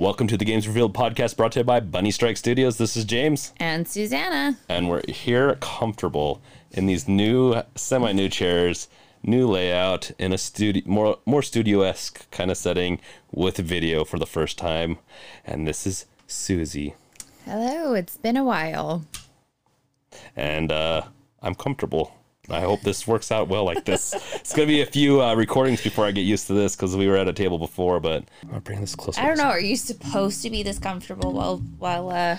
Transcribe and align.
Welcome 0.00 0.28
to 0.28 0.38
the 0.38 0.46
Games 0.46 0.66
Revealed 0.66 0.94
podcast 0.94 1.36
brought 1.36 1.52
to 1.52 1.58
you 1.60 1.64
by 1.64 1.78
BunnyStrike 1.78 2.38
Studios. 2.38 2.78
This 2.78 2.96
is 2.96 3.04
James, 3.04 3.52
And 3.60 3.86
Susanna. 3.86 4.56
and 4.66 4.88
we're 4.88 5.02
here 5.06 5.56
comfortable 5.56 6.40
in 6.70 6.86
these 6.86 7.06
new, 7.06 7.60
semi 7.74 8.10
new 8.12 8.30
chairs, 8.30 8.88
new 9.22 9.46
layout 9.46 10.10
in 10.18 10.32
a 10.32 10.38
studio, 10.38 10.82
more, 10.86 11.18
more 11.26 11.42
studio 11.42 11.82
esque 11.82 12.30
kind 12.30 12.50
of 12.50 12.56
setting 12.56 12.98
with 13.30 13.58
video 13.58 14.06
for 14.06 14.18
the 14.18 14.24
first 14.24 14.56
time. 14.56 14.96
And 15.44 15.68
this 15.68 15.86
is 15.86 16.06
Suzie. 16.26 16.94
Hello, 17.44 17.92
it's 17.92 18.16
been 18.16 18.38
a 18.38 18.44
while. 18.44 19.04
And 20.34 20.72
uh, 20.72 21.02
I'm 21.42 21.54
comfortable. 21.54 22.16
I 22.50 22.60
hope 22.60 22.80
this 22.82 23.06
works 23.06 23.30
out 23.30 23.48
well 23.48 23.64
like 23.64 23.84
this. 23.84 24.12
it's 24.34 24.54
going 24.54 24.66
to 24.68 24.72
be 24.72 24.82
a 24.82 24.86
few 24.86 25.22
uh, 25.22 25.34
recordings 25.34 25.82
before 25.82 26.06
I 26.06 26.10
get 26.10 26.22
used 26.22 26.46
to 26.48 26.54
this 26.54 26.76
because 26.76 26.96
we 26.96 27.08
were 27.08 27.16
at 27.16 27.28
a 27.28 27.32
table 27.32 27.58
before, 27.58 28.00
but 28.00 28.24
I'm 28.42 28.48
going 28.48 28.60
to 28.60 28.64
bring 28.64 28.80
this 28.80 28.94
closer. 28.94 29.20
I 29.20 29.26
don't 29.26 29.38
know, 29.38 29.44
are 29.44 29.60
you 29.60 29.76
supposed 29.76 30.42
to 30.42 30.50
be 30.50 30.62
this 30.62 30.78
comfortable 30.78 31.32
while 31.32 31.58
while 31.78 32.10
uh 32.10 32.36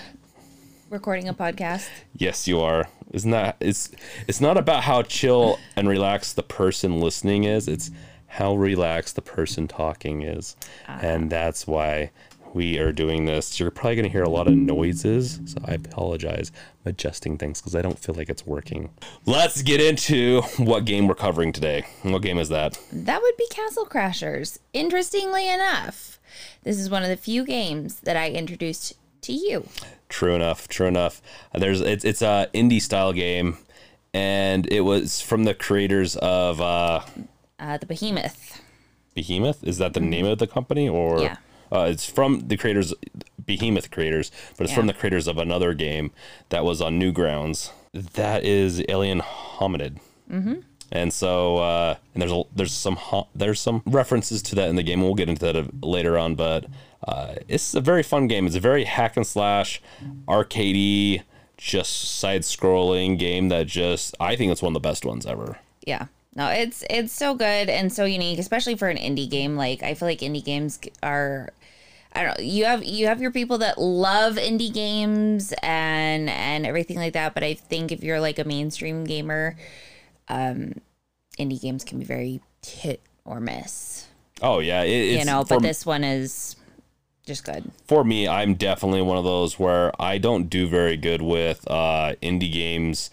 recording 0.90 1.28
a 1.28 1.34
podcast? 1.34 1.88
Yes, 2.16 2.46
you 2.46 2.60
are. 2.60 2.88
Isn't 3.12 3.30
that 3.30 3.56
it's 3.60 3.90
it's 4.28 4.40
not 4.40 4.56
about 4.56 4.84
how 4.84 5.02
chill 5.02 5.58
and 5.76 5.88
relaxed 5.88 6.36
the 6.36 6.42
person 6.42 7.00
listening 7.00 7.44
is, 7.44 7.68
it's 7.68 7.90
how 8.26 8.54
relaxed 8.54 9.14
the 9.14 9.22
person 9.22 9.68
talking 9.68 10.22
is. 10.22 10.56
And 10.88 11.28
that's 11.30 11.66
why 11.66 12.10
we 12.54 12.78
are 12.78 12.92
doing 12.92 13.24
this. 13.24 13.58
You're 13.58 13.70
probably 13.70 13.96
going 13.96 14.04
to 14.04 14.10
hear 14.10 14.22
a 14.22 14.28
lot 14.28 14.46
of 14.48 14.54
noises, 14.54 15.40
so 15.46 15.58
I 15.64 15.72
apologize. 15.72 16.52
I'm 16.84 16.90
adjusting 16.90 17.38
things 17.38 17.60
because 17.60 17.74
I 17.74 17.82
don't 17.82 17.98
feel 17.98 18.14
like 18.14 18.28
it's 18.28 18.46
working. 18.46 18.90
Let's 19.26 19.62
get 19.62 19.80
into 19.80 20.42
what 20.58 20.84
game 20.84 21.06
we're 21.08 21.14
covering 21.14 21.52
today. 21.52 21.84
What 22.02 22.22
game 22.22 22.38
is 22.38 22.48
that? 22.50 22.78
That 22.92 23.22
would 23.22 23.36
be 23.36 23.46
Castle 23.50 23.86
Crashers. 23.86 24.58
Interestingly 24.72 25.48
enough, 25.48 26.18
this 26.62 26.78
is 26.78 26.90
one 26.90 27.02
of 27.02 27.08
the 27.08 27.16
few 27.16 27.44
games 27.44 28.00
that 28.00 28.16
I 28.16 28.30
introduced 28.30 28.94
to 29.22 29.32
you. 29.32 29.68
True 30.08 30.34
enough. 30.34 30.68
True 30.68 30.86
enough. 30.88 31.22
There's 31.54 31.80
it's 31.80 32.04
it's 32.04 32.22
a 32.22 32.48
indie 32.52 32.82
style 32.82 33.12
game, 33.12 33.56
and 34.12 34.70
it 34.70 34.80
was 34.82 35.20
from 35.22 35.44
the 35.44 35.54
creators 35.54 36.16
of 36.16 36.60
uh, 36.60 37.00
Uh, 37.58 37.78
the 37.78 37.86
Behemoth. 37.86 38.60
Behemoth. 39.14 39.62
Is 39.64 39.78
that 39.78 39.94
the 39.94 40.00
name 40.00 40.26
of 40.26 40.38
the 40.38 40.46
company, 40.46 40.88
or 40.88 41.20
Yeah. 41.20 41.36
Uh, 41.72 41.88
it's 41.90 42.08
from 42.08 42.48
the 42.48 42.56
creators, 42.56 42.92
Behemoth 43.44 43.90
creators, 43.90 44.30
but 44.56 44.64
it's 44.64 44.74
from 44.74 44.86
the 44.86 44.92
creators 44.92 45.26
of 45.26 45.38
another 45.38 45.74
game 45.74 46.10
that 46.50 46.64
was 46.64 46.80
on 46.80 47.00
Newgrounds. 47.00 47.70
That 47.92 48.44
is 48.44 48.82
Alien 48.88 49.20
Hominid. 49.20 49.98
Mm-hmm. 50.30 50.60
And 50.90 51.12
so, 51.12 51.56
uh, 51.56 51.96
and 52.14 52.20
there's 52.20 52.32
a, 52.32 52.42
there's 52.54 52.72
some 52.72 52.96
ho- 52.96 53.28
there's 53.34 53.60
some 53.60 53.82
references 53.86 54.42
to 54.42 54.54
that 54.56 54.68
in 54.68 54.76
the 54.76 54.82
game, 54.82 54.98
and 54.98 55.08
we'll 55.08 55.14
get 55.14 55.30
into 55.30 55.50
that 55.50 55.84
later 55.84 56.18
on. 56.18 56.34
But 56.34 56.66
uh, 57.06 57.36
it's 57.48 57.74
a 57.74 57.80
very 57.80 58.02
fun 58.02 58.28
game. 58.28 58.46
It's 58.46 58.56
a 58.56 58.60
very 58.60 58.84
hack 58.84 59.16
and 59.16 59.26
slash, 59.26 59.80
arcadey, 60.28 61.22
just 61.56 62.18
side 62.18 62.42
scrolling 62.42 63.18
game 63.18 63.48
that 63.48 63.66
just 63.68 64.14
I 64.20 64.36
think 64.36 64.52
it's 64.52 64.60
one 64.60 64.70
of 64.70 64.82
the 64.82 64.86
best 64.86 65.06
ones 65.06 65.24
ever. 65.24 65.58
Yeah. 65.86 66.06
No, 66.34 66.48
it's 66.48 66.82
it's 66.88 67.12
so 67.12 67.34
good 67.34 67.68
and 67.68 67.92
so 67.92 68.04
unique, 68.04 68.38
especially 68.38 68.74
for 68.74 68.88
an 68.88 68.96
indie 68.96 69.28
game. 69.28 69.56
Like 69.56 69.82
I 69.82 69.94
feel 69.94 70.08
like 70.08 70.20
indie 70.20 70.44
games 70.44 70.78
are 71.02 71.50
I 72.14 72.22
don't 72.22 72.38
know. 72.38 72.44
You 72.44 72.64
have 72.66 72.84
you 72.84 73.06
have 73.06 73.20
your 73.20 73.30
people 73.30 73.58
that 73.58 73.78
love 73.78 74.36
indie 74.36 74.72
games 74.72 75.52
and 75.62 76.28
and 76.28 76.66
everything 76.66 76.96
like 76.96 77.14
that, 77.14 77.34
but 77.34 77.42
I 77.42 77.54
think 77.54 77.90
if 77.92 78.02
you're 78.02 78.20
like 78.20 78.38
a 78.38 78.44
mainstream 78.44 79.04
gamer, 79.04 79.56
um 80.28 80.74
indie 81.38 81.60
games 81.60 81.84
can 81.84 81.98
be 81.98 82.04
very 82.04 82.40
hit 82.66 83.00
or 83.24 83.40
miss. 83.40 84.08
Oh 84.40 84.58
yeah, 84.58 84.82
it, 84.82 85.18
you 85.18 85.24
know, 85.24 85.44
but 85.48 85.62
this 85.62 85.86
one 85.86 86.04
is 86.04 86.56
just 87.24 87.44
good. 87.44 87.70
for 87.86 88.04
me, 88.04 88.26
I'm 88.26 88.54
definitely 88.54 89.02
one 89.02 89.16
of 89.16 89.24
those 89.24 89.58
where 89.58 89.92
I 90.00 90.18
don't 90.18 90.50
do 90.50 90.66
very 90.66 90.96
good 90.96 91.22
with 91.22 91.64
uh, 91.70 92.14
indie 92.20 92.52
games 92.52 93.10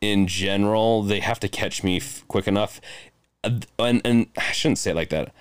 in 0.00 0.26
general. 0.28 1.02
They 1.02 1.20
have 1.20 1.40
to 1.40 1.48
catch 1.48 1.82
me 1.82 1.96
f- 1.96 2.24
quick 2.28 2.46
enough, 2.46 2.80
and 3.42 3.66
and 3.78 4.26
I 4.36 4.52
shouldn't 4.52 4.78
say 4.78 4.92
it 4.92 4.96
like 4.96 5.10
that. 5.10 5.32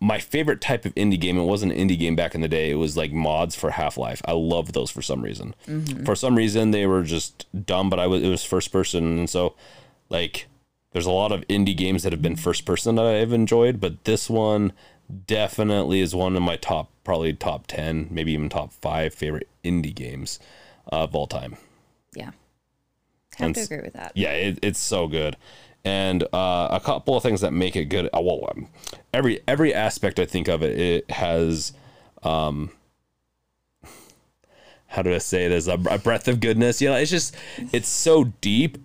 My 0.00 0.18
favorite 0.18 0.60
type 0.60 0.84
of 0.84 0.94
indie 0.94 1.20
game, 1.20 1.36
it 1.36 1.44
wasn't 1.44 1.72
an 1.72 1.78
indie 1.78 1.98
game 1.98 2.16
back 2.16 2.34
in 2.34 2.40
the 2.40 2.48
day. 2.48 2.70
It 2.70 2.76
was 2.76 2.96
like 2.96 3.12
mods 3.12 3.54
for 3.54 3.70
Half 3.70 3.98
Life. 3.98 4.22
I 4.24 4.32
loved 4.32 4.72
those 4.72 4.90
for 4.90 5.02
some 5.02 5.22
reason. 5.22 5.54
Mm-hmm. 5.66 6.04
For 6.04 6.14
some 6.16 6.36
reason, 6.36 6.70
they 6.70 6.86
were 6.86 7.02
just 7.02 7.46
dumb, 7.66 7.90
but 7.90 7.98
I 7.98 8.06
was 8.06 8.22
it 8.22 8.28
was 8.28 8.44
first 8.44 8.72
person, 8.72 9.18
and 9.18 9.30
so 9.30 9.54
like 10.08 10.46
there's 10.92 11.06
a 11.06 11.10
lot 11.10 11.32
of 11.32 11.40
indie 11.48 11.76
games 11.76 12.04
that 12.04 12.12
have 12.12 12.22
been 12.22 12.36
first 12.36 12.64
person 12.64 12.94
that 12.94 13.04
I've 13.04 13.32
enjoyed, 13.32 13.80
but 13.80 14.04
this 14.04 14.30
one 14.30 14.72
definitely 15.26 16.00
is 16.00 16.14
one 16.14 16.36
of 16.36 16.42
my 16.42 16.56
top, 16.56 16.90
probably 17.02 17.32
top 17.32 17.66
10, 17.66 18.08
maybe 18.10 18.32
even 18.32 18.48
top 18.48 18.72
five 18.72 19.12
favorite 19.12 19.48
indie 19.64 19.94
games 19.94 20.38
of 20.86 21.14
all 21.14 21.26
time. 21.26 21.56
Yeah. 22.14 22.30
Have 23.36 23.46
And 23.46 23.54
to 23.56 23.60
agree 23.62 23.80
with 23.82 23.94
that. 23.94 24.12
Yeah, 24.14 24.30
it, 24.30 24.58
it's 24.62 24.78
so 24.78 25.08
good. 25.08 25.36
And 25.84 26.22
uh, 26.32 26.68
a 26.70 26.80
couple 26.82 27.16
of 27.16 27.22
things 27.22 27.42
that 27.42 27.52
make 27.52 27.76
it 27.76 27.86
good. 27.86 28.06
uh, 28.06 28.20
Well, 28.22 28.48
um, 28.50 28.68
every 29.12 29.40
every 29.46 29.74
aspect 29.74 30.18
I 30.18 30.24
think 30.24 30.48
of 30.48 30.62
it, 30.62 30.78
it 30.78 31.10
has, 31.10 31.72
um, 32.22 32.70
how 34.86 35.02
do 35.02 35.14
I 35.14 35.18
say 35.18 35.48
this? 35.48 35.66
A, 35.66 35.74
a 35.90 35.98
breath 35.98 36.26
of 36.28 36.40
goodness. 36.40 36.80
You 36.80 36.88
know, 36.88 36.96
it's 36.96 37.10
just 37.10 37.34
it's 37.72 37.88
so 37.88 38.24
deep, 38.40 38.78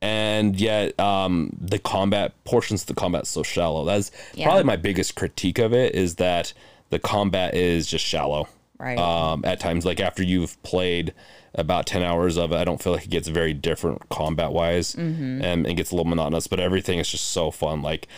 and 0.00 0.54
yet 0.60 0.98
um, 1.00 1.50
the 1.60 1.78
combat 1.80 2.32
portions 2.44 2.82
of 2.82 2.86
the 2.86 2.94
combat 2.94 3.26
so 3.26 3.42
shallow. 3.42 3.84
That's 3.84 4.12
Yeah. 4.34 4.44
probably 4.46 4.64
my 4.64 4.76
biggest 4.76 5.16
critique 5.16 5.58
of 5.58 5.72
it 5.72 5.94
is 5.94 6.16
that 6.16 6.52
the 6.90 6.98
combat 7.00 7.54
is 7.54 7.86
just 7.88 8.04
shallow 8.04 8.46
Right. 8.84 8.98
um, 8.98 9.44
at 9.44 9.58
times. 9.60 9.84
Like 9.84 9.98
after 10.00 10.22
you've 10.22 10.62
played 10.62 11.14
about 11.54 11.86
10 11.86 12.02
hours 12.02 12.36
of 12.36 12.52
it, 12.52 12.56
I 12.56 12.64
don't 12.64 12.82
feel 12.82 12.92
like 12.92 13.04
it 13.04 13.10
gets 13.10 13.28
very 13.28 13.54
different 13.54 14.08
combat 14.10 14.52
wise 14.52 14.94
and 14.94 15.66
it 15.66 15.74
gets 15.74 15.90
a 15.90 15.94
little 15.94 16.08
monotonous, 16.08 16.46
but 16.48 16.60
everything 16.60 16.98
is 16.98 17.08
just 17.08 17.30
so 17.30 17.50
fun. 17.50 17.80
Like, 17.80 18.08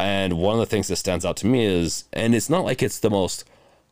and 0.00 0.38
one 0.38 0.54
of 0.54 0.60
the 0.60 0.66
things 0.66 0.88
that 0.88 0.96
stands 0.96 1.24
out 1.26 1.36
to 1.38 1.46
me 1.46 1.64
is, 1.66 2.04
and 2.12 2.34
it's 2.34 2.48
not 2.48 2.64
like 2.64 2.82
it's 2.82 3.00
the 3.00 3.10
most 3.10 3.44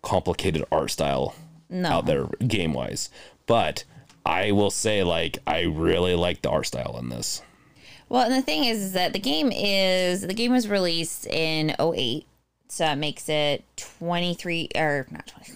complicated 0.03 0.65
art 0.72 0.91
style 0.91 1.34
No. 1.69 1.88
out 1.91 2.06
there 2.06 2.27
game 2.47 2.72
wise, 2.72 3.10
but 3.47 3.84
I 4.25 4.53
will 4.53 4.71
say, 4.71 5.03
like, 5.03 5.38
I 5.47 5.62
really 5.62 6.15
like 6.15 6.43
the 6.43 6.50
art 6.50 6.66
style 6.66 6.97
in 6.98 7.10
this. 7.10 7.43
Well, 8.09 8.22
and 8.22 8.33
the 8.33 8.43
thing 8.43 8.65
is, 8.65 8.78
is 8.78 8.93
that 8.93 9.12
the 9.12 9.19
game 9.19 9.50
is 9.53 10.22
the 10.22 10.33
game 10.34 10.53
was 10.53 10.69
released 10.69 11.27
in 11.27 11.75
08. 11.81 12.25
So 12.69 12.84
that 12.84 12.98
makes 12.98 13.28
it 13.28 13.65
23 13.77 14.69
or 14.77 15.06
not 15.10 15.27
20 15.27 15.54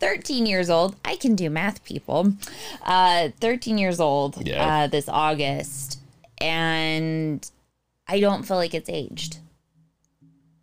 13 0.00 0.46
years 0.46 0.68
old. 0.70 0.96
I 1.04 1.16
can 1.16 1.34
do 1.34 1.48
math, 1.50 1.84
people. 1.84 2.34
Uh 2.82 3.30
13 3.40 3.78
years 3.78 4.00
old 4.00 4.46
Yeah. 4.46 4.66
uh 4.84 4.86
this 4.86 5.08
August 5.08 5.98
and 6.40 7.50
I 8.06 8.20
don't 8.20 8.42
feel 8.42 8.56
like 8.58 8.74
it's 8.74 8.88
aged. 8.90 9.38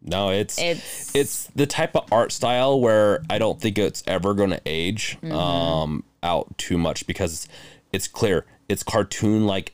No, 0.03 0.29
it's 0.29 0.57
It's 0.59 1.15
it's 1.15 1.47
the 1.55 1.67
type 1.67 1.95
of 1.95 2.11
art 2.11 2.31
style 2.31 2.79
where 2.79 3.23
I 3.29 3.37
don't 3.37 3.59
think 3.61 3.77
it's 3.77 4.03
ever 4.07 4.33
going 4.33 4.49
to 4.49 4.61
age 4.65 5.17
um, 5.31 6.03
out 6.23 6.57
too 6.57 6.77
much 6.77 7.05
because 7.05 7.47
it's 7.93 8.07
clear 8.07 8.45
it's 8.67 8.81
cartoon 8.83 9.45
like 9.45 9.73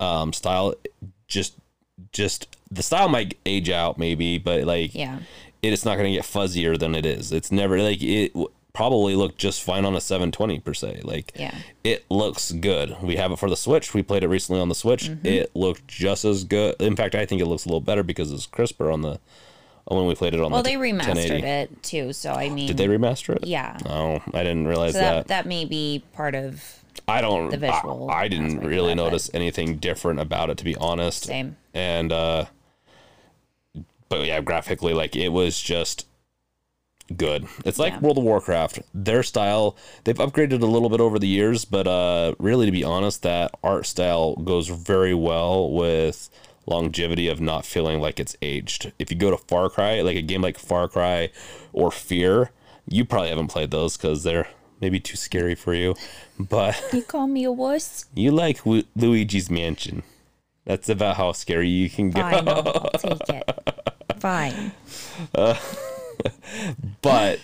um, 0.00 0.32
style. 0.32 0.74
Just 1.26 1.54
just 2.12 2.56
the 2.70 2.82
style 2.84 3.08
might 3.08 3.36
age 3.46 3.68
out 3.70 3.98
maybe, 3.98 4.38
but 4.38 4.62
like 4.64 4.94
yeah. 4.94 5.18
It 5.62 5.72
is 5.72 5.84
not 5.84 5.96
going 5.96 6.10
to 6.12 6.16
get 6.16 6.24
fuzzier 6.24 6.78
than 6.78 6.94
it 6.94 7.04
is. 7.06 7.32
It's 7.32 7.50
never 7.52 7.80
like 7.82 8.00
it 8.02 8.32
w- 8.34 8.50
probably 8.72 9.16
looked 9.16 9.38
just 9.38 9.62
fine 9.62 9.84
on 9.84 9.96
a 9.96 10.00
720 10.00 10.60
per 10.60 10.72
se. 10.74 11.00
Like 11.02 11.32
Yeah. 11.34 11.54
it 11.82 12.04
looks 12.10 12.52
good. 12.52 12.96
We 13.02 13.16
have 13.16 13.32
it 13.32 13.38
for 13.38 13.50
the 13.50 13.56
Switch. 13.56 13.92
We 13.94 14.02
played 14.02 14.22
it 14.22 14.28
recently 14.28 14.60
on 14.60 14.68
the 14.68 14.74
Switch. 14.74 15.04
Mm-hmm. 15.08 15.26
It 15.26 15.50
looked 15.56 15.88
just 15.88 16.24
as 16.24 16.44
good. 16.44 16.76
In 16.80 16.94
fact, 16.94 17.14
I 17.14 17.26
think 17.26 17.40
it 17.42 17.46
looks 17.46 17.64
a 17.64 17.68
little 17.68 17.80
better 17.80 18.02
because 18.04 18.30
it's 18.30 18.46
crisper 18.46 18.90
on 18.90 19.02
the 19.02 19.18
when 19.90 20.06
we 20.06 20.14
played 20.14 20.34
it 20.34 20.40
on 20.40 20.52
Well, 20.52 20.62
the 20.62 20.76
Well, 20.76 20.80
they 20.82 20.92
remastered 20.92 21.42
it 21.42 21.82
too, 21.82 22.12
so 22.12 22.32
I 22.34 22.50
mean 22.50 22.66
Did 22.68 22.76
they 22.76 22.88
remaster 22.88 23.34
it? 23.34 23.46
Yeah. 23.46 23.78
Oh, 23.86 24.20
I 24.34 24.42
didn't 24.42 24.68
realize 24.68 24.92
So 24.92 24.98
that, 25.00 25.10
that. 25.10 25.28
that 25.28 25.46
may 25.46 25.64
be 25.64 26.02
part 26.12 26.34
of 26.34 26.62
I 27.08 27.20
don't. 27.22 27.48
the 27.50 27.56
visual 27.56 28.10
I, 28.10 28.24
I 28.24 28.28
didn't 28.28 28.60
really 28.60 28.90
that, 28.90 28.96
notice 28.96 29.30
anything 29.32 29.76
different 29.78 30.20
about 30.20 30.50
it, 30.50 30.58
to 30.58 30.64
be 30.64 30.76
honest. 30.76 31.24
same. 31.24 31.56
And 31.72 32.12
uh, 32.12 32.44
but 34.08 34.26
yeah, 34.26 34.40
graphically, 34.40 34.92
like 34.94 35.14
it 35.16 35.30
was 35.30 35.60
just 35.60 36.06
good. 37.16 37.46
It's 37.64 37.78
like 37.78 37.94
Yeah. 37.94 38.00
World 38.00 38.18
of 38.18 38.24
Warcraft. 38.24 38.80
Their 38.94 39.22
style, 39.22 39.76
they've 40.04 40.16
upgraded 40.16 40.60
a 40.62 40.66
little 40.66 40.90
bit 40.90 41.00
over 41.00 41.18
the 41.18 41.28
years, 41.28 41.64
but 41.64 41.86
uh, 41.86 42.34
really, 42.38 42.66
to 42.66 42.72
be 42.72 42.84
honest, 42.84 43.22
that 43.22 43.50
art 43.62 43.86
style 43.86 44.36
goes 44.36 44.68
very 44.68 45.14
well 45.14 45.70
with 45.72 46.28
longevity 46.66 47.28
of 47.28 47.40
not 47.40 47.64
feeling 47.64 47.98
like 47.98 48.20
it's 48.20 48.36
aged. 48.42 48.92
If 48.98 49.10
you 49.10 49.16
go 49.16 49.30
to 49.30 49.38
Far 49.38 49.70
Cry, 49.70 50.02
like 50.02 50.16
a 50.16 50.22
game 50.22 50.42
like 50.42 50.58
Far 50.58 50.86
Cry 50.88 51.30
or 51.72 51.90
Fear, 51.90 52.50
you 52.86 53.04
probably 53.06 53.30
haven't 53.30 53.48
played 53.48 53.70
those 53.70 53.96
because 53.96 54.22
they're 54.22 54.48
maybe 54.80 55.00
too 55.00 55.16
scary 55.16 55.54
for 55.54 55.72
you. 55.74 55.94
But 56.38 56.82
You 56.92 57.02
call 57.02 57.26
me 57.26 57.44
a 57.44 57.50
wuss? 57.52 58.04
you 58.14 58.30
like 58.32 58.66
Lu- 58.66 58.84
Luigi's 58.94 59.50
Mansion. 59.50 60.02
That's 60.66 60.90
about 60.90 61.16
how 61.16 61.32
scary 61.32 61.68
you 61.70 61.88
can 61.88 62.10
go. 62.10 62.20
Fine, 62.20 62.46
I'll 62.48 62.68
I'll 62.68 63.18
take 63.18 63.46
it. 63.48 63.84
Fine. 64.20 64.72
but 67.02 67.40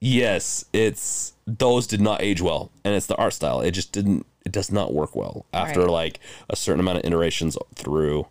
yes, 0.00 0.64
it's 0.72 1.32
those 1.46 1.86
did 1.86 2.00
not 2.00 2.22
age 2.22 2.40
well, 2.40 2.70
and 2.84 2.94
it's 2.94 3.06
the 3.06 3.16
art 3.16 3.32
style. 3.32 3.60
It 3.60 3.72
just 3.72 3.92
didn't. 3.92 4.26
It 4.44 4.52
does 4.52 4.70
not 4.70 4.92
work 4.92 5.16
well 5.16 5.46
after 5.54 5.80
Right. 5.80 5.90
like 5.90 6.20
a 6.50 6.56
certain 6.56 6.80
amount 6.80 6.98
of 6.98 7.04
iterations 7.04 7.56
through 7.74 8.26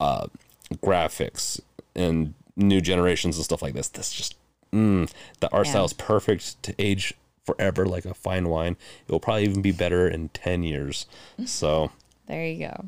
uh, 0.00 0.26
graphics 0.74 1.60
and 1.94 2.34
new 2.56 2.80
generations 2.80 3.36
and 3.36 3.44
stuff 3.44 3.62
like 3.62 3.72
this. 3.74 3.88
This 3.88 4.12
just 4.12 4.34
mm, 4.72 5.10
the 5.40 5.50
art 5.50 5.66
Yeah. 5.66 5.72
style 5.72 5.84
is 5.86 5.92
perfect 5.94 6.62
to 6.64 6.74
age 6.78 7.14
forever, 7.46 7.86
like 7.86 8.04
a 8.04 8.14
fine 8.14 8.48
wine. 8.48 8.76
It 9.08 9.12
will 9.12 9.20
probably 9.20 9.44
even 9.44 9.62
be 9.62 9.72
better 9.72 10.06
in 10.08 10.28
ten 10.30 10.62
years. 10.62 11.06
So, 11.46 11.90
There 12.26 12.44
you 12.46 12.68
go. 12.68 12.84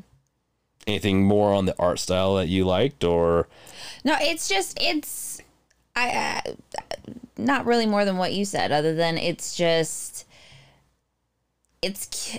Anything 0.87 1.23
more 1.23 1.53
on 1.53 1.65
the 1.65 1.75
art 1.77 1.99
style 1.99 2.35
that 2.35 2.47
you 2.47 2.65
liked, 2.65 3.03
or 3.03 3.47
No, 4.03 4.15
it's 4.19 4.47
just 4.47 4.77
it's 4.81 5.41
I 5.95 6.41
uh, 6.45 6.51
not 7.37 7.65
really 7.65 7.85
more 7.85 8.05
than 8.05 8.17
what 8.17 8.33
you 8.33 8.45
said 8.45 8.71
other 8.71 8.95
than 8.95 9.17
it's 9.17 9.55
just 9.55 10.25
it's 11.81 12.37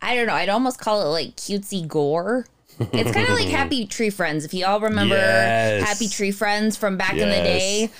I 0.00 0.14
don't 0.14 0.26
know, 0.26 0.34
I'd 0.34 0.48
almost 0.48 0.78
call 0.78 1.02
it 1.02 1.06
like 1.06 1.36
cutesy 1.36 1.86
gore. 1.86 2.46
It's 2.78 3.10
kind 3.10 3.28
of 3.28 3.34
like 3.34 3.48
Happy 3.48 3.86
Tree 3.86 4.10
Friends. 4.10 4.44
If 4.44 4.54
you 4.54 4.64
all 4.64 4.80
remember 4.80 5.16
Yes. 5.16 5.86
Happy 5.86 6.08
Tree 6.08 6.30
Friends 6.30 6.76
from 6.76 6.96
back 6.96 7.14
in 7.14 7.28
the 7.28 7.34
day, 7.34 7.90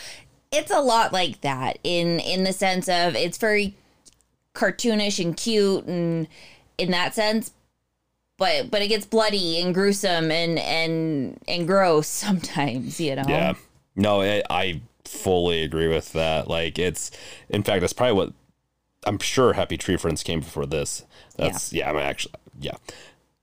it's 0.53 0.71
a 0.71 0.81
lot 0.81 1.13
like 1.13 1.41
that 1.41 1.79
in 1.83 2.21
in 2.21 2.45
the 2.45 2.53
sense 2.53 2.89
of 2.89 3.17
it's 3.17 3.39
very 3.39 3.75
cartoonish 4.55 5.23
and 5.23 5.37
cute 5.37 5.85
and 5.85 6.27
in 6.79 6.91
that 6.91 7.15
sense 7.15 7.53
but 8.39 8.71
but 8.71 8.81
it 8.81 8.89
gets 8.89 9.05
bloody 9.05 9.61
and 9.61 9.75
gruesome 9.75 10.31
and 10.31 10.59
and 10.59 11.39
and 11.47 11.67
gross 11.67 12.07
sometimes 12.27 12.99
you 12.99 13.15
know 13.17 13.25
Yeah. 13.29 13.55
No, 13.95 14.23
I 14.23 14.43
I 14.49 14.81
fully 15.05 15.63
agree 15.63 15.89
with 15.89 16.13
that. 16.13 16.49
Like 16.49 16.79
it's 16.79 17.11
in 17.49 17.63
fact 17.63 17.81
that's 17.81 17.93
probably 17.93 18.15
what 18.15 18.33
I'm 19.05 19.19
sure 19.19 19.53
Happy 19.55 19.77
Tree 19.77 19.97
Friends 19.97 20.23
came 20.23 20.41
before 20.41 20.67
this. 20.67 21.05
That's 21.37 21.73
yeah, 21.73 21.91
I 21.91 21.93
mean 21.93 22.03
actually 22.03 22.35
yeah. 22.61 22.77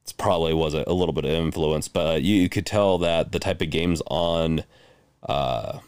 It's 0.02 0.14
probably 0.14 0.54
was 0.54 0.74
a, 0.74 0.84
a 0.88 0.94
little 0.94 1.14
bit 1.14 1.26
of 1.26 1.32
influence, 1.32 1.88
but 1.88 2.22
you, 2.22 2.36
you 2.36 2.48
could 2.48 2.66
tell 2.66 2.98
that 3.00 3.32
the 3.32 3.40
type 3.40 3.62
of 3.62 3.70
games 3.70 4.02
on 4.08 4.64
uh 5.24 5.80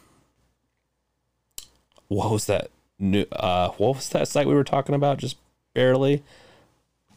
what 2.08 2.30
was 2.30 2.46
that 2.46 2.70
new 2.98 3.24
uh 3.32 3.70
what 3.78 3.96
was 3.96 4.08
that 4.10 4.28
site 4.28 4.46
we 4.46 4.54
were 4.54 4.64
talking 4.64 4.94
about 4.94 5.18
just 5.18 5.36
barely? 5.72 6.22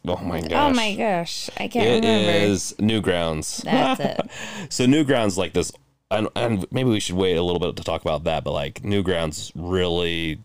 Oh 0.08 0.18
my 0.18 0.42
gosh. 0.42 0.52
oh 0.54 0.74
my 0.74 0.96
gosh 0.96 1.50
i 1.58 1.68
can't 1.68 2.04
It 2.04 2.08
remember 2.08 2.32
is 2.52 2.74
Newgrounds. 2.80 3.64
that's 3.64 4.00
it 4.00 4.30
So 4.72 4.86
Newgrounds 4.86 5.38
like 5.38 5.54
this, 5.54 5.72
and, 6.10 6.28
and 6.36 6.66
maybe 6.72 6.90
we 6.90 7.00
should 7.00 7.16
wait 7.16 7.36
a 7.38 7.44
little 7.44 7.60
bit 7.60 7.76
to 7.78 7.84
talk 7.84 8.02
about 8.02 8.24
that. 8.26 8.44
But 8.44 8.52
like 8.54 8.82
Newgrounds 8.82 9.52
really, 9.56 10.40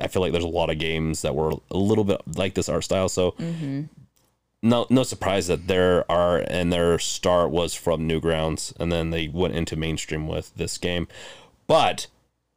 I 0.00 0.08
feel 0.08 0.20
like 0.22 0.32
there's 0.32 0.44
a 0.44 0.48
lot 0.48 0.70
of 0.70 0.78
games 0.78 1.22
that 1.22 1.34
were 1.34 1.52
a 1.70 1.76
little 1.76 2.04
bit 2.04 2.20
like 2.36 2.54
this 2.54 2.68
art 2.68 2.84
style. 2.84 3.08
So 3.08 3.34
no, 4.62 4.86
no 4.90 5.02
surprise 5.04 5.46
that 5.46 5.68
their 5.68 6.10
art 6.10 6.46
and 6.48 6.72
their 6.72 6.98
start 6.98 7.50
was 7.50 7.74
from 7.74 8.08
Newgrounds, 8.08 8.72
and 8.80 8.90
then 8.92 9.10
they 9.10 9.28
went 9.28 9.54
into 9.54 9.76
mainstream 9.76 10.26
with 10.26 10.54
this 10.56 10.76
game. 10.78 11.06
But 11.66 12.08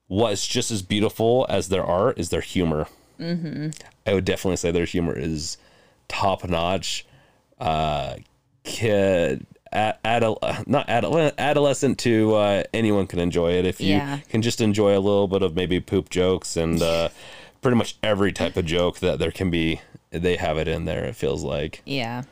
what's 0.07 0.47
just 0.47 0.71
as 0.71 0.81
beautiful 0.81 1.45
as 1.49 1.69
their 1.69 1.83
art 1.83 2.19
is 2.19 2.29
their 2.29 2.41
humor. 2.41 2.87
Mm-hmm. 3.19 3.69
I 4.05 4.13
would 4.15 4.25
definitely 4.25 4.57
say 4.57 4.71
their 4.71 4.85
humor 4.85 5.13
is 5.17 5.57
top 6.11 6.47
notch. 6.47 7.05
Uh, 7.59 8.15
kid, 8.63 9.45
ad, 9.71 9.97
adol- 10.03 10.67
not 10.67 10.87
adol- 10.87 11.35
adolescent 11.37 11.97
to 11.99 12.35
uh, 12.35 12.63
anyone 12.73 13.07
can 13.07 13.19
enjoy 13.19 13.53
it 13.53 13.65
if 13.65 13.79
you 13.79 13.95
Yeah. 13.95 14.19
can 14.29 14.41
just 14.41 14.59
enjoy 14.61 14.91
a 14.97 14.99
little 14.99 15.27
bit 15.27 15.41
of 15.41 15.55
maybe 15.55 15.79
poop 15.79 16.09
jokes 16.09 16.57
and 16.57 16.81
uh, 16.81 17.09
pretty 17.61 17.77
much 17.77 17.95
every 18.03 18.31
type 18.33 18.57
of 18.57 18.65
joke 18.65 18.99
that 18.99 19.19
there 19.19 19.31
can 19.31 19.49
be. 19.49 19.81
They 20.09 20.35
have 20.35 20.57
it 20.57 20.67
in 20.67 20.83
there. 20.85 21.05
It 21.05 21.15
feels 21.15 21.43
like. 21.43 21.81
yeah 21.85 22.23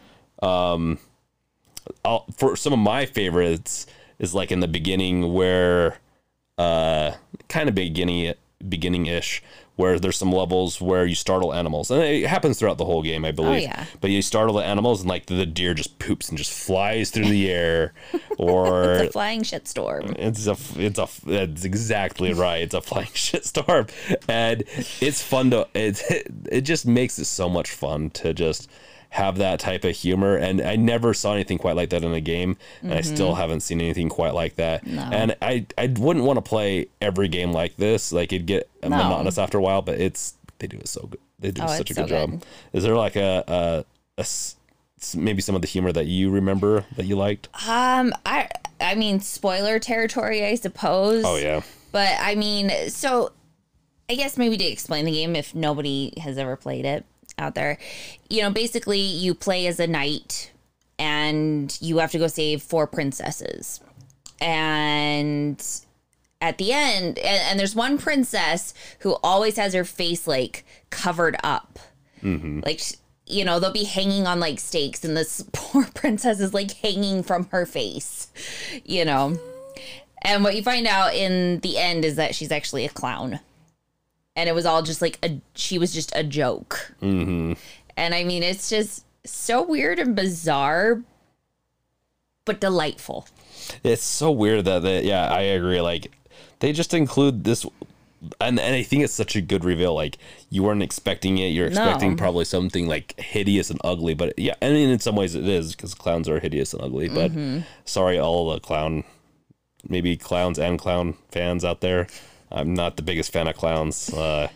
I'll, 0.42 2.26
for 2.36 2.56
some 2.56 2.74
of 2.74 2.80
my 2.80 3.06
favorites 3.06 3.86
is 4.20 4.36
like 4.36 4.52
in 4.52 4.60
the 4.60 4.68
beginning 4.68 5.34
where 5.34 5.98
uh 6.58 7.14
kind 7.48 7.70
of 7.70 7.76
beginning 7.76 8.34
beginning 8.68 9.06
ish 9.06 9.42
where 9.80 10.00
there's 10.00 10.18
some 10.18 10.32
levels 10.32 10.82
where 10.82 11.06
you 11.06 11.16
startle 11.16 11.54
animals 11.54 11.90
and 11.90 12.02
it 12.04 12.28
happens 12.28 12.60
throughout 12.60 12.78
the 12.78 12.86
whole 12.86 13.02
game 13.02 13.24
i 13.26 13.30
oh, 13.30 13.32
believe 13.32 13.50
Oh, 13.50 13.56
yeah. 13.56 13.86
but 14.02 14.12
you 14.12 14.22
startle 14.22 14.56
the 14.56 14.64
animals 14.64 15.02
and 15.02 15.10
like 15.10 15.26
the 15.26 15.46
deer 15.46 15.74
just 15.74 15.98
poops 16.00 16.30
and 16.30 16.38
just 16.38 16.52
flies 16.52 17.10
through 17.10 17.30
the 17.30 17.50
air 17.50 17.94
or 18.38 18.94
it's 18.94 19.10
a 19.10 19.12
flying 19.12 19.42
shitstorm 19.42 20.16
it's 20.20 20.46
a 20.48 20.58
it's 20.78 21.00
a 21.00 21.08
it's 21.26 21.64
exactly 21.64 22.34
right. 22.34 22.62
It's 22.62 22.74
a 22.74 22.82
flying 22.82 23.08
shitstorm, 23.14 23.90
and 24.28 24.64
it's 25.02 25.24
fun 25.24 25.52
to 25.52 25.68
it. 25.74 26.02
It 26.52 26.62
just 26.62 26.86
makes 26.86 27.20
it 27.20 27.26
so 27.26 27.50
much 27.50 27.72
fun 27.72 28.10
to 28.12 28.34
just 28.34 28.70
have 29.10 29.38
that 29.40 29.60
type 29.60 29.84
of 29.84 29.96
humor. 29.96 30.36
And 30.36 30.62
I 30.62 30.76
never 30.76 31.14
saw 31.14 31.34
anything 31.34 31.58
quite 31.58 31.76
like 31.76 31.90
that 31.90 32.04
in 32.04 32.14
a 32.14 32.22
game, 32.22 32.58
and 32.82 32.94
I 32.94 33.02
still 33.02 33.36
haven't 33.36 33.62
seen 33.62 33.82
anything 33.82 34.08
quite 34.10 34.34
like 34.34 34.56
that. 34.58 34.86
And 34.86 35.36
I 35.42 35.66
I 35.78 35.88
wouldn't 35.88 36.26
want 36.26 36.38
to 36.38 36.42
play 36.42 36.88
every 37.02 37.28
game 37.28 37.52
like 37.52 37.76
this. 37.78 38.12
Like 38.12 38.32
it'd 38.34 38.46
get 38.48 38.70
No. 38.84 38.90
monotonous 38.90 39.38
after 39.38 39.58
a 39.58 39.62
while. 39.62 39.82
But 39.82 40.00
it's 40.00 40.36
they 40.60 40.68
do 40.68 40.78
it 40.78 40.88
so 40.88 41.08
good. 41.08 41.20
They 41.40 41.52
do 41.52 41.62
Oh, 41.64 41.68
such 41.68 41.92
a 41.92 41.94
good 41.94 42.04
so 42.04 42.08
job. 42.08 42.32
good. 42.32 42.46
Is 42.74 42.84
there 42.84 42.96
like 42.96 43.16
a, 43.16 43.86
a, 44.18 44.26
maybe 45.16 45.42
some 45.42 45.56
of 45.56 45.62
the 45.62 45.68
humor 45.68 45.92
that 45.92 46.06
you 46.08 46.30
remember 46.30 46.86
that 46.98 47.06
you 47.06 47.16
liked? 47.16 47.48
um 47.68 48.14
i 48.26 48.48
i 48.82 48.94
mean 48.96 49.20
spoiler 49.22 49.80
territory 49.80 50.46
i 50.46 50.56
suppose 50.56 51.24
Oh 51.26 51.38
yeah. 51.38 51.62
But 51.92 52.16
I 52.20 52.36
mean, 52.36 52.70
so 52.90 53.32
I 54.08 54.14
guess 54.16 54.38
maybe 54.38 54.58
to 54.58 54.64
explain 54.66 55.06
the 55.06 55.12
game 55.12 55.36
if 55.36 55.56
nobody 55.56 56.14
has 56.22 56.38
ever 56.38 56.56
played 56.56 56.86
it 56.86 57.04
out 57.40 57.56
there. 57.56 57.78
You 58.30 58.42
know, 58.44 58.52
basically 58.52 59.00
you 59.00 59.34
play 59.34 59.68
as 59.68 59.80
a 59.80 59.88
knight 59.88 60.52
and 61.00 61.76
you 61.82 61.98
have 61.98 62.12
to 62.12 62.20
go 62.20 62.28
save 62.28 62.62
four 62.62 62.86
princesses. 62.86 63.80
And 64.42 65.64
at 66.42 66.58
the 66.58 66.72
end, 66.72 67.18
and, 67.20 67.42
and 67.50 67.60
there's 67.60 67.76
one 67.76 67.98
princess 67.98 68.74
who 69.00 69.18
always 69.24 69.58
has 69.58 69.74
her 69.74 69.86
face 69.86 70.28
like 70.28 70.66
covered 70.90 71.38
up. 71.44 71.80
Mm-hmm. 72.24 72.62
Like, 72.66 72.82
you 73.26 73.46
know, 73.46 73.60
they'll 73.60 73.72
be 73.72 73.86
hanging 73.86 74.28
on 74.28 74.40
like 74.40 74.60
stakes, 74.60 75.04
and 75.04 75.16
this 75.16 75.44
poor 75.54 75.86
princess 75.94 76.40
is 76.40 76.54
like 76.54 76.72
hanging 76.72 77.24
from 77.24 77.48
her 77.52 77.66
face, 77.66 78.28
you 78.86 79.06
know. 79.06 79.40
And 80.22 80.44
what 80.44 80.56
you 80.56 80.64
find 80.64 80.86
out 80.86 81.14
in 81.16 81.60
the 81.62 81.78
end 81.78 82.04
is 82.04 82.18
that 82.18 82.36
she's 82.36 82.52
actually 82.52 82.86
a 82.86 82.90
clown. 82.90 83.40
And 84.40 84.48
it 84.48 84.54
was 84.56 84.66
all 84.66 84.82
just 84.82 85.02
like 85.02 85.20
a, 85.22 85.42
she 85.54 85.78
was 85.78 85.94
just 85.94 86.14
a 86.16 86.24
joke. 86.24 86.94
Mm-hmm. 87.02 87.54
And 87.98 88.16
I 88.16 88.24
mean, 88.24 88.42
it's 88.42 88.70
just 88.70 89.04
so 89.26 89.62
weird 89.62 90.00
and 90.00 90.16
bizarre, 90.16 91.02
but 92.46 92.62
delightful. 92.62 93.28
It's 93.84 94.02
so 94.04 94.32
weird 94.32 94.64
that 94.64 94.80
they, 94.80 95.04
yeah, 95.04 95.28
I 95.30 95.42
agree. 95.42 95.82
Like 95.82 96.12
they 96.60 96.72
just 96.72 96.94
include 96.94 97.44
this, 97.44 97.66
and 98.40 98.58
and 98.60 98.76
I 98.76 98.82
think 98.84 99.04
it's 99.04 99.14
such 99.14 99.36
a 99.36 99.42
good 99.42 99.66
reveal. 99.66 99.94
Like 99.94 100.18
you 100.50 100.64
weren't 100.64 100.84
expecting 100.84 101.38
it. 101.38 101.48
You're 101.48 101.68
expecting 101.68 102.12
No. 102.12 102.16
probably 102.16 102.46
something 102.46 102.88
like 102.88 103.20
hideous 103.20 103.70
and 103.70 103.80
ugly, 103.84 104.14
but 104.14 104.40
yeah, 104.40 104.56
I 104.62 104.70
mean 104.70 104.90
in 104.90 105.00
some 105.00 105.18
ways 105.18 105.36
it 105.36 105.46
is 105.48 105.76
because 105.76 105.94
clowns 105.94 106.30
are 106.30 106.40
hideous 106.40 106.74
and 106.74 106.82
ugly. 106.82 107.10
But 107.10 107.32
sorry, 107.84 108.18
all 108.18 108.50
the 108.54 108.62
clown, 108.62 109.04
maybe 109.88 110.16
clowns 110.16 110.58
and 110.58 110.80
clown 110.80 111.16
fans 111.30 111.66
out 111.66 111.82
there. 111.82 112.08
I'm 112.52 112.74
not 112.74 112.96
the 112.98 113.04
biggest 113.04 113.32
fan 113.32 113.48
of 113.48 113.56
clowns. 113.56 114.14
Uh, 114.14 114.50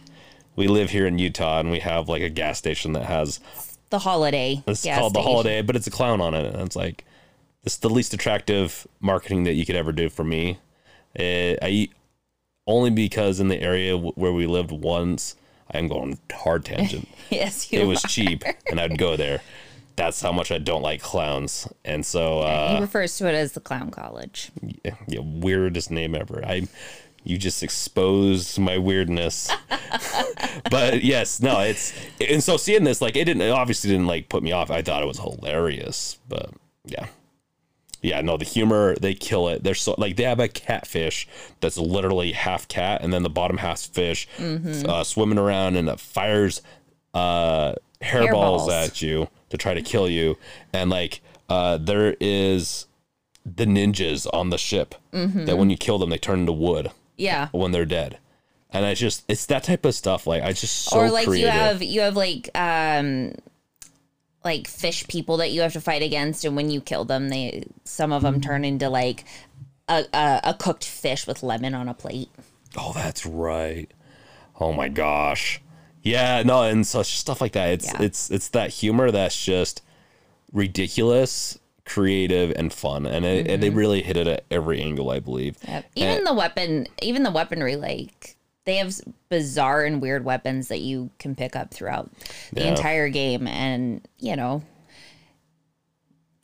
we 0.55 0.67
live 0.67 0.89
here 0.91 1.05
in 1.07 1.19
Utah, 1.19 1.59
and 1.59 1.71
we 1.71 1.79
have 1.79 2.07
like 2.09 2.21
a 2.21 2.29
gas 2.29 2.57
station 2.57 2.93
that 2.93 3.05
has 3.05 3.39
The 3.89 3.99
holiday. 3.99 4.63
it's 4.67 4.83
called 4.85 5.13
the 5.13 5.21
holiday, 5.21 5.61
but 5.61 5.75
it's 5.75 5.87
a 5.87 5.91
clown 5.91 6.21
on 6.21 6.33
it, 6.33 6.45
and 6.53 6.63
it's 6.63 6.75
like 6.75 7.05
it's 7.63 7.77
the 7.77 7.89
least 7.89 8.13
attractive 8.13 8.85
marketing 8.99 9.43
that 9.45 9.53
you 9.53 9.65
could 9.65 9.75
ever 9.75 9.91
do 9.91 10.09
for 10.09 10.23
me. 10.23 10.57
Uh, 11.17 11.55
I 11.61 11.89
only 12.67 12.89
because 12.89 13.39
in 13.39 13.47
the 13.49 13.61
area 13.61 13.91
w- 13.91 14.13
where 14.15 14.31
we 14.33 14.47
lived 14.47 14.71
once, 14.71 15.35
I'm 15.71 15.87
going 15.87 16.17
hard 16.31 16.65
tangent. 16.71 17.07
Yes, 17.29 17.71
you 17.71 17.81
it 17.81 17.85
was 17.85 18.03
are. 18.03 18.07
cheap, 18.07 18.43
and 18.69 18.79
I'd 18.79 18.97
go 18.97 19.15
there. 19.15 19.41
That's 19.95 20.19
how 20.21 20.31
much 20.31 20.51
I 20.51 20.57
don't 20.57 20.81
like 20.81 21.01
clowns, 21.03 21.67
and 21.85 22.03
so 22.03 22.39
uh, 22.39 22.75
he 22.75 22.81
refers 22.81 23.15
to 23.17 23.27
it 23.29 23.35
as 23.35 23.51
the 23.51 23.59
clown 23.59 23.91
college. 23.91 24.51
yeah, 24.83 24.95
yeah, 25.07 25.19
weirdest 25.21 25.91
name 25.91 26.15
ever. 26.15 26.43
I 26.43 26.67
you 27.23 27.37
just 27.37 27.63
exposed 27.63 28.59
my 28.59 28.77
weirdness. 28.77 29.49
but 30.69 31.03
yes, 31.03 31.41
no, 31.41 31.59
it's 31.61 31.93
and 32.19 32.43
so 32.43 32.57
seeing 32.57 32.83
this 32.83 33.01
like 33.01 33.15
it 33.15 33.25
didn't 33.25 33.41
it 33.41 33.49
obviously 33.51 33.89
didn't 33.89 34.07
like 34.07 34.29
put 34.29 34.43
me 34.43 34.51
off. 34.51 34.69
I 34.69 34.81
thought 34.81 35.03
it 35.03 35.07
was 35.07 35.19
hilarious, 35.19 36.19
but 36.27 36.49
yeah. 36.85 37.07
Yeah, 38.01 38.19
no, 38.19 38.35
the 38.35 38.43
humor 38.43 38.95
they 38.95 39.13
kill 39.13 39.47
it. 39.47 39.63
They're 39.63 39.75
so 39.75 39.95
like 39.97 40.17
they 40.17 40.23
have 40.23 40.41
a 40.41 40.49
catfish 40.49 41.25
that's 41.61 41.77
literally 41.77 42.33
half 42.33 42.67
cat, 42.67 43.01
and 43.01 43.13
then 43.13 43.23
the 43.23 43.29
bottom 43.29 43.57
half 43.57 43.79
fish 43.79 44.27
uh, 44.39 45.03
swimming 45.05 45.37
around 45.37 45.77
and 45.77 45.87
it 45.87 46.01
fires 46.01 46.61
uh, 47.13 47.75
hairballs 48.01 48.67
Hairballs. 48.67 48.71
at 48.87 49.01
you 49.01 49.29
to 49.49 49.57
try 49.57 49.73
to 49.73 49.81
kill 49.81 50.09
you, 50.09 50.37
and 50.73 50.89
like 50.89 51.21
uh, 51.47 51.77
there 51.77 52.17
is 52.19 52.87
the 53.45 53.65
ninjas 53.65 54.27
on 54.33 54.49
the 54.49 54.57
ship 54.57 54.95
that 55.11 55.57
when 55.57 55.69
you 55.69 55.77
kill 55.77 55.97
them 55.97 56.09
they 56.09 56.17
turn 56.17 56.41
into 56.41 56.51
wood 56.53 56.91
Yeah. 57.17 57.49
when 57.51 57.71
they're 57.71 57.85
dead. 57.85 58.17
and 58.71 58.85
I 58.85 58.93
just 58.95 59.23
it's 59.27 59.45
that 59.47 59.63
type 59.63 59.85
of 59.85 59.93
stuff. 59.95 60.25
Like 60.27 60.43
I 60.43 60.51
just 60.53 60.73
so 60.85 60.99
or 60.99 61.09
like 61.11 61.27
creative. 61.27 61.53
you 61.53 61.59
have 61.59 61.83
you 61.83 62.01
have 62.01 62.15
like 62.15 62.49
um 62.55 63.33
like 64.43 64.67
fish 64.67 65.07
people 65.07 65.37
that 65.37 65.51
you 65.51 65.61
have 65.61 65.73
to 65.73 65.81
fight 65.81 66.01
against 66.01 66.43
and 66.43 66.55
when 66.55 66.69
you 66.69 66.81
kill 66.81 67.05
them 67.05 67.29
they 67.29 67.63
some 67.85 68.11
of 68.11 68.23
them 68.23 68.41
turn 68.41 68.65
into 68.65 68.89
like 68.89 69.23
a, 69.87 70.03
a, 70.13 70.41
a 70.43 70.53
cooked 70.53 70.83
fish 70.85 71.25
with 71.27 71.43
lemon 71.43 71.73
on 71.73 71.87
a 71.87 71.93
plate 71.93 72.29
Oh, 72.75 72.91
that's 72.93 73.23
right. 73.25 73.89
Oh 74.59 74.73
my 74.73 74.87
gosh. 74.89 75.61
Yeah, 76.01 76.41
no, 76.43 76.63
and 76.63 76.85
so 76.87 77.03
stuff 77.03 77.39
like 77.39 77.51
that. 77.53 77.69
It's 77.69 77.85
Yeah. 77.85 78.01
it's 78.01 78.31
it's 78.31 78.49
that 78.49 78.71
humor 78.71 79.11
that's 79.11 79.39
just 79.45 79.81
ridiculous, 80.51 81.57
creative, 81.85 82.51
and 82.55 82.71
fun, 82.71 83.05
and, 83.05 83.25
it, 83.25 83.47
and 83.47 83.61
they 83.61 83.67
Mm-hmm. 83.67 83.77
really 83.77 84.01
hit 84.01 84.17
it 84.17 84.27
at 84.27 84.45
every 84.49 84.81
angle, 84.81 85.09
I 85.09 85.19
believe. 85.19 85.57
Yep. 85.67 85.85
Even 85.95 86.23
the 86.23 86.33
weapon, 86.33 86.87
even 87.01 87.23
the 87.23 87.31
weaponry, 87.31 87.75
like 87.75 88.35
they 88.65 88.77
have 88.77 88.95
bizarre 89.27 89.83
and 89.83 90.01
weird 90.01 90.23
weapons 90.23 90.69
that 90.69 90.79
you 90.79 91.09
can 91.19 91.35
pick 91.35 91.55
up 91.55 91.73
throughout 91.73 92.09
the 92.53 92.61
Yeah. 92.61 92.69
entire 92.69 93.09
game, 93.09 93.47
and 93.47 94.07
you 94.19 94.35
know, 94.37 94.63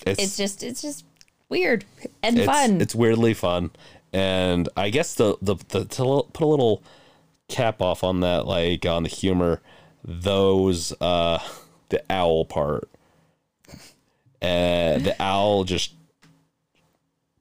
It's 0.06 0.22
it's 0.24 0.38
just 0.38 0.64
it's 0.64 0.82
just 0.82 1.06
weird 1.50 1.86
and 2.24 2.38
it's, 2.38 2.46
fun. 2.46 2.82
It's 2.82 2.96
weirdly 2.96 3.34
fun, 3.34 3.72
and 4.14 4.68
I 4.78 4.90
guess 4.90 5.14
the 5.16 5.38
the, 5.42 5.56
the 5.70 5.86
to 5.86 6.24
put 6.34 6.44
a 6.44 6.46
little 6.46 6.84
cap 7.48 7.82
off 7.82 8.04
on 8.04 8.20
that, 8.22 8.46
like 8.46 8.86
on 8.86 9.04
the 9.04 9.10
humor, 9.10 9.62
those 10.04 10.94
uh 11.02 11.40
the 11.90 12.04
owl 12.10 12.46
part, 12.46 12.90
uh, 14.42 14.98
the 15.00 15.16
owl 15.20 15.64
just 15.64 15.94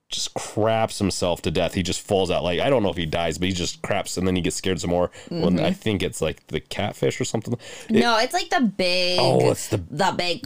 just 0.09 0.33
craps 0.33 0.99
himself 0.99 1.43
to 1.43 1.51
death. 1.51 1.75
He 1.75 1.83
just 1.83 2.01
falls 2.01 2.31
out. 2.31 2.43
Like 2.43 2.61
I 2.61 2.71
don't 2.71 2.83
know 2.83 2.89
if 2.91 2.97
he 2.97 3.05
dies, 3.07 3.37
but 3.39 3.49
he 3.49 3.55
just 3.55 3.83
craps 3.83 4.17
and 4.17 4.27
then 4.27 4.35
he 4.37 4.41
gets 4.43 4.57
scared 4.57 4.81
some 4.81 4.91
more. 4.91 5.11
When 5.29 5.57
Mm-hmm. 5.57 5.65
I 5.67 5.73
think 5.73 6.03
it's 6.03 6.23
like 6.23 6.47
the 6.47 6.61
catfish 6.61 7.21
or 7.21 7.25
something. 7.25 7.55
It- 7.89 8.01
no, 8.01 8.17
it's 8.19 8.33
like 8.33 8.49
the 8.49 8.61
big, 8.63 9.19
oh, 9.21 9.51
it's 9.51 9.69
the 9.69 9.77
the 9.91 10.15
big 10.17 10.43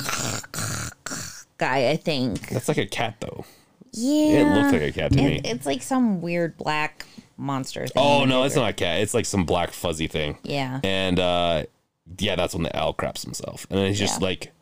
guy. 1.59 1.91
I 1.91 1.97
think. 1.97 2.49
that's 2.49 2.69
like 2.69 2.79
a 2.79 2.87
cat 2.87 3.17
though. 3.21 3.45
Yeah, 3.93 4.41
It 4.41 4.55
looks 4.55 4.73
like 4.73 4.83
a 4.83 4.93
cat 4.93 5.13
to 5.13 5.19
me. 5.19 5.41
It's 5.45 5.67
like 5.67 5.83
some 5.83 6.23
weird 6.23 6.57
black 6.57 7.05
monster 7.37 7.87
thing. 7.87 8.03
Oh 8.03 8.25
no, 8.25 8.43
it's 8.45 8.57
not 8.57 8.71
a 8.71 8.73
cat. 8.73 9.01
It's 9.01 9.15
like 9.15 9.27
some 9.27 9.45
black 9.45 9.71
fuzzy 9.71 10.07
thing. 10.09 10.39
Yeah. 10.43 10.81
And 10.83 11.19
uh 11.21 11.65
yeah, 12.19 12.35
that's 12.37 12.55
when 12.55 12.63
the 12.65 12.77
owl 12.77 12.95
craps 12.95 13.23
himself. 13.23 13.67
And 13.71 13.79
then 13.79 13.87
he's 13.89 13.99
just 13.99 14.21
Yeah. 14.21 14.27
like 14.29 14.53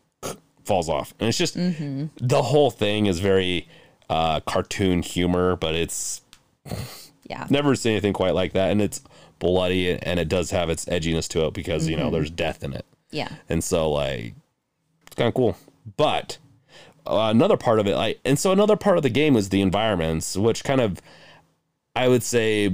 falls 0.65 0.89
off. 0.89 1.15
And 1.19 1.29
it's 1.29 1.39
just 1.39 1.55
the 1.55 2.43
whole 2.43 2.71
thing 2.71 3.07
is 3.07 3.19
very 3.21 3.69
uh 4.09 4.41
cartoon 4.41 5.03
humor, 5.03 5.57
but 5.57 5.75
it's 5.75 6.23
Yeah. 7.29 7.47
never 7.51 7.75
seen 7.75 7.93
anything 7.93 8.13
quite 8.13 8.35
like 8.35 8.53
that. 8.53 8.71
And 8.71 8.83
it's 8.83 9.03
bloody 9.39 9.91
and 9.99 10.19
it 10.21 10.29
does 10.29 10.51
have 10.51 10.69
its 10.69 10.85
edginess 10.87 11.29
to 11.29 11.47
it 11.47 11.55
because, 11.55 11.89
you 11.89 11.97
know, 11.97 12.11
there's 12.11 12.31
death 12.31 12.63
in 12.65 12.73
it. 12.73 12.85
Yeah. 13.11 13.29
And 13.49 13.63
so 13.65 13.91
like 13.91 14.35
it's 15.07 15.17
kind 15.17 15.29
of 15.29 15.35
cool. 15.35 15.57
But 15.97 16.39
uh, 17.07 17.29
another 17.31 17.57
part 17.57 17.81
of 17.81 17.87
it, 17.87 17.97
like, 17.97 18.21
and 18.25 18.39
so 18.39 18.53
another 18.53 18.77
part 18.77 18.97
of 18.97 19.03
the 19.03 19.09
game 19.11 19.35
is 19.37 19.49
the 19.49 19.63
environments, 19.63 20.37
which 20.37 20.63
kind 20.63 20.81
of, 20.81 21.01
I 21.97 22.07
would 22.09 22.23
say, 22.23 22.71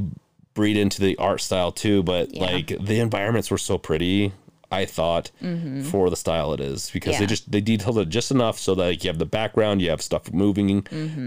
breed 0.53 0.77
into 0.77 1.01
the 1.01 1.17
art 1.19 1.41
style 1.41 1.71
too. 1.71 2.03
But 2.03 2.35
Yeah. 2.35 2.45
like 2.47 2.67
the 2.81 2.99
environments 3.01 3.51
were 3.51 3.59
so 3.59 3.79
pretty, 3.79 4.33
I 4.71 4.85
thought, 4.85 5.31
for 5.91 6.11
the 6.11 6.17
style 6.17 6.53
it 6.53 6.61
is, 6.61 6.91
because 6.91 7.19
they 7.19 7.27
just 7.27 7.51
they 7.51 7.61
detailed 7.61 7.99
it 7.99 8.09
just 8.09 8.31
enough 8.31 8.59
so 8.59 8.75
that 8.75 8.83
like, 8.85 9.05
you 9.05 9.09
have 9.09 9.19
the 9.19 9.27
background, 9.27 9.81
you 9.81 9.91
have 9.91 10.03
stuff 10.03 10.33
moving. 10.33 10.87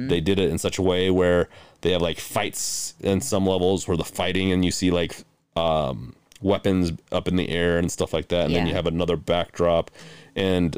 They 0.10 0.22
did 0.22 0.40
it 0.40 0.50
in 0.50 0.58
such 0.58 0.78
a 0.78 0.82
way 0.82 1.10
where 1.10 1.48
they 1.82 1.92
have 1.92 2.02
like 2.02 2.20
fights 2.20 2.96
in 3.00 3.22
some 3.22 3.46
levels 3.48 3.88
where 3.88 3.98
the 3.98 4.04
fighting 4.04 4.52
and 4.52 4.66
you 4.66 4.72
see 4.72 4.92
like 4.92 5.24
um 5.56 6.14
weapons 6.42 6.92
up 7.12 7.28
in 7.28 7.36
the 7.36 7.50
air 7.50 7.78
and 7.78 7.92
stuff 7.92 8.14
like 8.14 8.30
that 8.30 8.46
and 8.46 8.56
then 8.56 8.68
you 8.68 8.74
have 8.74 8.86
another 8.88 9.18
backdrop 9.18 9.92
and 10.36 10.78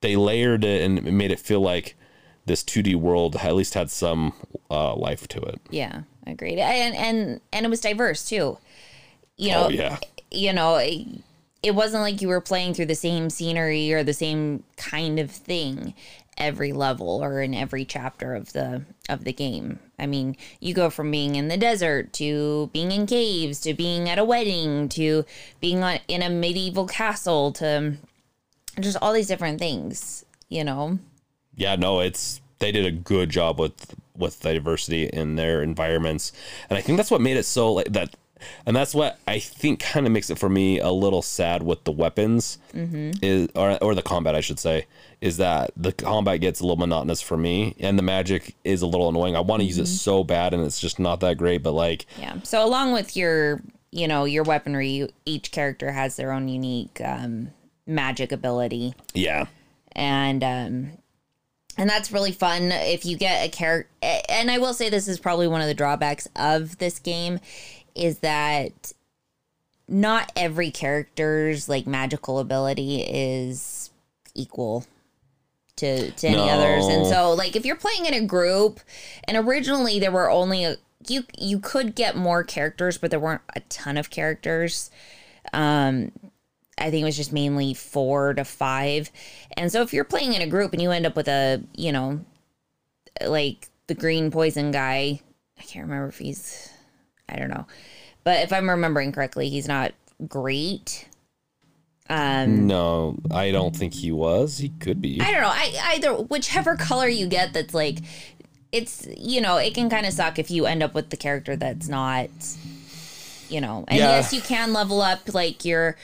they 0.00 0.16
layered 0.16 0.64
it 0.64 0.82
and 0.82 0.98
it 0.98 1.12
made 1.12 1.30
it 1.30 1.38
feel 1.38 1.60
like 1.60 1.96
this 2.46 2.62
2D 2.62 2.94
world 2.96 3.36
at 3.36 3.54
least 3.54 3.74
had 3.74 3.90
some 3.90 4.32
uh, 4.70 4.94
life 4.94 5.26
to 5.28 5.40
it. 5.40 5.60
Yeah. 5.70 6.02
I 6.26 6.30
agreed. 6.30 6.58
And 6.58 6.94
and 6.96 7.40
and 7.52 7.66
it 7.66 7.68
was 7.68 7.80
diverse 7.80 8.28
too. 8.28 8.58
You 9.36 9.50
know. 9.50 9.66
oh 9.66 9.68
yeah, 9.68 9.98
you 10.30 10.52
know, 10.52 10.80
it, 11.66 11.74
wasn't 11.74 12.02
like 12.02 12.22
you 12.22 12.28
were 12.28 12.40
playing 12.40 12.74
through 12.74 12.86
the 12.86 12.94
same 12.94 13.30
scenery 13.30 13.92
or 13.92 14.02
the 14.02 14.12
same 14.12 14.62
kind 14.76 15.18
of 15.18 15.30
thing 15.30 15.94
every 16.38 16.72
level 16.72 17.22
or 17.22 17.40
in 17.40 17.54
every 17.54 17.84
chapter 17.84 18.34
of 18.34 18.52
the 18.52 18.82
of 19.08 19.24
the 19.24 19.32
game. 19.32 19.78
I 19.98 20.06
mean, 20.06 20.36
you 20.60 20.74
go 20.74 20.90
from 20.90 21.10
being 21.10 21.34
in 21.34 21.48
the 21.48 21.56
desert 21.56 22.12
to 22.14 22.68
being 22.72 22.92
in 22.92 23.06
caves 23.06 23.60
to 23.60 23.74
being 23.74 24.08
at 24.08 24.18
a 24.18 24.24
wedding 24.24 24.88
to 24.90 25.24
being 25.60 25.82
on, 25.82 25.98
in 26.08 26.22
a 26.22 26.28
medieval 26.28 26.86
castle 26.86 27.52
to 27.52 27.94
just 28.80 28.98
all 29.00 29.12
these 29.12 29.28
different 29.28 29.58
things, 29.58 30.24
you 30.48 30.64
know. 30.64 30.98
yeah. 31.54 31.76
No, 31.76 32.00
it's 32.00 32.40
they 32.58 32.72
did 32.72 32.86
a 32.86 32.90
good 32.90 33.30
job 33.30 33.58
with 33.58 33.94
with 34.16 34.40
diversity 34.40 35.06
in 35.06 35.36
their 35.36 35.62
environments, 35.62 36.32
and 36.68 36.78
I 36.78 36.82
think 36.82 36.96
that's 36.96 37.10
what 37.10 37.20
made 37.20 37.36
it 37.36 37.44
so 37.44 37.72
like 37.72 37.92
that. 37.92 38.14
And 38.64 38.74
that's 38.74 38.94
what 38.94 39.18
I 39.26 39.38
think 39.38 39.80
kind 39.80 40.06
of 40.06 40.12
makes 40.12 40.30
it 40.30 40.38
for 40.38 40.48
me 40.48 40.78
a 40.80 40.90
little 40.90 41.22
sad 41.22 41.62
with 41.62 41.84
the 41.84 41.92
weapons, 41.92 42.58
is 42.74 43.48
or 43.54 43.78
or 43.82 43.94
the 43.94 44.02
combat 44.02 44.34
I 44.34 44.40
should 44.40 44.58
say, 44.58 44.86
is 45.20 45.36
that 45.38 45.70
the 45.76 45.92
combat 45.92 46.40
gets 46.40 46.60
a 46.60 46.64
little 46.64 46.76
monotonous 46.76 47.22
for 47.22 47.36
me, 47.36 47.74
and 47.78 47.98
the 47.98 48.02
magic 48.02 48.54
is 48.64 48.82
a 48.82 48.86
little 48.86 49.08
annoying. 49.08 49.36
I 49.36 49.40
want 49.40 49.60
to 49.60 49.66
use 49.66 49.78
it 49.78 49.86
so 49.86 50.24
bad, 50.24 50.54
and 50.54 50.64
it's 50.64 50.80
just 50.80 50.98
not 50.98 51.20
that 51.20 51.36
great. 51.38 51.62
But 51.62 51.72
like, 51.72 52.06
Yeah. 52.18 52.36
So 52.42 52.64
along 52.64 52.92
with 52.92 53.16
your, 53.16 53.60
you 53.92 54.08
know, 54.08 54.24
your 54.24 54.42
weaponry, 54.42 54.88
you, 54.88 55.08
each 55.24 55.50
character 55.52 55.92
has 55.92 56.16
their 56.16 56.32
own 56.32 56.48
unique 56.48 57.00
um, 57.04 57.50
magic 57.86 58.32
ability. 58.32 58.94
yeah, 59.14 59.46
and 59.92 60.42
um 60.44 60.90
and 61.78 61.88
that's 61.90 62.10
really 62.10 62.32
fun 62.32 62.70
if 62.72 63.04
you 63.04 63.16
get 63.16 63.46
a 63.46 63.48
character 63.50 63.88
and 64.28 64.50
i 64.50 64.58
will 64.58 64.74
say 64.74 64.88
this 64.88 65.08
is 65.08 65.18
probably 65.18 65.46
one 65.46 65.60
of 65.60 65.66
the 65.66 65.74
drawbacks 65.74 66.26
of 66.36 66.78
this 66.78 66.98
game 66.98 67.38
is 67.96 68.18
that 68.20 68.92
not 69.88 70.30
every 70.36 70.70
character's 70.70 71.68
like 71.68 71.86
magical 71.86 72.38
ability 72.38 73.02
is 73.02 73.90
equal 74.34 74.84
to 75.76 76.10
to 76.12 76.26
any 76.26 76.36
No. 76.36 76.44
others 76.44 76.86
and 76.86 77.06
so 77.06 77.32
like 77.34 77.54
if 77.54 77.64
you're 77.66 77.76
playing 77.76 78.06
in 78.06 78.14
a 78.14 78.24
group 78.26 78.80
and 79.24 79.36
originally 79.36 79.98
there 80.00 80.10
were 80.10 80.30
only 80.30 80.64
a 80.64 80.76
you 81.08 81.24
you 81.38 81.60
could 81.60 81.94
get 81.94 82.16
more 82.16 82.42
characters 82.42 82.98
but 82.98 83.10
there 83.10 83.20
weren't 83.20 83.42
a 83.54 83.60
ton 83.60 83.96
of 83.96 84.10
characters 84.10 84.90
Um, 85.52 86.10
I 86.78 86.90
think 86.90 87.02
it 87.02 87.04
was 87.04 87.16
just 87.16 87.32
mainly 87.32 87.72
four 87.72 88.34
to 88.34 88.44
five. 88.44 89.10
And 89.56 89.70
so 89.72 89.80
if 89.80 89.94
you're 89.94 90.04
playing 90.04 90.34
in 90.34 90.42
a 90.42 90.46
group 90.46 90.72
and 90.74 90.82
you 90.82 90.90
end 90.90 91.06
up 91.06 91.16
with 91.16 91.26
a, 91.28 91.62
you 91.74 91.90
know, 91.90 92.20
like 93.24 93.70
the 93.86 93.94
green 93.94 94.30
poison 94.30 94.72
guy, 94.72 95.20
I 95.58 95.62
can't 95.62 95.84
remember 95.86 96.08
if 96.08 96.18
he's, 96.18 96.68
I 97.28 97.36
don't 97.36 97.50
know. 97.50 97.66
But 98.24 98.42
if 98.42 98.52
I'm 98.52 98.68
remembering 98.68 99.12
correctly, 99.12 99.48
he's 99.48 99.68
not 99.68 99.92
great. 100.28 101.08
Um, 102.08 102.66
no, 102.66 103.18
I 103.32 103.50
don't 103.50 103.74
think 103.74 103.94
he 103.94 104.12
was. 104.12 104.58
He 104.58 104.68
could 104.68 105.02
be. 105.02 105.20
I 105.20 105.32
don't 105.32 105.40
know. 105.42 105.48
I 105.52 105.92
either 105.94 106.12
whichever 106.14 106.76
color 106.76 107.08
you 107.08 107.26
get 107.26 107.52
that's 107.52 107.74
like 107.74 107.98
it's 108.72 109.06
you 109.16 109.40
know, 109.40 109.56
it 109.56 109.74
can 109.74 109.90
kind 109.90 110.06
of 110.06 110.12
suck 110.12 110.38
if 110.38 110.50
you 110.50 110.66
end 110.66 110.82
up 110.82 110.94
with 110.94 111.10
the 111.10 111.16
character 111.16 111.56
that's 111.56 111.88
not 111.88 112.30
you 113.48 113.60
know. 113.60 113.84
And 113.88 113.98
Yeah. 113.98 114.16
yes, 114.16 114.32
you 114.32 114.40
can 114.40 114.72
level 114.72 115.00
up 115.02 115.32
like 115.34 115.64
your 115.64 115.96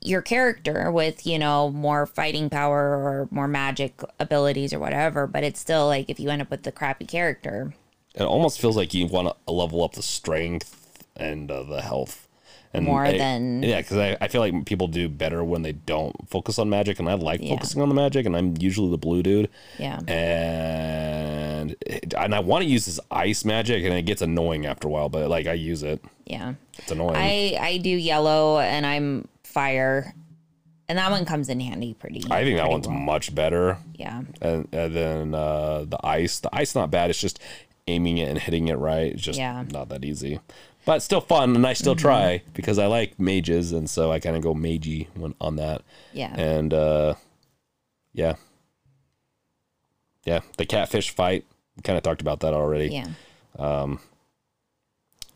your 0.00 0.20
character 0.20 0.90
with, 0.90 1.26
you 1.26 1.38
know, 1.38 1.70
more 1.70 2.04
fighting 2.04 2.50
power 2.50 2.78
or 2.94 3.28
more 3.30 3.48
magic 3.48 4.02
abilities 4.20 4.74
or 4.74 4.78
whatever, 4.78 5.26
but 5.26 5.42
it's 5.42 5.58
still 5.58 5.86
like 5.86 6.10
if 6.10 6.20
you 6.20 6.28
end 6.28 6.42
up 6.42 6.50
with 6.50 6.62
the 6.62 6.72
crappy 6.72 7.06
character. 7.06 7.72
It 8.14 8.22
almost 8.22 8.60
feels 8.60 8.76
like 8.76 8.94
you 8.94 9.06
want 9.06 9.28
to 9.46 9.52
level 9.52 9.82
up 9.84 9.92
the 9.94 10.02
strength 10.02 11.04
and 11.16 11.50
uh, 11.50 11.62
the 11.62 11.82
health 11.82 12.28
and 12.72 12.86
More 12.86 13.04
I- 13.04 13.16
than- 13.16 13.62
yeah 13.62 13.80
because 13.80 13.96
I, 13.98 14.16
I 14.20 14.28
feel 14.28 14.40
like 14.40 14.64
people 14.66 14.88
do 14.88 15.08
better 15.08 15.44
when 15.44 15.62
they 15.62 15.72
don't 15.72 16.14
focus 16.28 16.58
on 16.58 16.68
magic 16.68 16.98
and 16.98 17.08
i 17.08 17.14
like 17.14 17.40
Yeah. 17.40 17.50
focusing 17.54 17.80
on 17.82 17.88
the 17.88 17.94
magic 17.94 18.26
and 18.26 18.36
i'm 18.36 18.54
usually 18.58 18.90
the 18.90 18.98
blue 18.98 19.22
dude 19.22 19.48
Yeah. 19.78 20.00
and 20.08 21.74
and 22.16 22.34
i 22.34 22.40
want 22.40 22.64
to 22.64 22.68
use 22.68 22.86
this 22.86 23.00
ice 23.10 23.44
magic 23.44 23.84
and 23.84 23.94
it 23.94 24.02
gets 24.02 24.22
annoying 24.22 24.66
after 24.66 24.88
a 24.88 24.90
while 24.90 25.08
but 25.08 25.28
like 25.28 25.46
i 25.46 25.52
use 25.52 25.82
it 25.82 26.02
Yeah. 26.26 26.54
it's 26.78 26.90
annoying 26.90 27.16
I 27.16 27.56
I 27.60 27.76
do 27.78 27.90
yellow 27.90 28.58
and 28.58 28.84
I'm 28.86 29.28
fire. 29.44 30.14
And 30.86 30.98
that 30.98 31.10
one 31.10 31.24
comes 31.24 31.48
in 31.48 31.60
handy 31.60 31.94
pretty. 31.94 32.22
I 32.30 32.44
think 32.44 32.58
that 32.58 32.68
one's 32.68 32.86
well. 32.86 32.98
much 32.98 33.34
better 33.34 33.78
Yeah. 33.94 34.22
and, 34.42 34.68
and 34.72 34.94
then 34.94 35.34
uh, 35.34 35.84
the 35.88 35.98
ice 36.04 36.40
the 36.40 36.50
ice 36.52 36.74
not 36.74 36.90
bad 36.90 37.08
it's 37.10 37.20
just 37.20 37.38
aiming 37.86 38.18
it 38.18 38.28
and 38.28 38.38
hitting 38.38 38.68
it 38.68 38.74
right 38.78 39.12
it's 39.12 39.22
just 39.22 39.38
Yeah. 39.38 39.54
Mm-hmm. 39.60 39.68
not 39.72 39.88
that 39.90 40.04
easy 40.04 40.40
but 40.86 41.00
still 41.02 41.20
fun 41.20 41.54
and 41.56 41.66
i 41.66 41.72
still 41.74 41.94
try 41.96 42.42
because 42.54 42.78
i 42.78 42.86
like 42.86 43.18
mages 43.20 43.72
and 43.72 43.88
so 43.90 44.10
i 44.12 44.18
kind 44.20 44.36
of 44.36 44.42
go 44.42 44.54
magey 44.54 45.08
when 45.14 45.34
on 45.40 45.56
that 45.56 45.82
Yeah. 46.12 46.34
and 46.34 46.72
uh 46.72 47.14
yeah 48.12 48.34
yeah 50.24 50.40
the 50.56 50.64
catfish 50.66 51.10
fight 51.10 51.44
kind 51.82 51.96
of 51.96 52.02
talked 52.02 52.22
about 52.22 52.40
that 52.40 52.54
already 52.54 52.88
Yeah. 52.88 53.08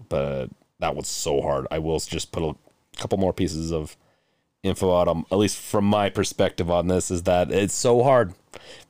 but 0.08 0.48
that 0.80 0.94
was 0.94 1.08
so 1.08 1.40
hard. 1.42 1.66
I 1.72 1.80
will 1.80 1.98
just 1.98 2.30
put 2.30 2.42
a 2.44 2.54
couple 2.96 3.18
more 3.18 3.32
pieces 3.32 3.72
of 3.72 3.96
info 4.68 4.96
out 4.96 5.08
on, 5.08 5.24
at 5.32 5.38
least 5.38 5.58
from 5.58 5.84
my 5.84 6.10
perspective 6.10 6.70
on 6.70 6.88
this, 6.88 7.10
is 7.10 7.24
that 7.24 7.50
it's 7.50 7.74
so 7.74 8.02
hard. 8.02 8.34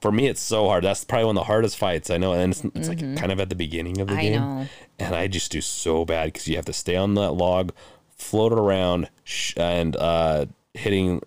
For 0.00 0.10
me, 0.12 0.26
it's 0.26 0.40
so 0.40 0.66
hard. 0.68 0.84
That's 0.84 1.04
probably 1.04 1.26
one 1.26 1.36
of 1.36 1.40
the 1.42 1.46
hardest 1.46 1.76
fights 1.78 2.10
I 2.10 2.16
know, 2.18 2.32
and 2.32 2.52
it's, 2.52 2.64
it's 2.74 2.88
like 2.88 3.00
kind 3.16 3.30
of 3.32 3.40
at 3.40 3.48
the 3.48 3.54
beginning 3.54 4.00
of 4.00 4.08
the 4.08 4.14
Mm-hmm. 4.14 4.20
I 4.20 4.22
game, 4.22 4.40
know. 4.40 4.66
and 4.98 5.14
I 5.14 5.26
just 5.28 5.50
do 5.52 5.60
so 5.60 6.04
bad 6.04 6.26
because 6.26 6.48
you 6.48 6.56
have 6.56 6.64
to 6.66 6.72
stay 6.72 6.96
on 6.96 7.14
that 7.14 7.32
log, 7.32 7.72
float 8.16 8.52
it 8.52 8.58
around, 8.58 9.08
sh- 9.24 9.54
and 9.56 9.94
uh, 9.96 10.46
hitting. 10.74 11.22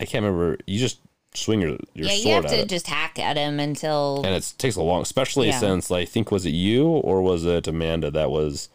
I 0.00 0.04
can't 0.04 0.24
remember. 0.24 0.58
You 0.66 0.78
just 0.78 1.00
swing 1.34 1.60
your 1.60 1.70
your 1.94 2.06
Yeah, 2.08 2.12
you 2.14 2.28
have 2.34 2.46
to 2.46 2.60
it 2.60 2.68
just 2.68 2.86
hack 2.86 3.18
at 3.18 3.36
him 3.36 3.60
until 3.60 4.22
and 4.24 4.34
it 4.34 4.54
takes 4.56 4.74
a 4.76 4.82
long 4.82 5.02
especially 5.02 5.48
Yeah. 5.48 5.58
since 5.60 5.90
like, 5.90 6.02
i 6.02 6.04
think 6.06 6.30
was 6.30 6.46
it 6.46 6.54
you 6.54 6.86
or 6.86 7.20
was 7.20 7.44
it 7.44 7.68
amanda 7.68 8.10
that 8.10 8.30
was 8.30 8.70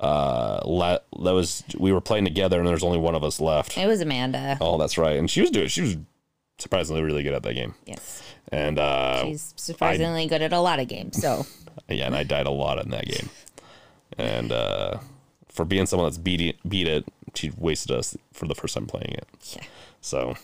uh 0.00 0.60
la- 0.66 0.98
that 1.22 1.32
was 1.32 1.64
we 1.78 1.92
were 1.92 2.00
playing 2.02 2.24
together 2.24 2.58
and 2.58 2.68
there's 2.68 2.82
only 2.84 2.98
one 2.98 3.14
of 3.14 3.24
us 3.24 3.40
left 3.40 3.76
it 3.78 3.86
was 3.86 4.00
Amanda. 4.02 4.58
oh 4.60 4.76
that's 4.76 4.98
right 4.98 5.16
and 5.16 5.30
she 5.30 5.40
was 5.40 5.50
doing 5.50 5.68
she 5.68 5.80
was 5.80 5.96
surprisingly 6.58 7.02
really 7.02 7.22
good 7.22 7.32
at 7.32 7.42
that 7.42 7.54
game 7.54 7.74
Yes. 7.86 8.22
and 8.52 8.78
uh 8.78 9.22
She's 9.24 9.54
surprisingly 9.56 10.26
good 10.26 10.42
at 10.42 10.52
a 10.52 10.60
lot 10.60 10.80
of 10.80 10.88
games. 10.88 11.20
So 11.20 11.46
yeah 11.88 12.06
and 12.06 12.14
i 12.16 12.22
died 12.24 12.46
a 12.46 12.50
lot 12.50 12.78
in 12.82 12.90
that 12.90 13.06
game 13.06 13.30
and 14.18 14.52
uh 14.52 14.98
for 15.48 15.64
being 15.64 15.86
someone 15.86 16.06
that's 16.08 16.18
beat 16.18 16.40
it, 16.42 16.56
beat 16.68 16.86
it 16.88 17.04
she 17.34 17.50
wasted 17.56 17.96
us 17.96 18.16
for 18.34 18.46
the 18.46 18.54
first 18.54 18.74
time 18.74 18.86
playing 18.86 19.12
it 19.12 19.26
yeah. 19.54 19.62
so 20.02 20.34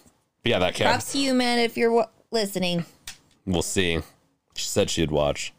yeah 0.45 0.59
that 0.59 0.75
cat 0.75 0.89
Props 0.89 1.13
to 1.13 1.19
you, 1.19 1.35
man, 1.35 1.59
if 1.59 1.77
you're 1.77 1.91
w- 1.91 2.09
listening. 2.31 2.85
we'll 3.47 3.61
see 3.63 4.01
she 4.55 4.67
said 4.67 4.89
she'd 4.89 5.11
watch 5.11 5.53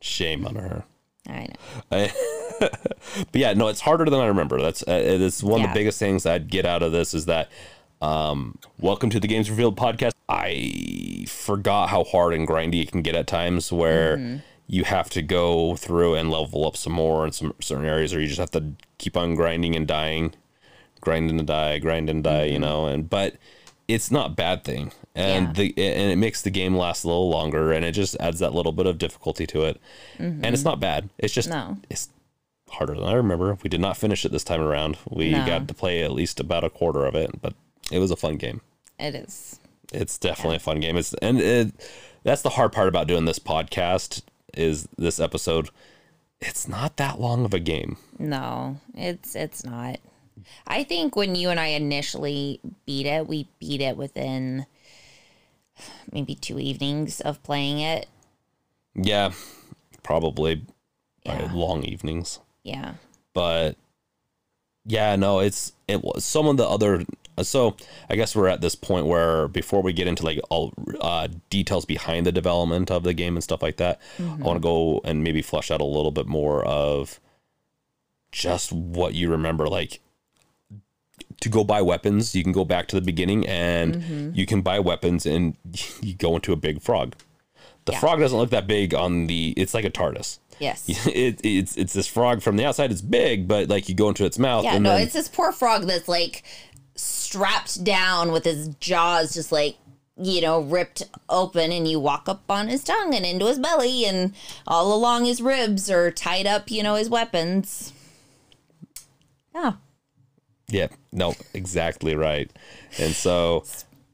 shame 0.00 0.44
on 0.46 0.56
her 0.56 0.84
I 1.28 1.48
know. 1.92 2.06
but 2.60 3.26
yeah, 3.32 3.52
no, 3.54 3.68
it's 3.68 3.80
harder 3.80 4.04
than 4.04 4.20
I 4.20 4.26
remember. 4.26 4.60
That's 4.60 4.82
uh, 4.82 5.00
it's 5.04 5.42
one 5.42 5.62
of 5.62 5.68
the 5.68 5.74
biggest 5.74 5.98
things 5.98 6.26
I'd 6.26 6.48
get 6.48 6.64
out 6.66 6.82
of 6.82 6.92
this 6.92 7.14
is 7.14 7.26
that 7.26 7.50
um, 8.02 8.58
welcome 8.78 9.10
to 9.10 9.20
the 9.20 9.28
Games 9.28 9.50
Revealed 9.50 9.76
podcast. 9.76 10.12
I 10.28 11.26
forgot 11.28 11.90
how 11.90 12.04
hard 12.04 12.34
and 12.34 12.46
grindy 12.48 12.82
it 12.82 12.90
can 12.92 13.02
get 13.02 13.14
at 13.14 13.26
times 13.26 13.72
where 13.72 14.16
Mm-hmm. 14.16 14.36
you 14.66 14.84
have 14.84 15.10
to 15.10 15.22
go 15.22 15.76
through 15.76 16.14
and 16.14 16.30
level 16.30 16.66
up 16.66 16.76
some 16.76 16.92
more 16.94 17.26
in 17.26 17.32
some 17.32 17.54
certain 17.60 17.84
areas, 17.84 18.14
or 18.14 18.20
you 18.20 18.26
just 18.28 18.38
have 18.40 18.50
to 18.52 18.72
keep 18.98 19.16
on 19.16 19.34
grinding 19.34 19.76
and 19.76 19.86
dying, 19.86 20.32
grinding 21.00 21.38
and 21.38 21.46
die, 21.48 21.78
grind 21.78 22.08
and 22.08 22.24
die, 22.24 22.44
Mm-hmm. 22.46 22.52
you 22.52 22.58
know. 22.58 22.86
And 22.86 23.08
but 23.10 23.36
it's 23.86 24.10
not 24.10 24.30
a 24.30 24.34
bad 24.34 24.64
thing, 24.64 24.92
and 25.14 25.48
Yeah. 25.48 25.52
the 25.52 25.74
and 25.76 26.10
it 26.10 26.16
makes 26.16 26.40
the 26.40 26.50
game 26.50 26.74
last 26.74 27.04
a 27.04 27.08
little 27.08 27.28
longer, 27.28 27.70
and 27.72 27.84
it 27.84 27.92
just 27.92 28.16
adds 28.18 28.38
that 28.38 28.54
little 28.54 28.72
bit 28.72 28.86
of 28.86 28.96
difficulty 28.98 29.46
to 29.48 29.64
it. 29.64 29.78
And 30.18 30.46
it's 30.46 30.64
not 30.64 30.80
bad. 30.80 31.10
It's 31.18 31.34
just 31.34 31.50
Mm-hmm. 31.50 31.72
No. 31.74 31.78
it's 31.90 32.08
harder 32.74 32.94
than 32.94 33.04
I 33.04 33.14
remember. 33.14 33.56
We 33.62 33.68
did 33.70 33.80
not 33.80 33.96
finish 33.96 34.24
it 34.24 34.32
this 34.32 34.44
time 34.44 34.60
around. 34.60 34.98
We 35.08 35.30
No. 35.30 35.46
got 35.46 35.68
to 35.68 35.74
play 35.74 36.02
at 36.02 36.12
least 36.12 36.40
about 36.40 36.64
a 36.64 36.70
quarter 36.70 37.04
of 37.06 37.14
it, 37.14 37.40
but 37.42 37.54
it 37.90 37.98
was 37.98 38.10
a 38.10 38.16
fun 38.16 38.36
game. 38.36 38.60
It 38.98 39.14
is. 39.14 39.58
It's 39.92 40.18
definitely 40.18 40.56
a 40.56 40.60
fun 40.60 40.80
game. 40.80 40.96
It's 40.96 41.12
and 41.14 41.40
it, 41.40 41.72
that's 42.22 42.42
the 42.42 42.50
hard 42.50 42.72
part 42.72 42.88
about 42.88 43.06
doing 43.06 43.24
this 43.24 43.38
podcast 43.38 44.22
is 44.54 44.88
this 44.96 45.18
episode. 45.20 45.70
It's 46.40 46.68
not 46.68 46.96
that 46.96 47.20
long 47.20 47.44
of 47.44 47.54
a 47.54 47.60
game. 47.60 47.96
No, 48.18 48.78
it's 48.94 49.34
it's 49.34 49.64
not. 49.64 49.98
I 50.66 50.84
think 50.84 51.16
when 51.16 51.34
you 51.36 51.48
and 51.50 51.60
I 51.60 51.68
initially 51.68 52.60
beat 52.86 53.06
it, 53.06 53.26
we 53.28 53.48
beat 53.58 53.80
it 53.80 53.96
within 53.96 54.66
maybe 56.12 56.34
two 56.34 56.58
evenings 56.58 57.20
of 57.20 57.42
playing 57.42 57.78
it. 57.80 58.06
Yeah, 58.94 59.32
probably 60.02 60.62
by 61.24 61.40
Yeah. 61.40 61.52
long 61.52 61.82
evenings. 61.84 62.40
Yeah. 62.64 62.94
but 63.34 63.76
yeah 64.86 65.14
no 65.16 65.38
it's 65.40 65.72
it 65.88 66.02
was 66.02 66.24
some 66.24 66.46
of 66.46 66.56
the 66.56 66.68
other 66.68 67.04
so 67.42 67.74
i 68.10 68.16
guess 68.16 68.34
we're 68.36 68.48
at 68.48 68.60
this 68.60 68.74
point 68.74 69.06
where 69.06 69.48
before 69.48 69.82
we 69.82 69.92
get 69.92 70.06
into 70.06 70.24
like 70.24 70.38
all 70.50 70.72
uh, 71.00 71.28
details 71.50 71.84
behind 71.84 72.26
the 72.26 72.32
development 72.32 72.90
of 72.90 73.02
the 73.02 73.14
game 73.14 73.34
and 73.36 73.42
stuff 73.44 73.62
like 73.62 73.76
that 73.76 74.00
i 74.18 74.22
want 74.42 74.56
to 74.56 74.60
go 74.60 75.00
and 75.04 75.22
maybe 75.24 75.40
flesh 75.42 75.70
out 75.70 75.80
a 75.80 75.84
little 75.84 76.10
bit 76.10 76.26
more 76.26 76.64
of 76.64 77.18
just 78.32 78.72
what 78.72 79.14
you 79.14 79.30
remember 79.30 79.68
like 79.68 80.00
to 81.40 81.48
go 81.48 81.64
buy 81.64 81.80
weapons 81.82 82.34
you 82.34 82.42
can 82.42 82.52
go 82.52 82.64
back 82.64 82.86
to 82.88 82.96
the 82.96 83.02
beginning 83.02 83.46
and 83.46 84.36
you 84.36 84.46
can 84.46 84.60
buy 84.62 84.78
weapons 84.78 85.24
and 85.26 85.56
you 86.00 86.14
go 86.14 86.34
into 86.34 86.52
a 86.52 86.56
big 86.56 86.80
frog 86.82 87.14
the 87.86 87.92
Yeah. 87.92 88.00
frog 88.00 88.20
doesn't 88.20 88.38
look 88.38 88.50
that 88.50 88.66
big 88.66 88.94
on 88.94 89.26
the 89.26 89.54
it's 89.56 89.74
like 89.74 89.84
a 89.84 89.90
tardis 89.90 90.38
Yes. 90.58 90.84
it, 91.06 91.40
it's 91.44 91.76
it's 91.76 91.92
this 91.92 92.06
frog 92.06 92.42
from 92.42 92.56
the 92.56 92.64
outside. 92.64 92.90
It's 92.90 93.00
big, 93.00 93.48
but 93.48 93.68
like 93.68 93.88
you 93.88 93.94
go 93.94 94.08
into 94.08 94.24
its 94.24 94.38
mouth, 94.38 94.64
Yeah, 94.64 94.78
no, 94.78 94.90
then 94.90 95.02
it's 95.02 95.12
this 95.12 95.28
poor 95.28 95.52
frog 95.52 95.82
that's 95.82 96.08
like 96.08 96.42
strapped 96.96 97.82
down 97.82 98.30
with 98.30 98.44
his 98.44 98.68
jaws 98.80 99.34
just 99.34 99.50
like, 99.50 99.76
you 100.16 100.40
know, 100.40 100.60
ripped 100.60 101.02
open, 101.28 101.72
and 101.72 101.88
you 101.88 101.98
walk 101.98 102.28
up 102.28 102.42
on 102.48 102.68
his 102.68 102.84
tongue 102.84 103.14
and 103.14 103.26
into 103.26 103.46
his 103.46 103.58
belly, 103.58 104.04
and 104.04 104.34
all 104.66 104.94
along 104.94 105.24
his 105.24 105.42
ribs 105.42 105.90
are 105.90 106.10
tied 106.10 106.46
up, 106.46 106.70
you 106.70 106.82
know, 106.82 106.94
his 106.94 107.10
weapons. 107.10 107.92
Yeah, 109.54 109.74
yeah, 110.68 110.88
no, 111.12 111.34
exactly 111.52 112.14
right. 112.14 112.50
And 112.98 113.14
so 113.14 113.64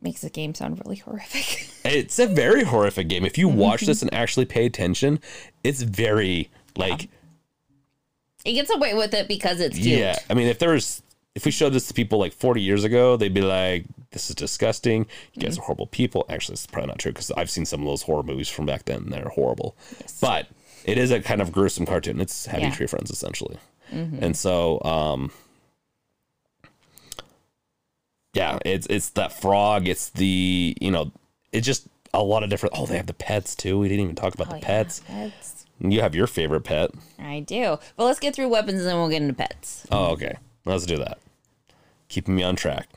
makes 0.02 0.22
the 0.22 0.30
game 0.30 0.54
sound 0.54 0.80
really 0.84 0.96
horrific. 0.96 1.68
it's 1.84 2.18
a 2.18 2.26
very 2.26 2.64
horrific 2.64 3.08
game. 3.08 3.24
If 3.24 3.38
you 3.38 3.48
watch 3.48 3.80
mm-hmm. 3.80 3.86
this 3.86 4.02
and 4.02 4.12
actually 4.12 4.46
pay 4.46 4.66
attention, 4.66 5.20
it's 5.62 5.82
very 5.82 6.50
like 6.76 7.08
it 8.44 8.52
gets 8.54 8.70
away 8.74 8.94
with 8.94 9.12
it 9.14 9.28
because 9.28 9.60
it's 9.60 9.76
cute. 9.76 9.98
yeah. 9.98 10.16
I 10.28 10.34
mean, 10.34 10.46
if 10.46 10.58
there 10.58 10.70
was 10.70 11.02
if 11.34 11.44
we 11.44 11.50
showed 11.50 11.72
this 11.72 11.86
to 11.88 11.94
people 11.94 12.18
like 12.18 12.32
40 12.32 12.60
years 12.60 12.84
ago, 12.84 13.16
they'd 13.16 13.34
be 13.34 13.42
like, 13.42 13.84
"This 14.10 14.30
is 14.30 14.36
disgusting. 14.36 15.06
You 15.34 15.42
guys 15.42 15.52
mm-hmm. 15.52 15.62
are 15.62 15.64
horrible 15.66 15.86
people." 15.86 16.24
Actually, 16.28 16.54
it's 16.54 16.66
probably 16.66 16.88
not 16.88 16.98
true 16.98 17.12
because 17.12 17.30
I've 17.32 17.50
seen 17.50 17.64
some 17.64 17.80
of 17.80 17.86
those 17.86 18.02
horror 18.02 18.22
movies 18.22 18.48
from 18.48 18.66
back 18.66 18.84
then. 18.86 19.06
They're 19.10 19.28
horrible, 19.28 19.76
but 20.20 20.48
it 20.84 20.98
is 20.98 21.10
a 21.10 21.20
kind 21.20 21.40
of 21.40 21.52
gruesome 21.52 21.86
cartoon. 21.86 22.20
It's 22.20 22.46
Happy 22.46 22.62
Yeah. 22.62 22.74
Tree 22.74 22.86
Friends 22.86 23.10
essentially, 23.10 23.58
mm-hmm. 23.92 24.22
and 24.22 24.36
so 24.36 24.82
um, 24.82 25.30
yeah, 28.34 28.58
it's 28.64 28.86
it's 28.88 29.10
that 29.10 29.32
frog. 29.32 29.88
It's 29.88 30.10
the 30.10 30.76
you 30.80 30.90
know, 30.90 31.12
it's 31.52 31.66
just 31.66 31.86
a 32.14 32.22
lot 32.22 32.42
of 32.42 32.50
different. 32.50 32.74
Oh, 32.78 32.86
they 32.86 32.96
have 32.96 33.06
the 33.06 33.14
pets 33.14 33.54
too. 33.54 33.78
We 33.78 33.88
didn't 33.88 34.04
even 34.04 34.16
talk 34.16 34.34
about 34.34 34.48
Oh, 34.48 34.52
the 34.52 34.58
yeah, 34.58 34.66
pets. 34.66 35.00
pets. 35.06 35.66
You 35.82 36.00
have 36.02 36.14
your 36.14 36.26
favorite 36.26 36.62
pet. 36.62 36.90
I 37.18 37.40
do. 37.40 37.78
But 37.96 38.04
let's 38.04 38.20
get 38.20 38.34
through 38.34 38.48
weapons 38.48 38.80
and 38.80 38.88
then 38.88 38.96
we'll 38.96 39.08
get 39.08 39.22
into 39.22 39.32
pets. 39.34 39.86
Oh, 39.90 40.08
okay. 40.10 40.34
Let's 40.66 40.84
do 40.84 40.98
that. 40.98 41.18
Keeping 42.08 42.34
me 42.36 42.42
on 42.42 42.54
track. 42.56 42.88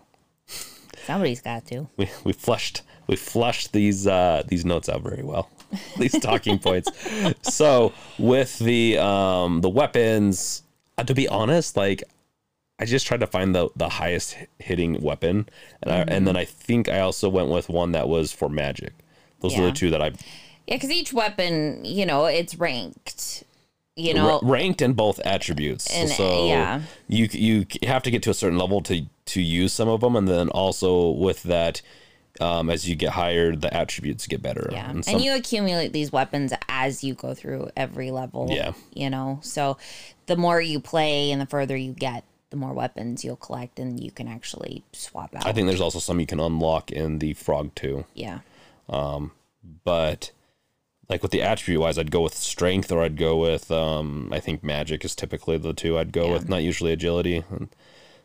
Somebody's 1.05 1.41
got 1.41 1.65
to. 1.67 1.87
we 1.97 2.09
we 2.23 2.33
flushed 2.33 2.81
we 3.07 3.15
flushed 3.15 3.73
these 3.73 4.07
uh 4.07 4.43
these 4.47 4.63
notes 4.65 4.87
out 4.89 5.01
very 5.01 5.23
well 5.23 5.49
these 5.97 6.17
talking 6.19 6.57
points 6.59 6.89
so 7.41 7.91
with 8.17 8.57
the 8.59 8.97
um 8.97 9.59
the 9.61 9.69
weapons 9.69 10.63
uh, 10.97 11.03
to 11.03 11.13
be 11.13 11.27
honest 11.27 11.75
like 11.75 12.03
i 12.79 12.85
just 12.85 13.05
tried 13.07 13.19
to 13.19 13.27
find 13.27 13.53
the 13.55 13.69
the 13.75 13.89
highest 13.89 14.35
hitting 14.59 15.01
weapon 15.01 15.47
and 15.81 15.91
I, 15.91 15.99
and 16.07 16.27
then 16.27 16.35
i 16.35 16.45
think 16.45 16.89
i 16.89 16.99
also 16.99 17.29
went 17.29 17.49
with 17.49 17.69
one 17.69 17.91
that 17.93 18.07
was 18.09 18.31
for 18.31 18.49
magic 18.49 18.93
those 19.41 19.53
are 19.55 19.61
Yeah. 19.61 19.65
the 19.67 19.71
two 19.73 19.89
that 19.91 20.01
i 20.01 20.11
Yeah, 20.67 20.75
because 20.75 20.91
each 20.91 21.11
weapon, 21.11 21.83
you 21.83 22.05
know, 22.05 22.25
it's 22.25 22.55
ranked. 22.55 23.43
You 23.97 24.13
know, 24.15 24.39
ranked 24.41 24.81
in 24.81 24.93
both 24.93 25.19
attributes 25.25 25.85
And, 25.93 26.09
so 26.09 26.47
yeah. 26.47 26.81
you 27.07 27.27
you 27.31 27.65
have 27.83 28.01
to 28.03 28.09
get 28.11 28.23
to 28.23 28.29
a 28.31 28.33
certain 28.33 28.57
level 28.57 28.81
to 28.83 29.05
to 29.25 29.41
use 29.41 29.71
some 29.73 29.87
of 29.89 29.99
them 30.01 30.15
and 30.15 30.27
then 30.27 30.47
also 30.49 31.11
with 31.11 31.43
that 31.43 31.81
um, 32.41 32.69
as 32.71 32.89
you 32.89 32.95
get 32.95 33.11
higher 33.11 33.55
the 33.55 33.71
attributes 33.71 34.25
get 34.25 34.41
better 34.41 34.69
Yeah. 34.71 34.89
and 34.89 35.07
And, 35.07 35.21
you 35.21 35.35
accumulate 35.35 35.91
these 35.93 36.11
weapons 36.11 36.53
as 36.69 37.03
you 37.03 37.13
go 37.13 37.35
through 37.35 37.69
every 37.77 38.09
level. 38.09 38.47
Yeah. 38.49 38.73
You 38.93 39.09
know, 39.11 39.39
so 39.43 39.77
the 40.25 40.37
more 40.37 40.59
you 40.59 40.79
play 40.79 41.29
and 41.31 41.39
the 41.39 41.45
further 41.45 41.75
you 41.77 41.91
get, 41.93 42.23
the 42.53 42.59
more 42.59 42.71
weapons 42.73 43.23
you'll 43.25 43.35
collect 43.35 43.79
and 43.79 43.99
you 43.99 44.11
can 44.11 44.27
actually 44.27 44.83
swap 44.91 45.35
out. 45.35 45.43
I 45.47 45.51
think 45.53 45.65
there's 45.67 45.81
also 45.81 45.97
some 45.97 46.19
you 46.19 46.27
can 46.27 46.39
unlock 46.39 46.91
in 46.91 47.17
the 47.17 47.33
frog 47.33 47.73
too. 47.73 48.05
yeah. 48.13 48.39
But 49.83 50.31
like 51.09 51.21
with 51.23 51.31
the 51.31 51.41
attribute 51.41 51.81
wise, 51.81 51.97
I'd 51.97 52.11
go 52.11 52.21
with 52.21 52.35
strength 52.35 52.91
or 52.91 53.01
I'd 53.01 53.17
go 53.17 53.37
with 53.37 53.71
um 53.71 54.29
I 54.31 54.39
think 54.39 54.63
magic 54.63 55.03
is 55.03 55.15
typically 55.15 55.57
the 55.57 55.73
two 55.73 55.97
I'd 55.97 56.11
go 56.11 56.27
Yeah. 56.27 56.33
with, 56.33 56.49
not 56.49 56.63
usually 56.63 56.91
agility. 56.93 57.43
And, 57.49 57.69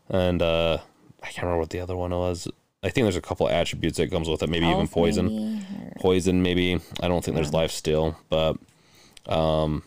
and 0.08 0.42
uh 0.42 0.78
I 1.22 1.26
can't 1.26 1.44
remember 1.44 1.60
what 1.60 1.70
the 1.70 1.80
other 1.80 1.96
one 1.96 2.10
was. 2.10 2.48
I 2.82 2.90
think 2.90 3.04
there's 3.06 3.16
a 3.16 3.20
couple 3.20 3.48
attributes 3.48 3.96
that 3.98 4.10
comes 4.10 4.28
with 4.28 4.42
it, 4.42 4.48
maybe 4.50 4.66
even 4.66 4.88
poison. 4.88 5.26
maybe, 5.26 5.64
or- 5.96 6.00
Poison 6.00 6.42
maybe. 6.42 6.80
I 7.00 7.08
don't 7.08 7.24
think 7.24 7.34
there's 7.34 7.52
life 7.52 7.70
still, 7.72 8.16
but 8.28 8.56
um 9.26 9.82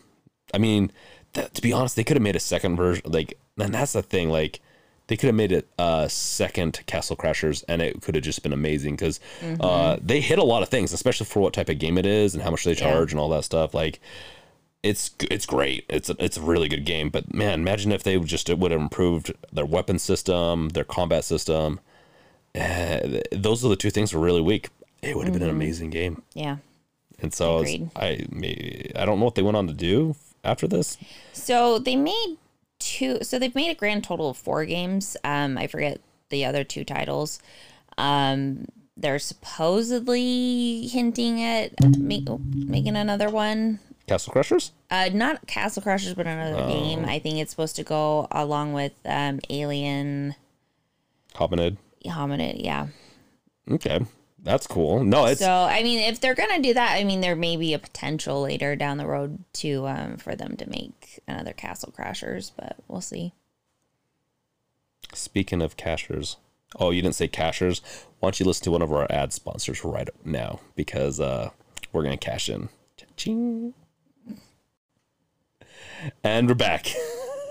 I 0.54 0.58
mean, 0.58 0.90
th- 1.32 1.50
to 1.52 1.62
be 1.62 1.72
honest, 1.72 1.96
they 1.96 2.04
could 2.04 2.16
have 2.16 2.22
made 2.22 2.36
a 2.36 2.40
second 2.40 2.76
version 2.76 3.04
like 3.06 3.38
and 3.58 3.74
that's 3.74 3.92
the 3.92 4.02
thing 4.02 4.30
like 4.30 4.60
they 5.08 5.16
could 5.16 5.26
have 5.26 5.34
made 5.34 5.52
it 5.52 5.68
uh 5.78 6.08
second 6.08 6.80
Castle 6.86 7.16
Crashers 7.16 7.64
and 7.68 7.82
it 7.82 8.00
could 8.00 8.14
have 8.14 8.24
just 8.24 8.42
been 8.42 8.52
amazing 8.52 8.94
because 8.96 9.20
Mm-hmm. 9.40 9.60
uh 9.60 9.96
they 10.02 10.20
hit 10.20 10.38
a 10.38 10.44
lot 10.44 10.62
of 10.62 10.68
things, 10.68 10.92
especially 10.92 11.26
for 11.26 11.40
what 11.40 11.52
type 11.52 11.68
of 11.68 11.78
game 11.78 11.98
it 11.98 12.06
is 12.06 12.34
and 12.34 12.42
how 12.42 12.50
much 12.50 12.64
they 12.64 12.74
charge 12.74 13.12
and 13.12 13.20
all 13.20 13.28
that 13.30 13.44
stuff. 13.44 13.74
Like 13.74 14.00
it's 14.82 15.10
it's 15.30 15.46
great. 15.46 15.84
It's 15.88 16.08
a, 16.10 16.16
it's 16.18 16.36
a 16.36 16.40
really 16.42 16.68
good 16.68 16.84
game. 16.84 17.08
But 17.10 17.32
man, 17.32 17.60
imagine 17.60 17.92
if 17.92 18.02
they 18.02 18.18
just 18.18 18.48
would 18.48 18.70
have 18.72 18.80
improved 18.80 19.32
their 19.52 19.66
weapon 19.66 19.98
system, 19.98 20.70
their 20.70 20.84
combat 20.84 21.24
system. 21.24 21.78
Uh, 22.54 23.20
those 23.32 23.64
are 23.64 23.68
the 23.68 23.76
two 23.76 23.90
things 23.90 24.12
were 24.12 24.20
really 24.20 24.40
weak. 24.40 24.68
It 25.02 25.16
would 25.16 25.24
have 25.26 25.32
been 25.34 25.42
an 25.42 25.50
amazing 25.50 25.90
game. 25.90 26.22
Yeah. 26.34 26.56
And 27.20 27.32
so 27.32 27.58
I, 27.58 27.60
was- 27.60 27.74
I 27.96 28.26
may 28.30 28.90
I 28.96 29.04
don't 29.04 29.18
know 29.18 29.24
what 29.24 29.34
they 29.36 29.42
went 29.42 29.56
on 29.56 29.66
to 29.68 29.72
do 29.74 30.16
after 30.44 30.66
this. 30.66 30.98
So 31.32 31.78
they 31.78 31.96
made 31.96 32.36
two. 32.84 33.18
So 33.22 33.38
they've 33.38 33.54
made 33.54 33.70
a 33.70 33.74
grand 33.74 34.04
total 34.04 34.30
of 34.30 34.36
four 34.36 34.64
games. 34.64 35.16
Um, 35.24 35.56
I 35.58 35.66
forget 35.66 36.00
the 36.30 36.44
other 36.44 36.64
two 36.64 36.84
titles. 36.84 37.40
Um, 37.98 38.66
they're 38.96 39.18
supposedly 39.18 40.86
hinting 40.88 41.42
at 41.42 41.72
make, 41.98 42.26
making 42.54 42.96
another 42.96 43.28
one. 43.30 43.80
Castle 44.06 44.32
Crushers. 44.32 44.72
Uh, 44.90 45.10
not 45.12 45.46
Castle 45.46 45.82
Crushers, 45.82 46.14
but 46.14 46.26
another 46.26 46.56
Oh. 46.62 46.68
game. 46.68 47.04
I 47.04 47.18
think 47.18 47.38
it's 47.38 47.50
supposed 47.50 47.76
to 47.76 47.84
go 47.84 48.26
along 48.30 48.72
with 48.72 48.92
um, 49.04 49.40
Alien 49.48 50.34
Hominid. 51.34 51.76
Hominid. 52.04 52.62
Yeah. 52.64 52.88
Okay, 53.70 54.04
that's 54.42 54.66
cool. 54.66 55.04
No, 55.04 55.26
it's 55.26 55.40
so 55.40 55.50
I 55.50 55.82
mean, 55.82 56.00
if 56.00 56.20
they're 56.20 56.34
gonna 56.34 56.60
do 56.60 56.74
that, 56.74 56.92
I 56.92 57.04
mean, 57.04 57.20
there 57.20 57.36
may 57.36 57.56
be 57.56 57.74
a 57.74 57.78
potential 57.78 58.42
later 58.42 58.74
down 58.76 58.96
the 58.98 59.06
road 59.06 59.44
to 59.54 59.86
um, 59.86 60.16
for 60.16 60.34
them 60.34 60.56
to 60.56 60.68
make 60.68 61.20
another 61.28 61.52
Castle 61.52 61.92
Crashers, 61.96 62.50
but 62.56 62.76
we'll 62.88 63.00
see. 63.00 63.32
speaking 65.14 65.62
of 65.62 65.76
cashers. 65.76 66.36
Oh, 66.78 66.90
you 66.90 67.02
didn't 67.02 67.16
say 67.16 67.28
cashers. 67.28 67.82
Why 68.18 68.28
don't 68.28 68.40
you 68.40 68.46
listen 68.46 68.64
to 68.64 68.70
one 68.70 68.82
of 68.82 68.92
our 68.92 69.06
ad 69.10 69.32
sponsors 69.32 69.84
right 69.84 70.08
now 70.24 70.60
because 70.74 71.20
uh, 71.20 71.50
we're 71.92 72.02
gonna 72.02 72.16
cash 72.16 72.48
in. 72.48 72.68
Ching. 73.16 73.74
And 76.24 76.48
we're 76.48 76.54
back. 76.54 76.86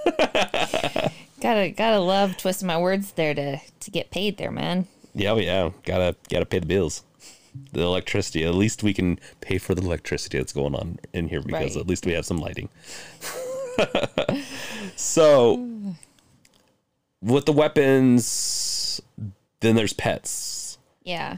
Gotta 1.42 1.72
gotta 1.72 2.00
love 2.00 2.38
twisting 2.38 2.68
my 2.68 2.78
words 2.78 3.14
there 3.14 3.34
to 3.34 3.58
to 3.58 3.92
get 3.92 4.12
paid 4.12 4.38
there, 4.38 4.52
man. 4.52 4.88
Yeah, 5.14 5.34
we- 5.34 5.46
yeah, 5.46 5.72
gotta 5.84 6.16
gotta 6.30 6.46
pay 6.46 6.60
the 6.60 6.66
bills. 6.66 7.04
The 7.74 7.82
electricity. 7.82 8.46
At 8.46 8.56
least 8.56 8.82
we 8.82 8.94
can 8.94 9.20
pay 9.42 9.58
for 9.58 9.76
the 9.76 9.82
electricity 9.82 10.38
that's 10.38 10.54
going 10.54 10.74
on 10.74 11.00
in 11.14 11.28
here 11.28 11.42
because 11.42 11.76
Right. 11.76 11.82
at 11.82 11.88
least 11.88 12.06
we 12.06 12.14
have 12.14 12.26
some 12.26 12.38
lighting. 12.38 12.70
so, 14.96 15.68
with 17.22 17.46
the 17.46 17.52
weapons, 17.52 19.02
then 19.60 19.76
there's 19.76 19.94
pets. 19.94 20.78
Yeah. 21.04 21.38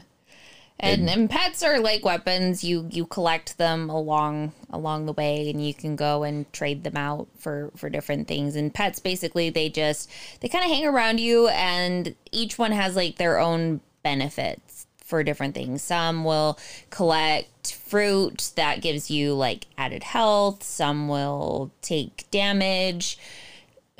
And, 0.80 1.08
and 1.08 1.30
pets 1.30 1.62
are 1.62 1.78
like 1.78 2.04
weapons. 2.04 2.64
You 2.64 2.88
you 2.90 3.06
collect 3.06 3.58
them 3.58 3.88
along 3.88 4.52
along 4.70 5.06
the 5.06 5.12
way, 5.12 5.48
and 5.48 5.64
you 5.64 5.72
can 5.72 5.96
go 5.96 6.24
and 6.24 6.52
trade 6.52 6.84
them 6.84 6.96
out 6.96 7.28
for 7.38 7.70
for 7.76 7.88
different 7.88 8.28
things. 8.28 8.56
And 8.56 8.74
pets 8.74 8.98
basically 8.98 9.50
they 9.50 9.68
just 9.68 10.10
they 10.40 10.48
kind 10.48 10.64
of 10.64 10.70
hang 10.70 10.84
around 10.84 11.20
you, 11.20 11.48
and 11.48 12.14
each 12.32 12.58
one 12.58 12.72
has 12.72 12.96
like 12.96 13.16
their 13.16 13.38
own 13.38 13.80
benefits 14.02 14.86
for 15.04 15.22
different 15.22 15.54
things. 15.54 15.82
Some 15.82 16.24
will 16.24 16.58
collect 16.90 17.72
fruit 17.72 18.50
that 18.56 18.80
gives 18.80 19.10
you 19.10 19.34
like 19.34 19.66
added 19.78 20.02
health. 20.02 20.62
Some 20.62 21.08
will 21.08 21.70
take 21.82 22.28
damage 22.30 23.18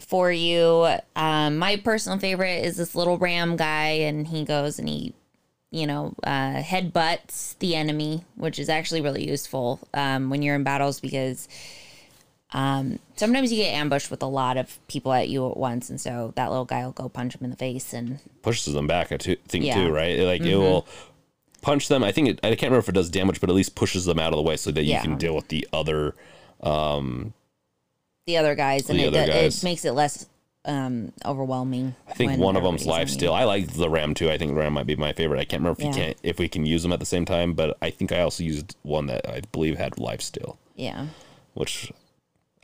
for 0.01 0.33
you. 0.33 0.97
Um, 1.15 1.59
my 1.59 1.77
personal 1.77 2.19
favorite 2.19 2.65
is 2.65 2.77
this 2.77 2.95
little 2.95 3.19
ram 3.19 3.57
guy, 3.57 3.91
and 3.91 4.27
he 4.27 4.45
goes 4.45 4.79
and 4.79 4.89
he, 4.89 5.15
you 5.75 5.87
know, 5.87 6.15
uh, 6.23 6.63
headbutts 6.63 7.59
the 7.59 7.75
enemy, 7.75 8.25
which 8.37 8.59
is 8.59 8.69
actually 8.69 9.01
really 9.01 9.29
useful 9.29 9.81
um, 9.93 10.31
when 10.31 10.41
you're 10.41 10.55
in 10.55 10.63
battles 10.63 11.01
because 11.01 11.49
um, 12.53 13.01
sometimes 13.17 13.51
you 13.53 13.59
get 13.63 13.73
ambushed 13.75 14.11
with 14.11 14.23
a 14.23 14.27
lot 14.27 14.57
of 14.57 14.79
people 14.87 15.13
at 15.13 15.29
you 15.29 15.51
at 15.51 15.57
once, 15.57 15.91
and 15.91 16.01
so 16.01 16.33
that 16.37 16.51
little 16.51 16.65
guy 16.65 16.85
will 16.85 16.93
go 16.93 17.09
punch 17.09 17.35
him 17.35 17.43
in 17.43 17.51
the 17.51 17.57
face, 17.57 17.93
and 17.93 18.21
pushes 18.43 18.73
them 18.73 18.87
back. 18.87 19.11
I 19.11 19.17
t- 19.17 19.37
think 19.49 19.65
Yeah. 19.65 19.75
Mm-hmm. 19.79 19.87
too, 19.89 19.93
right? 19.93 20.19
Like 20.21 20.43
it 20.43 20.57
will 20.57 20.87
punch 21.63 21.89
them. 21.89 22.05
I 22.05 22.13
think 22.13 22.29
it, 22.29 22.41
I 22.45 22.51
can't 22.51 22.63
remember 22.71 22.79
if 22.79 22.89
it 22.89 22.93
does 22.95 23.11
damage, 23.11 23.41
but 23.41 23.51
at 23.51 23.57
least 23.57 23.75
pushes 23.75 24.05
them 24.05 24.21
out 24.21 24.33
of 24.33 24.37
the 24.37 24.43
way 24.43 24.57
so 24.57 24.71
that 24.71 24.85
you 24.85 24.91
Yeah. 24.93 25.03
can 25.03 25.17
deal 25.19 25.35
with 25.35 25.49
the 25.49 25.67
other. 25.73 26.15
the 28.27 28.37
other 28.39 28.55
guys, 28.55 28.89
and 28.89 28.99
The 28.99 29.05
it, 29.05 29.09
other 29.09 29.23
it 29.23 29.27
guys. 29.29 29.65
makes 29.65 29.85
it 29.85 29.91
less 29.93 30.27
um, 30.65 31.13
overwhelming. 31.25 31.95
I 32.09 32.15
think 32.15 32.39
one 32.39 32.57
of 32.57 32.63
them's 32.63 32.87
life 32.87 33.09
steal. 33.09 33.35
I 33.35 33.45
like 33.45 33.75
the 33.75 33.89
ram 33.89 34.15
too. 34.15 34.31
I 34.31 34.39
think 34.39 34.57
ram 34.57 34.73
might 34.75 34.87
be 34.87 34.97
my 34.97 35.13
favorite. 35.13 35.39
I 35.41 35.45
can't 35.45 35.63
remember 35.63 35.81
if 35.81 35.87
you 35.87 35.93
can't 35.93 36.17
if 36.23 36.39
we 36.39 36.49
can 36.49 36.65
use 36.65 36.83
them 36.83 36.93
at 36.93 37.01
the 37.01 37.07
same 37.07 37.25
time, 37.25 37.55
but 37.55 37.77
I 37.83 37.91
think 37.91 38.13
I 38.13 38.21
also 38.21 38.43
used 38.43 38.77
one 38.83 39.07
that 39.07 39.29
I 39.29 39.43
believe 39.53 39.77
had 39.77 39.99
life 39.99 40.21
steal, 40.23 40.59
Yeah, 40.75 41.09
which 41.55 41.93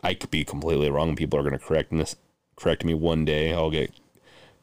I 0.02 0.14
could 0.14 0.30
be 0.30 0.44
completely 0.44 0.90
wrong. 0.90 1.14
People 1.16 1.38
are 1.38 1.42
going 1.42 1.58
to 1.58 1.64
correct 1.64 1.90
this, 1.90 2.16
correct 2.56 2.84
me 2.84 2.94
one 2.94 3.24
day. 3.24 3.52
I'll 3.52 3.70
get 3.70 3.92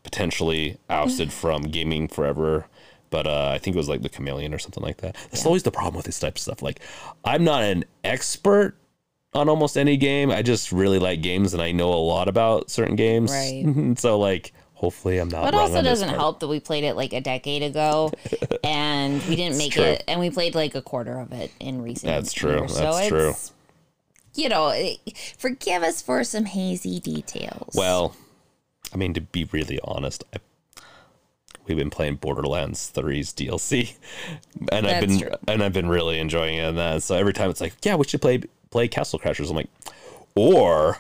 potentially 0.04 0.78
ousted 0.89 1.32
from 1.41 1.63
gaming 1.63 2.08
forever. 2.08 2.67
But 3.10 3.26
uh, 3.26 3.52
I 3.54 3.58
think 3.58 3.76
it 3.76 3.80
was 3.80 3.88
like 3.88 4.02
the 4.02 4.10
chameleon 4.10 4.54
or 4.54 4.60
something 4.60 4.84
like 4.84 4.97
that. 4.97 5.15
That's 5.32 5.45
always 5.45 5.63
the 5.63 5.71
problem 5.71 5.95
with 5.95 6.06
this 6.06 6.19
type 6.19 6.36
of 6.36 6.41
stuff. 6.41 6.62
Like, 6.62 6.82
I'm 7.23 7.45
not 7.45 7.63
an 7.63 7.86
expert 8.04 8.76
on 9.38 9.50
almost 9.50 9.78
any 9.78 9.97
game. 9.97 10.32
I 10.32 10.41
just 10.41 10.71
really 10.71 11.00
like 11.00 11.21
games 11.21 11.54
and 11.54 11.62
I 11.62 11.71
know 11.71 11.93
a 11.93 11.95
lot 11.95 12.28
about 12.28 12.69
certain 12.69 12.95
games. 12.95 13.32
Right. 13.32 13.93
so 13.97 14.19
like, 14.19 14.52
hopefully 14.73 15.17
I'm 15.19 15.30
not. 15.30 15.43
But 15.43 15.54
wrong 15.54 15.63
also 15.63 15.78
on 15.78 15.84
doesn't 15.84 16.10
part. 16.10 16.19
help 16.19 16.39
that 16.41 16.47
we 16.47 16.60
played 16.60 16.84
it 16.84 16.95
like 16.95 17.13
a 17.13 17.21
decade 17.21 17.63
ago, 17.63 18.12
and 18.63 19.21
we 19.28 19.36
didn't 19.36 19.58
make 19.58 19.73
true. 19.73 19.84
it, 19.84 20.04
and 20.08 20.19
we 20.19 20.30
played 20.30 20.56
like 20.56 20.76
a 20.76 20.82
quarter 20.82 21.19
of 21.19 21.32
it 21.32 21.52
in 21.60 21.82
recent. 21.82 22.12
That's 22.12 22.34
true. 22.34 22.60
years. 22.60 22.78
That's 22.78 23.08
true. 23.08 23.34
You 24.36 24.50
know, 24.50 24.67
eh, 24.67 24.95
forgive 25.38 25.82
us 25.82 26.02
for 26.02 26.23
some 26.23 26.45
hazy 26.45 27.00
details. 27.00 27.73
Well, 27.76 28.15
I 28.93 28.97
mean, 28.97 29.13
to 29.15 29.21
be 29.21 29.45
really 29.45 29.80
honest, 29.84 30.23
I, 30.34 30.38
we've 31.65 31.78
been 31.78 31.89
playing 31.89 32.15
Borderlands 32.17 32.91
3's 32.95 33.34
DLC, 33.34 33.95
and 34.71 34.86
I've 34.86 35.02
been 35.02 35.19
true. 35.19 35.32
and 35.47 35.63
I've 35.63 35.73
been 35.73 35.89
really 35.89 36.19
enjoying 36.19 36.58
it. 36.58 36.69
And 36.69 36.78
that, 36.78 37.04
so 37.04 37.15
every 37.15 37.34
time 37.34 37.50
it's 37.50 37.62
like, 37.62 37.73
yeah, 37.84 37.95
we 37.95 38.06
should 38.06 38.21
play 38.21 38.43
play 38.69 38.88
Castle 38.88 39.19
Crashers. 39.19 39.49
I'm 39.49 39.56
like, 39.56 39.69
or 40.36 40.99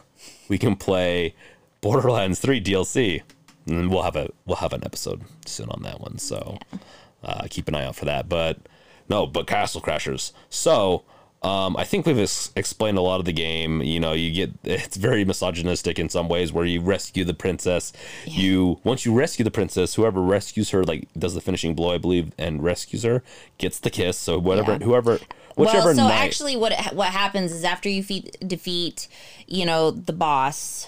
we 0.49 0.57
can 0.57 0.75
play 0.75 1.35
Borderlands 1.81 2.39
3 2.39 2.61
DLC, 2.61 3.21
and 3.65 3.89
we'll 3.89 4.03
have 4.03 4.15
a 4.15 4.29
we'll 4.45 4.57
have 4.57 4.73
an 4.73 4.83
episode 4.83 5.21
soon 5.45 5.69
on 5.69 5.81
that 5.83 5.99
one. 6.01 6.17
So 6.17 6.57
uh, 7.23 7.47
keep 7.49 7.67
an 7.67 7.75
eye 7.75 7.85
out 7.85 7.95
for 7.95 8.05
that. 8.05 8.29
But 8.29 8.59
no, 9.09 9.25
but 9.27 9.47
Castle 9.47 9.81
Crashers. 9.81 10.31
So. 10.49 11.03
Um, 11.43 11.77
I 11.77 11.83
think 11.83 12.05
we've 12.07 12.17
ex- 12.17 12.51
explained 12.55 12.97
a 12.97 13.01
lot 13.01 13.19
of 13.19 13.25
the 13.25 13.31
game. 13.31 13.81
You 13.83 13.99
know, 13.99 14.13
you 14.13 14.31
get 14.31 14.51
it's 14.63 14.97
very 14.97 15.23
misogynistic 15.23 15.99
in 15.99 16.09
some 16.09 16.27
ways, 16.29 16.51
where 16.51 16.65
you 16.65 16.81
rescue 16.81 17.23
the 17.23 17.33
princess. 17.35 17.93
You 18.25 18.79
once 18.83 19.05
you 19.05 19.13
rescue 19.13 19.45
the 19.45 19.51
princess, 19.51 19.93
whoever 19.95 20.21
rescues 20.21 20.71
her 20.71 20.83
like 20.83 21.07
does 21.17 21.35
the 21.35 21.41
finishing 21.41 21.75
blow, 21.75 21.93
I 21.93 21.99
believe, 21.99 22.31
and 22.37 22.63
rescues 22.63 23.03
her 23.03 23.23
gets 23.59 23.79
the 23.79 23.89
kiss. 23.91 24.17
So 24.17 24.39
whatever, 24.39 24.73
Yeah. 24.73 24.79
whoever, 24.79 25.19
whichever 25.55 25.85
well, 25.93 25.95
so 25.95 26.07
actually, 26.09 26.55
what 26.57 26.73
what 26.93 27.09
happens 27.09 27.51
is 27.51 27.63
after 27.63 27.87
you 27.87 28.01
feat, 28.01 28.35
defeat, 28.45 29.07
you 29.45 29.65
know, 29.65 29.91
the 29.91 30.13
boss, 30.13 30.87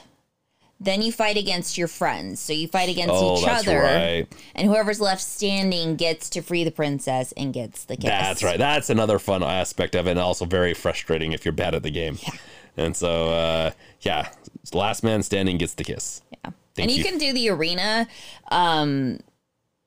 then 0.79 1.01
you 1.01 1.11
fight 1.11 1.37
against 1.37 1.77
your 1.77 1.87
friends. 1.87 2.39
So 2.39 2.53
you 2.53 2.67
fight 2.67 2.89
against 2.89 3.13
oh, 3.13 3.37
each 3.37 3.45
that's 3.45 3.67
other, 3.67 3.81
right. 3.81 4.27
and 4.55 4.67
whoever's 4.67 5.01
left 5.01 5.21
standing 5.21 5.95
gets 5.95 6.29
to 6.31 6.41
free 6.41 6.63
the 6.63 6.71
princess 6.71 7.33
and 7.33 7.53
gets 7.53 7.85
the 7.85 7.95
kiss. 7.95 8.05
That's 8.05 8.43
right. 8.43 8.57
That's 8.57 8.89
another 8.89 9.19
fun 9.19 9.43
aspect 9.43 9.95
of 9.95 10.07
it, 10.07 10.11
and 10.11 10.19
also 10.19 10.45
very 10.45 10.73
frustrating 10.73 11.33
if 11.33 11.43
you're 11.43 11.51
bad 11.51 11.75
at 11.75 11.83
the 11.83 11.91
game. 11.91 12.17
Yeah. 12.21 12.33
And 12.77 12.95
so, 12.95 13.29
uh, 13.29 13.71
yeah, 14.01 14.29
last 14.73 15.03
man 15.03 15.21
standing 15.23 15.57
gets 15.57 15.73
the 15.73 15.83
kiss. 15.83 16.21
Yeah. 16.31 16.51
Thank 16.75 16.89
and 16.89 16.91
you, 16.91 16.97
you. 16.97 17.03
can 17.03 17.17
do 17.17 17.33
the 17.33 17.49
arena 17.49 18.07
um 18.51 19.19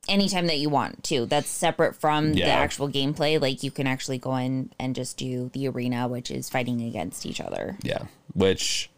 anytime 0.08 0.46
that 0.48 0.58
you 0.58 0.68
want 0.68 1.04
to. 1.04 1.26
That's 1.26 1.48
separate 1.48 1.96
from 1.96 2.34
the 2.34 2.44
actual 2.44 2.88
gameplay. 2.88 3.40
Like 3.40 3.62
you 3.62 3.70
can 3.70 3.86
actually 3.86 4.18
go 4.18 4.36
in 4.36 4.70
and 4.78 4.94
just 4.94 5.16
do 5.16 5.50
the 5.54 5.68
arena, 5.68 6.08
which 6.08 6.30
is 6.30 6.50
fighting 6.50 6.82
against 6.82 7.24
each 7.24 7.40
other. 7.40 7.78
Yeah, 7.82 8.04
which 8.34 8.90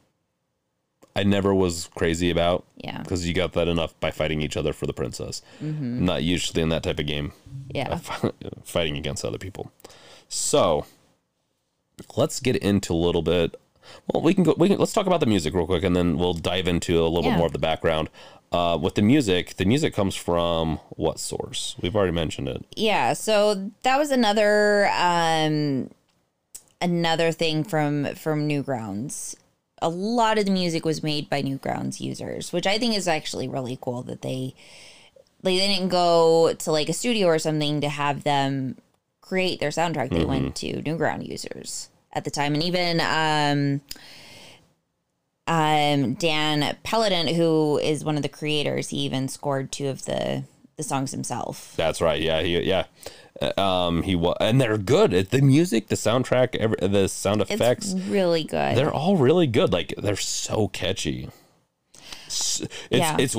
I 1.17 1.23
never 1.23 1.55
was 1.55 1.89
crazy 1.95 2.31
about. 2.31 2.65
Yeah. 2.77 2.99
because 3.03 3.27
you 3.27 3.35
got 3.35 3.53
that 3.55 3.69
enough 3.69 3.99
by 4.01 4.11
fighting 4.11 4.43
each 4.43 4.57
other 4.57 4.73
for 4.73 4.87
the 4.87 4.93
princess. 4.93 5.43
I'm 5.61 6.05
not 6.05 6.23
usually 6.23 6.61
in 6.63 6.69
that 6.71 6.83
type 6.83 6.99
of 6.99 7.07
game, 7.07 7.33
Yeah. 7.71 7.99
fighting 8.65 8.97
against 8.97 9.25
other 9.25 9.39
people. 9.39 9.71
So 10.29 10.87
let's 12.17 12.41
get 12.41 12.57
into 12.57 12.93
a 12.93 12.97
little 12.97 13.23
bit. 13.23 13.55
Well, 14.13 14.23
we 14.23 14.35
can 14.35 14.45
go. 14.45 14.55
We 14.59 14.69
can 14.69 14.79
let's 14.79 14.93
talk 14.95 15.07
about 15.07 15.21
the 15.21 15.27
music 15.27 15.55
real 15.55 15.67
quick, 15.67 15.85
and 15.85 15.95
then 15.95 16.17
we'll 16.19 16.33
dive 16.35 16.67
into 16.67 16.99
a 17.03 17.07
little 17.07 17.31
bit 17.31 17.37
more 17.37 17.47
of 17.47 17.53
the 17.53 17.59
background. 17.59 18.09
Uh, 18.51 18.79
with 18.81 18.95
the 18.95 19.03
music, 19.03 19.57
the 19.57 19.65
music 19.67 19.93
comes 19.95 20.15
from 20.15 20.79
what 20.91 21.19
source? 21.19 21.77
We've 21.83 21.95
already 21.95 22.13
mentioned 22.13 22.49
it. 22.49 22.65
Yeah, 22.77 23.13
so 23.13 23.71
that 23.83 23.99
was 23.99 24.11
another 24.11 24.89
um 24.95 25.91
another 26.81 27.31
thing 27.31 27.63
from 27.65 28.15
from 28.15 28.49
Newgrounds. 28.49 29.37
A 29.85 29.89
lot 29.89 30.39
of 30.39 30.47
the 30.47 30.51
music 30.51 30.87
was 30.87 31.03
made 31.03 31.29
by 31.29 31.43
Newgrounds 31.43 32.01
users, 32.01 32.53
which 32.55 32.67
I 32.67 32.79
think 32.79 32.97
is 32.97 33.07
actually 33.07 33.49
really 33.49 33.79
cool 33.81 34.03
that 34.05 34.23
they 34.23 34.55
like 35.43 35.59
they 35.59 35.69
didn't 35.69 35.91
go 35.91 36.55
to 36.55 36.73
like 36.73 36.89
a 36.89 36.95
studio 36.95 37.27
or 37.27 37.39
something 37.39 37.83
to 37.83 37.89
have 37.91 38.25
them 38.25 38.79
create 39.21 39.61
their 39.61 39.69
soundtrack. 39.69 40.09
They 40.11 40.25
went 40.25 40.57
to 40.57 40.83
Newground 40.83 41.29
users 41.29 41.91
at 42.15 42.25
the 42.25 42.31
time, 42.31 42.55
and 42.55 42.63
even 42.63 43.01
um, 43.01 43.83
um, 45.47 46.15
Dan 46.15 46.77
Paladin, 46.83 47.35
who 47.35 47.79
is 47.79 48.05
one 48.05 48.17
of 48.17 48.23
the 48.23 48.29
creators, 48.29 48.89
he 48.89 48.99
even 48.99 49.29
scored 49.29 49.71
two 49.71 49.89
of 49.89 50.07
the 50.07 50.45
the 50.77 50.83
songs 50.83 51.11
himself. 51.11 51.75
That's 51.77 52.01
right. 52.01 52.21
Yeah, 52.21 52.41
he, 52.41 52.59
yeah. 52.61 52.87
Um, 53.59 54.03
he 54.03 54.15
was, 54.15 54.37
and 54.41 54.61
they're 54.61 54.79
good. 54.79 55.11
The 55.31 55.43
music, 55.43 55.89
the 55.89 55.97
soundtrack, 55.97 56.55
every, 56.57 56.77
the 56.87 57.09
sound 57.09 57.43
effects, 57.43 57.93
It's 57.93 58.05
really 58.07 58.45
good. 58.45 58.77
they're 58.77 58.93
all 58.95 59.17
really 59.17 59.47
good. 59.49 59.73
Like 59.73 59.93
they're 59.99 60.15
so 60.17 60.69
catchy. 60.69 61.29
It's 62.27 62.63
Yeah. 62.91 63.17
it's 63.19 63.35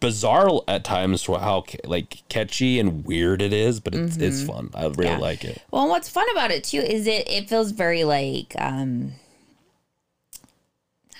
bizarre 0.00 0.48
at 0.68 0.82
times 0.84 1.22
for 1.22 1.38
how 1.38 1.64
like 1.84 2.22
catchy 2.28 2.78
and 2.80 3.04
weird 3.04 3.40
it 3.40 3.52
is, 3.52 3.78
but 3.80 3.94
it's 3.94 4.16
it's 4.16 4.42
fun. 4.44 4.70
I 4.74 4.82
really 4.82 4.94
Mm-hmm. 4.94 5.02
Yeah. 5.04 5.18
like 5.18 5.44
it. 5.44 5.62
Well, 5.70 5.88
what's 5.88 6.08
fun 6.08 6.26
about 6.32 6.50
it 6.50 6.64
too 6.64 6.78
is 6.80 7.06
it 7.06 7.28
it 7.28 7.48
feels 7.48 7.70
very 7.70 8.02
like 8.04 8.52
um 8.58 9.12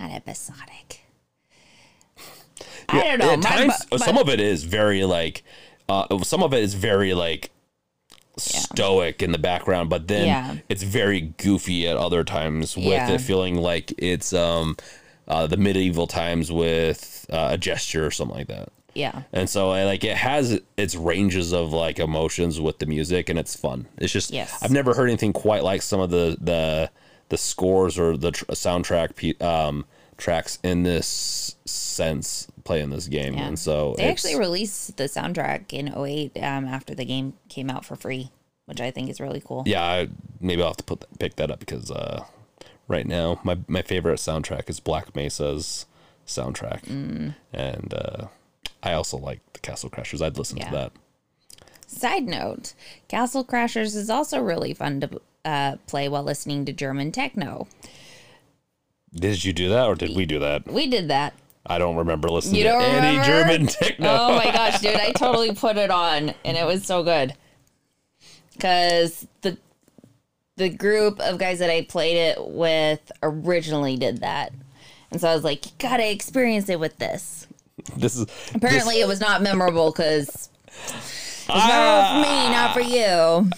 not 0.01 0.11
episodic. 0.11 1.01
I 2.89 3.03
don't 3.03 3.19
know. 3.19 3.33
At 3.33 3.39
My- 3.43 3.51
times, 3.51 3.87
my- 3.91 3.97
some 3.99 4.19
of 4.19 4.29
it 4.29 4.41
is 4.41 4.65
very 4.65 5.05
like, 5.05 5.43
uh, 5.89 6.23
some 6.23 6.43
of 6.43 6.53
it 6.53 6.62
is 6.62 6.75
very 6.75 7.15
like 7.15 7.51
stoic 8.37 9.22
in 9.22 9.33
the 9.33 9.38
background, 9.38 9.88
but 9.90 10.09
then 10.09 10.27
Yeah. 10.27 10.57
it's 10.68 10.83
very 10.83 11.20
goofy 11.38 11.88
at 11.88 11.96
other 11.96 12.22
times 12.25 12.77
with 12.77 12.87
Yeah. 12.87 13.11
it 13.12 13.20
feeling 13.20 13.57
like 13.57 13.92
it's 13.99 14.33
um 14.33 14.77
uh, 15.29 15.46
the 15.46 15.57
medieval 15.57 16.07
times 16.07 16.53
with 16.53 17.27
uh, 17.33 17.49
a 17.53 17.59
gesture 17.59 18.07
or 18.07 18.11
something 18.12 18.37
like 18.37 18.46
that. 18.46 18.68
yeah. 18.94 19.22
And 19.33 19.51
so 19.51 19.70
I 19.70 19.85
like 19.85 20.05
it 20.05 20.16
has 20.16 20.61
its 20.77 20.94
ranges 20.94 21.53
of 21.53 21.72
like 21.72 21.99
emotions 21.99 22.61
with 22.61 22.79
the 22.79 22.87
music 22.87 23.29
and 23.29 23.38
it's 23.38 23.57
fun. 23.57 23.87
It's 23.99 24.12
just 24.12 24.31
Yes. 24.31 24.57
I've 24.62 24.70
never 24.70 24.94
heard 24.94 25.09
anything 25.09 25.33
quite 25.33 25.64
like 25.64 25.83
some 25.83 26.01
of 26.01 26.11
the 26.11 26.37
the 26.40 26.90
the 27.29 27.37
scores 27.37 27.99
or 27.99 28.16
the 28.16 28.31
tr- 28.31 28.44
soundtrack 28.53 29.16
pe- 29.16 29.44
um 29.44 29.85
tracks 30.16 30.59
in 30.62 30.83
this 30.85 31.57
sense 31.66 32.46
playing 32.67 32.91
this 32.91 33.07
game. 33.09 33.35
Yeah. 33.35 33.47
And 33.47 33.59
so 33.59 33.95
They 33.97 34.09
actually 34.11 34.39
released 34.39 34.97
the 34.99 35.05
soundtrack 35.05 35.73
in 35.73 35.89
08 35.97 36.37
um, 36.43 36.67
after 36.67 36.95
the 36.95 37.05
game 37.07 37.33
came 37.49 37.71
out 37.71 37.85
for 37.87 37.97
free, 37.97 38.31
which 38.67 38.81
I 38.81 38.91
think 38.91 39.09
is 39.09 39.21
really 39.21 39.41
cool. 39.43 39.63
yeah, 39.67 39.83
I, 39.83 40.09
maybe 40.41 40.61
I'll 40.61 40.69
have 40.69 40.77
to 40.77 40.85
put 40.85 41.01
that, 41.01 41.19
pick 41.19 41.37
that 41.37 41.51
up 41.51 41.61
because 41.61 41.91
uh 41.91 42.25
right 42.89 43.07
now 43.07 43.41
my 43.43 43.57
my 43.69 43.83
favorite 43.83 44.19
soundtrack 44.19 44.69
is 44.69 44.81
Black 44.81 45.15
Mesa's 45.17 45.87
soundtrack. 46.27 46.83
Mm. 46.85 47.35
And 47.53 47.95
uh 47.95 48.27
I 48.83 48.93
also 48.93 49.17
like 49.17 49.41
the 49.55 49.61
Castle 49.61 49.89
Crashers. 49.91 50.21
I'd 50.25 50.37
listen 50.39 50.59
Yeah. 50.59 50.67
to 50.71 50.73
that. 50.77 50.93
Side 51.87 52.27
note 52.27 52.75
Castle 53.09 53.45
Crashers 53.45 53.97
is 53.97 54.11
also 54.11 54.41
really 54.41 54.75
fun 54.75 55.01
to 55.01 55.21
uh, 55.45 55.77
play 55.87 56.09
while 56.09 56.25
listening 56.25 56.65
to 56.65 56.73
German 56.73 57.13
techno. 57.13 57.69
Did 59.15 59.45
you 59.45 59.53
do 59.53 59.69
that 59.69 59.87
or 59.87 59.95
did 59.95 60.15
we 60.17 60.27
do 60.27 60.39
that? 60.41 60.67
We 60.67 60.89
did 60.89 61.09
that. 61.09 61.33
I 61.69 61.79
don't 61.79 61.97
remember 61.97 62.29
listening 62.29 62.57
You 62.57 62.63
to 62.65 62.69
don't 62.71 62.83
any 62.83 63.19
remember? 63.19 63.25
German 63.27 63.67
techno. 63.67 64.09
Oh 64.09 64.37
my 64.37 64.51
gosh, 64.53 64.81
dude, 64.81 64.95
I 64.97 65.13
totally 65.13 65.55
put 65.55 65.77
it 65.77 65.91
on 65.91 66.33
and 66.45 66.57
it 66.57 66.65
was 66.67 66.85
so 66.85 67.03
good. 67.03 67.35
Cuz 68.61 69.27
the 69.43 69.59
the 70.57 70.69
group 70.71 71.21
of 71.21 71.39
guys 71.39 71.59
that 71.59 71.69
I 71.71 71.83
played 71.83 72.17
it 72.17 72.39
with 72.41 73.13
originally 73.23 73.97
did 73.97 74.21
that. 74.23 74.53
And 75.11 75.21
so 75.21 75.29
I 75.29 75.35
was 75.35 75.45
like, 75.45 75.67
you 75.67 75.73
got 75.79 75.99
to 75.99 76.11
experience 76.11 76.69
it 76.71 76.81
with 76.81 76.97
this. 76.99 77.47
This 77.97 78.17
is 78.17 78.27
Apparently 78.55 79.01
it 79.01 79.07
was 79.07 79.21
not 79.21 79.43
memorable 79.43 79.93
cuz 79.93 80.29
it's 80.29 81.47
Ah! 81.49 82.23
memorable 82.23 82.25
for 82.25 82.31
me, 82.31 82.49
not 82.51 82.73
for 82.73 82.81
you. 82.81 83.51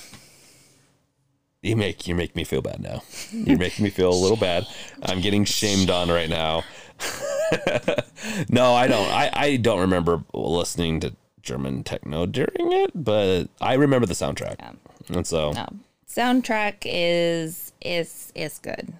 you 1.63 1.77
make 1.77 2.07
you 2.09 2.15
make 2.15 2.35
me 2.35 2.43
feel 2.45 2.63
bad 2.63 2.81
now. 2.81 3.03
You're 3.33 3.59
making 3.59 3.85
me 3.85 3.91
feel 3.91 4.11
a 4.11 4.15
little 4.15 4.37
bad. 4.37 4.67
I'm 5.03 5.21
getting 5.21 5.45
shamed 5.45 5.91
on 5.91 6.09
right 6.09 6.29
now. 6.29 6.65
no, 8.49 8.75
I 8.75 8.87
don't. 8.87 9.09
I, 9.11 9.31
I 9.33 9.57
don't 9.57 9.81
remember 9.81 10.25
listening 10.33 11.01
to 11.01 11.15
German 11.43 11.83
techno 11.83 12.27
during 12.27 12.73
it, 12.73 12.91
but 12.95 13.49
I 13.61 13.75
remember 13.75 14.07
the 14.07 14.15
soundtrack. 14.15 14.57
Yeah. 14.59 14.73
And 15.09 15.27
so 15.27 15.53
No. 15.53 15.67
Soundtrack 16.09 16.77
is 16.85 17.73
is 17.81 18.33
is 18.35 18.59
good. 18.59 18.93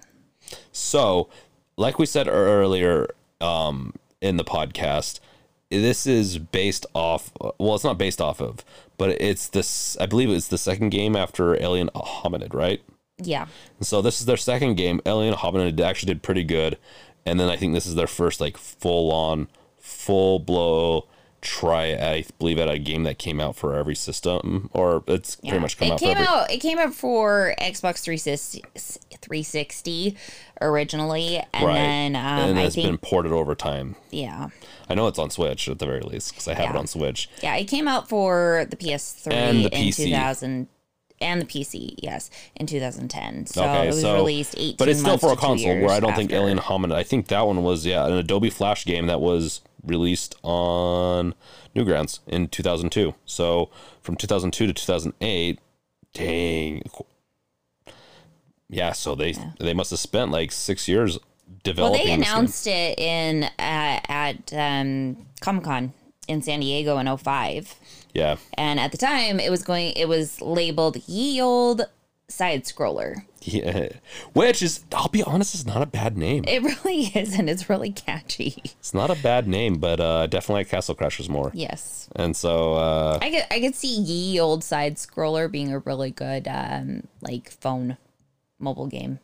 So, 0.71 1.29
like 1.77 1.99
we 1.99 2.05
said 2.05 2.27
earlier 2.27 3.07
um, 3.41 3.93
in 4.21 4.37
the 4.37 4.43
podcast, 4.43 5.19
this 5.69 6.07
is 6.07 6.37
based 6.37 6.85
off. 6.93 7.31
Well, 7.59 7.75
it's 7.75 7.83
not 7.83 7.97
based 7.97 8.21
off 8.21 8.41
of, 8.41 8.63
but 8.97 9.09
it's 9.21 9.47
this. 9.49 9.97
I 9.99 10.05
believe 10.05 10.29
it's 10.29 10.47
the 10.47 10.57
second 10.57 10.89
game 10.89 11.15
after 11.15 11.61
Alien 11.61 11.89
Hominid, 11.95 12.53
right? 12.53 12.81
Yeah. 13.21 13.47
And 13.77 13.85
so 13.85 14.01
this 14.01 14.19
is 14.19 14.25
their 14.25 14.37
second 14.37 14.75
game. 14.75 15.01
Alien 15.05 15.35
Hominid 15.35 15.79
actually 15.81 16.13
did 16.13 16.23
pretty 16.23 16.43
good, 16.43 16.77
and 17.29 17.39
then 17.39 17.49
I 17.49 17.55
think 17.57 17.73
this 17.73 17.85
is 17.85 17.95
their 17.95 18.07
first 18.07 18.41
like 18.41 18.57
full 18.57 19.11
on, 19.11 19.47
full 19.77 20.39
blow 20.39 21.07
try. 21.41 21.93
I 21.93 22.25
believe 22.37 22.57
at 22.59 22.69
a 22.69 22.77
game 22.77 23.03
that 23.03 23.17
came 23.17 23.39
out 23.39 23.55
for 23.55 23.75
every 23.75 23.95
system, 23.95 24.69
or 24.73 25.03
it's 25.07 25.37
Yeah. 25.41 25.51
pretty 25.51 25.61
much 25.61 25.77
come 25.77 25.87
it 25.87 25.91
out 25.93 25.99
came 25.99 26.15
for 26.15 26.21
every. 26.21 26.27
out. 26.27 26.51
It 26.51 26.57
came 26.57 26.77
out 26.79 26.93
for 26.93 27.55
Xbox 27.61 27.99
360, 28.01 28.61
360 29.21 30.17
originally, 30.61 31.37
and 31.53 31.65
Right, 31.65 31.73
then 31.75 32.15
um, 32.15 32.21
and 32.49 32.59
it's 32.59 32.75
think 32.75 32.87
been 32.87 32.97
ported 32.97 33.31
over 33.31 33.55
time. 33.55 33.95
yeah, 34.11 34.49
I 34.89 34.95
know 34.95 35.07
it's 35.07 35.19
on 35.19 35.29
Switch 35.29 35.69
at 35.69 35.79
the 35.79 35.85
very 35.85 36.01
least 36.01 36.31
because 36.31 36.47
I 36.47 36.55
have 36.55 36.71
it 36.71 36.75
on 36.75 36.87
Switch. 36.87 37.29
yeah, 37.41 37.55
it 37.55 37.65
came 37.65 37.87
out 37.87 38.09
for 38.09 38.65
the 38.69 38.75
PS3 38.75 39.31
And 39.33 39.65
the 39.65 39.73
in 39.75 39.87
PC. 39.87 40.05
2000 40.07 40.67
and 41.21 41.41
the 41.41 41.45
PC, 41.45 41.95
yes, 42.01 42.29
in 42.55 42.65
2010. 42.67 43.45
So 43.47 43.63
Okay, 43.63 43.83
it 43.83 43.87
was 43.87 44.01
so 44.01 44.15
released 44.15 44.55
18 44.57 44.75
but 44.77 44.87
it's 44.89 44.99
still 44.99 45.17
for 45.17 45.31
a 45.31 45.35
console 45.35 45.79
where 45.81 45.89
I 45.91 45.99
don't 45.99 46.15
think. 46.15 46.31
Alien 46.31 46.59
Hominid. 46.59 46.93
I 46.93 47.03
think 47.03 47.27
that 47.27 47.45
one 47.45 47.63
was 47.63 47.85
yeah 47.85 48.05
an 48.05 48.13
Adobe 48.13 48.49
Flash 48.49 48.85
game 48.85 49.07
that 49.07 49.19
was 49.21 49.61
released 49.85 50.35
on 50.43 51.33
Newgrounds 51.75 52.19
in 52.27 52.47
2002. 52.47 53.13
So 53.25 53.69
from 54.01 54.15
2002 54.15 54.67
to 54.67 54.73
2008, 54.73 55.59
dang, 56.13 56.83
yeah. 58.69 58.91
So 58.91 59.15
they 59.15 59.35
they 59.59 59.73
must 59.73 59.89
have 59.91 59.99
spent 59.99 60.31
like 60.31 60.51
six 60.51 60.87
years 60.87 61.17
Well, 61.17 61.57
developing. 61.63 61.97
they 62.05 62.15
this 62.17 62.25
game. 62.27 62.33
announced 62.35 62.67
it 62.67 62.99
in 62.99 63.43
uh, 63.43 63.49
at 64.07 64.53
um, 64.53 65.25
Comic 65.41 65.63
Con 65.63 65.93
in 66.27 66.41
San 66.41 66.59
Diego 66.59 66.97
in 66.99 67.17
05. 67.17 67.75
Yeah, 68.13 68.37
And 68.55 68.79
at 68.79 68.91
the 68.91 68.97
time, 68.97 69.39
it 69.39 69.49
was 69.49 69.63
going. 69.63 69.93
It 69.95 70.07
was 70.07 70.41
labeled 70.41 70.97
"Ye 71.07 71.39
Old 71.41 71.83
Side 72.27 72.63
Scroller." 72.63 73.23
yeah. 73.41 73.89
Which 74.33 74.61
is, 74.61 74.83
I'll 74.91 75.07
be 75.09 75.23
honest, 75.23 75.55
is 75.55 75.65
not 75.65 75.81
a 75.81 75.85
bad 75.85 76.17
name. 76.17 76.43
It 76.47 76.61
really 76.61 77.03
is, 77.15 77.37
and 77.37 77.49
it's 77.49 77.69
really 77.69 77.91
catchy. 77.91 78.61
It's 78.65 78.93
not 78.93 79.09
a 79.09 79.15
bad 79.15 79.47
name, 79.47 79.75
but 79.75 79.99
uh, 79.99 80.27
definitely 80.27 80.61
like 80.61 80.69
Castle 80.69 80.95
Crashers 80.95 81.29
more. 81.29 81.51
Yes, 81.53 82.09
And 82.15 82.35
so 82.35 82.73
uh, 82.73 83.19
I 83.21 83.29
could 83.29 83.45
I 83.51 83.59
could 83.59 83.75
see 83.75 83.95
"Ye 84.01 84.39
Old 84.39 84.63
Side 84.63 84.95
Scroller" 84.95 85.49
being 85.51 85.71
a 85.71 85.79
really 85.79 86.11
good 86.11 86.47
um, 86.47 87.03
like 87.21 87.51
phone 87.51 87.97
mobile 88.57 88.87
game. 88.87 89.19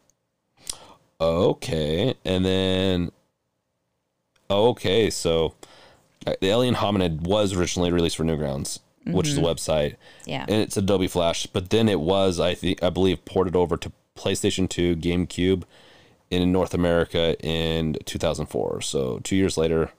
Okay, 1.20 2.14
and 2.26 2.46
then 2.46 3.12
okay, 4.50 5.10
so 5.10 5.54
the 6.26 6.48
Alien 6.48 6.76
Hominid 6.76 7.22
was 7.22 7.54
originally 7.54 7.92
released 7.92 8.18
for 8.18 8.24
Newgrounds, 8.24 8.80
which 9.06 9.28
is 9.28 9.38
a 9.38 9.42
mm-hmm. 9.42 9.50
website, 9.50 9.96
Yeah, 10.26 10.46
and 10.48 10.62
it's 10.62 10.78
Adobe 10.78 11.08
Flash. 11.08 11.46
But 11.48 11.70
then 11.70 11.88
it 11.88 12.00
was, 12.00 12.40
I 12.40 12.56
think, 12.56 12.82
I 12.84 12.90
believe, 12.90 13.24
ported 13.26 13.56
over 13.56 13.78
to 13.78 13.92
PlayStation 14.16 14.68
Two, 14.68 14.96
GameCube, 14.96 15.64
in 16.30 16.52
North 16.52 16.74
America 16.74 17.36
in 17.46 17.98
2004. 18.06 18.82
So 18.82 19.20
two 19.20 19.36
years 19.36 19.58
later, 19.58 19.92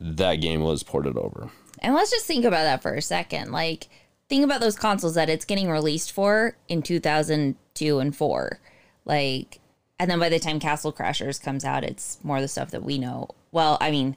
that 0.00 0.36
game 0.36 0.62
was 0.62 0.82
ported 0.82 1.16
over. 1.16 1.50
and 1.80 1.94
let's 1.94 2.10
just 2.10 2.26
think 2.26 2.44
about 2.44 2.62
that 2.62 2.82
for 2.82 2.94
a 2.94 3.02
second. 3.02 3.52
Like, 3.52 3.88
think 4.28 4.44
about 4.44 4.60
those 4.60 4.76
consoles 4.76 5.14
that 5.14 5.28
it's 5.28 5.44
getting 5.44 5.68
released 5.68 6.12
for 6.12 6.56
in 6.68 6.82
two 6.82 7.00
thousand 7.00 7.56
two 7.74 7.98
and 7.98 8.14
four, 8.14 8.60
like. 9.04 9.60
And 9.96 10.10
then 10.10 10.18
by 10.18 10.28
the 10.28 10.40
time 10.40 10.58
Castle 10.58 10.92
Crashers 10.92 11.40
comes 11.40 11.64
out, 11.64 11.84
it's 11.84 12.18
more 12.24 12.40
the 12.40 12.48
stuff 12.48 12.72
that 12.72 12.82
we 12.82 12.98
know. 12.98 13.28
Well, 13.52 13.78
I 13.80 13.92
mean, 13.92 14.16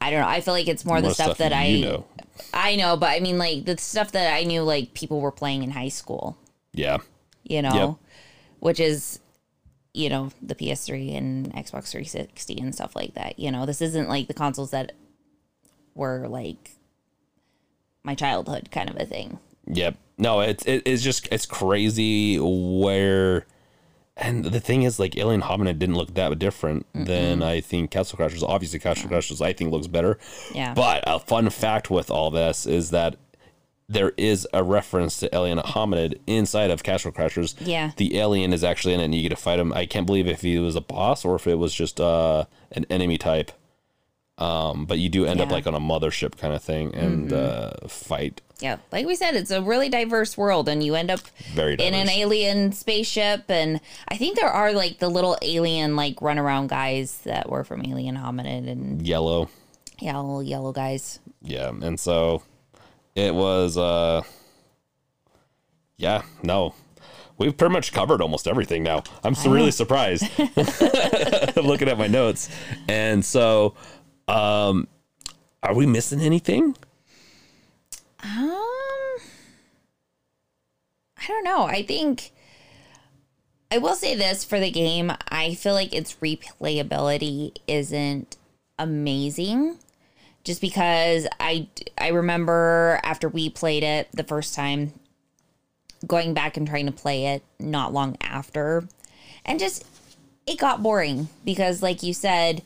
I 0.00 0.10
don't 0.10 0.20
know. 0.20 0.28
I 0.28 0.40
feel 0.40 0.54
like 0.54 0.68
it's 0.68 0.84
more, 0.84 1.00
the 1.00 1.08
More 1.08 1.14
stuff, 1.14 1.38
that 1.38 1.52
I 1.52 1.80
know. 1.80 2.04
I 2.54 2.76
know, 2.76 2.96
but 2.96 3.10
I 3.10 3.20
mean, 3.20 3.36
like 3.38 3.64
the 3.64 3.76
stuff 3.78 4.12
that 4.12 4.32
I 4.32 4.44
knew, 4.44 4.62
like 4.62 4.94
people 4.94 5.20
were 5.20 5.32
playing 5.32 5.62
in 5.64 5.70
high 5.72 5.88
school, 5.88 6.36
Yeah, 6.72 6.98
you 7.42 7.62
know, 7.62 7.98
Yep. 8.00 8.12
which 8.60 8.80
is, 8.80 9.18
you 9.92 10.08
know, 10.08 10.30
the 10.40 10.54
PS3 10.54 11.16
and 11.16 11.52
Xbox 11.52 11.90
360 11.90 12.60
and 12.60 12.72
stuff 12.74 12.94
like 12.94 13.14
that. 13.14 13.38
You 13.40 13.50
know, 13.50 13.66
this 13.66 13.80
isn't 13.82 14.08
like 14.08 14.28
the 14.28 14.34
consoles 14.34 14.70
that 14.70 14.92
were 15.94 16.28
like 16.28 16.76
my 18.04 18.14
childhood 18.14 18.70
kind 18.70 18.88
of 18.88 18.96
a 18.96 19.04
thing. 19.04 19.38
Yep. 19.66 19.96
No, 20.16 20.40
it's 20.40 20.64
it, 20.64 20.82
it's 20.86 21.02
just 21.02 21.28
it's 21.32 21.44
crazy 21.46 22.38
where, 22.38 23.46
and 24.18 24.44
the 24.44 24.60
thing 24.60 24.82
is, 24.82 24.98
like 24.98 25.16
Alien 25.16 25.42
Hominid 25.42 25.78
didn't 25.78 25.94
look 25.96 26.14
that 26.14 26.38
different 26.38 26.86
than 26.94 27.42
I 27.42 27.60
think 27.60 27.90
Castle 27.90 28.18
Crashers. 28.18 28.42
Obviously, 28.42 28.78
Castle 28.78 29.08
Crashers 29.08 29.40
I 29.40 29.52
think 29.52 29.70
looks 29.70 29.86
better. 29.86 30.18
Yeah. 30.54 30.74
But 30.74 31.04
a 31.06 31.18
fun 31.18 31.48
fact 31.50 31.90
with 31.90 32.10
all 32.10 32.30
this 32.30 32.66
is 32.66 32.90
that 32.90 33.16
there 33.88 34.12
is 34.18 34.46
a 34.52 34.62
reference 34.62 35.16
to 35.18 35.34
Alien 35.34 35.58
Hominid 35.60 36.18
inside 36.26 36.70
of 36.70 36.82
Castle 36.82 37.10
Crashers. 37.10 37.54
Yeah. 37.58 37.92
The 37.96 38.18
alien 38.18 38.52
is 38.52 38.62
actually 38.62 38.92
in 38.92 39.00
it 39.00 39.04
and 39.04 39.14
you 39.14 39.22
get 39.22 39.30
to 39.30 39.36
fight 39.36 39.58
him. 39.58 39.72
I 39.72 39.86
can't 39.86 40.04
believe 40.04 40.26
if 40.26 40.42
he 40.42 40.58
was 40.58 40.76
a 40.76 40.82
boss 40.82 41.24
or 41.24 41.36
if 41.36 41.46
it 41.46 41.54
was 41.54 41.72
just 41.74 41.98
uh, 41.98 42.44
an 42.72 42.84
enemy 42.90 43.16
type. 43.16 43.50
Um, 44.36 44.84
but 44.84 44.98
you 44.98 45.08
do 45.08 45.24
end 45.24 45.40
up 45.40 45.50
Yeah. 45.50 45.56
Mm-hmm. 45.58 45.66
like 45.66 45.66
on 45.66 45.74
a 45.74 45.80
mothership 45.80 46.36
kind 46.36 46.52
of 46.54 46.62
thing 46.62 46.94
and 46.94 47.32
uh, 47.32 47.72
fight. 47.88 48.40
Yeah, 48.60 48.78
like 48.90 49.06
we 49.06 49.14
said, 49.14 49.36
it's 49.36 49.52
a 49.52 49.62
really 49.62 49.88
diverse 49.88 50.36
world, 50.36 50.68
and 50.68 50.82
you 50.82 50.96
end 50.96 51.10
up 51.12 51.20
Very 51.54 51.74
in 51.74 51.94
an 51.94 52.08
alien 52.08 52.72
spaceship. 52.72 53.44
And 53.48 53.80
I 54.08 54.16
think 54.16 54.36
there 54.36 54.48
are 54.48 54.72
like 54.72 54.98
the 54.98 55.08
little 55.08 55.38
alien 55.42 55.94
like 55.94 56.16
runaround 56.16 56.66
guys 56.68 57.18
that 57.18 57.48
were 57.48 57.62
from 57.62 57.84
Alien 57.86 58.16
Hominid, 58.16 58.68
and 58.68 59.06
Yellow. 59.06 59.48
yeah, 60.00 60.16
little 60.16 60.42
yellow 60.42 60.72
guys. 60.72 61.20
Yeah. 61.40 61.68
And 61.68 62.00
so 62.00 62.42
it 63.14 63.32
was, 63.32 63.76
uh, 63.76 64.22
yeah, 65.96 66.22
no. 66.42 66.74
We've 67.38 67.56
pretty 67.56 67.72
much 67.72 67.92
covered 67.92 68.20
almost 68.20 68.48
everything 68.48 68.82
now. 68.82 69.04
I'm 69.22 69.36
so 69.36 69.50
really 69.50 69.70
surprised 69.70 70.24
looking 71.56 71.88
at 71.88 71.96
my 71.96 72.08
notes. 72.08 72.48
And 72.88 73.24
so, 73.24 73.74
um, 74.26 74.88
are 75.62 75.74
we 75.74 75.86
missing 75.86 76.20
anything? 76.20 76.76
Um, 78.22 79.18
I 81.16 81.26
don't 81.26 81.44
know. 81.44 81.64
I 81.64 81.82
think 81.82 82.32
I 83.70 83.78
will 83.78 83.94
say 83.94 84.14
this 84.14 84.44
for 84.44 84.58
the 84.58 84.70
game. 84.70 85.12
I 85.28 85.54
feel 85.54 85.74
like 85.74 85.94
its 85.94 86.14
replayability 86.16 87.56
isn't 87.66 88.36
amazing. 88.78 89.78
Just 90.44 90.60
because 90.60 91.26
I 91.38 91.68
I 91.98 92.08
remember 92.08 93.00
after 93.04 93.28
we 93.28 93.50
played 93.50 93.82
it 93.82 94.08
the 94.12 94.24
first 94.24 94.54
time, 94.54 94.92
going 96.06 96.32
back 96.32 96.56
and 96.56 96.66
trying 96.66 96.86
to 96.86 96.92
play 96.92 97.26
it 97.26 97.42
not 97.58 97.92
long 97.92 98.16
after, 98.22 98.88
and 99.44 99.58
just 99.60 99.84
it 100.46 100.58
got 100.58 100.82
boring 100.82 101.28
because, 101.44 101.82
like 101.82 102.02
you 102.02 102.14
said, 102.14 102.62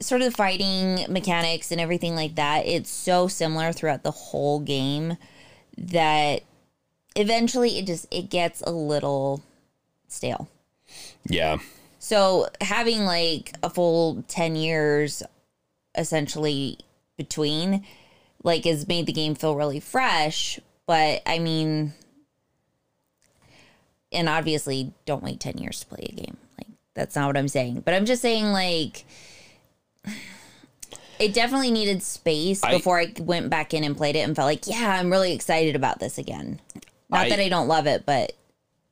sort 0.00 0.22
of 0.22 0.26
the 0.30 0.36
fighting 0.36 1.04
mechanics 1.08 1.72
and 1.72 1.80
everything 1.80 2.14
like 2.14 2.36
that, 2.36 2.66
it's 2.66 2.90
so 2.90 3.28
similar 3.28 3.72
throughout 3.72 4.02
the 4.02 4.10
whole 4.10 4.60
game 4.60 5.16
that 5.76 6.42
eventually 7.16 7.78
it 7.78 7.86
just 7.86 8.06
it 8.12 8.30
gets 8.30 8.62
a 8.62 8.70
little 8.70 9.42
stale. 10.08 10.48
Yeah. 11.24 11.58
So 11.98 12.48
having 12.60 13.04
like 13.04 13.54
a 13.62 13.70
full 13.70 14.24
10 14.28 14.56
years 14.56 15.22
essentially 15.94 16.78
between 17.16 17.84
like 18.44 18.64
has 18.64 18.86
made 18.86 19.06
the 19.06 19.12
game 19.12 19.34
feel 19.34 19.56
really 19.56 19.80
fresh, 19.80 20.60
but 20.86 21.22
I 21.26 21.38
mean 21.38 21.92
and 24.10 24.28
obviously 24.28 24.92
don't 25.04 25.22
wait 25.22 25.40
10 25.40 25.58
years 25.58 25.80
to 25.80 25.86
play 25.86 26.06
a 26.08 26.12
game. 26.12 26.36
Like 26.56 26.68
that's 26.94 27.16
not 27.16 27.26
what 27.26 27.36
I'm 27.36 27.48
saying. 27.48 27.82
But 27.84 27.94
I'm 27.94 28.06
just 28.06 28.22
saying 28.22 28.52
like 28.52 29.04
it 31.18 31.34
definitely 31.34 31.70
needed 31.70 32.02
space 32.02 32.62
I- 32.62 32.72
before 32.76 33.00
I 33.00 33.12
went 33.18 33.50
back 33.50 33.74
in 33.74 33.84
and 33.84 33.96
played 33.96 34.16
it 34.16 34.20
and 34.20 34.34
felt 34.36 34.46
like, 34.46 34.66
yeah, 34.66 34.96
I'm 34.98 35.10
really 35.10 35.32
excited 35.32 35.74
about 35.76 35.98
this 36.00 36.18
again. 36.18 36.60
Not 37.10 37.26
I- 37.26 37.28
that 37.30 37.40
I 37.40 37.48
don't 37.48 37.68
love 37.68 37.86
it, 37.86 38.04
but 38.06 38.32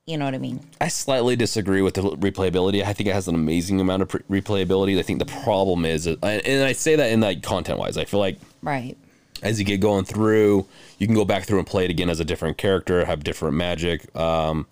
you 0.05 0.17
know 0.17 0.25
what 0.25 0.33
I 0.33 0.37
mean. 0.37 0.61
I 0.79 0.87
slightly 0.87 1.35
disagree 1.35 1.81
with 1.81 1.95
the 1.95 2.01
replayability. 2.01 2.83
I 2.83 2.93
think 2.93 3.09
it 3.09 3.13
has 3.13 3.27
an 3.27 3.35
amazing 3.35 3.81
amount 3.81 4.01
of 4.03 4.09
pre- 4.09 4.41
replayability. 4.41 4.97
I 4.97 5.01
think 5.01 5.19
the 5.19 5.25
problem 5.43 5.83
is, 5.85 6.07
and 6.07 6.17
I 6.23 6.71
say 6.71 6.95
that 6.95 7.11
in 7.11 7.19
like 7.21 7.43
content 7.43 7.77
wise, 7.77 7.97
I 7.97 8.05
feel 8.05 8.21
like 8.21 8.37
Right. 8.61 8.95
as 9.43 9.59
you 9.59 9.65
get 9.65 9.81
going 9.81 10.05
through, 10.05 10.65
you 10.97 11.07
can 11.07 11.15
go 11.15 11.25
back 11.25 11.43
through 11.43 11.57
and 11.59 11.67
play 11.67 11.83
it 11.83 11.91
again 11.91 12.09
as 12.09 12.19
a 12.21 12.25
different 12.25 12.57
character, 12.57 13.03
have 13.05 13.23
different 13.23 13.55
magic, 13.57 14.15
um, 14.15 14.65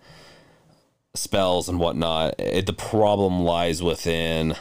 spells 1.14 1.70
and 1.70 1.80
whatnot. 1.80 2.36
It, 2.40 2.66
the 2.66 2.74
problem 2.74 3.42
lies 3.42 3.84
within. 3.84 4.56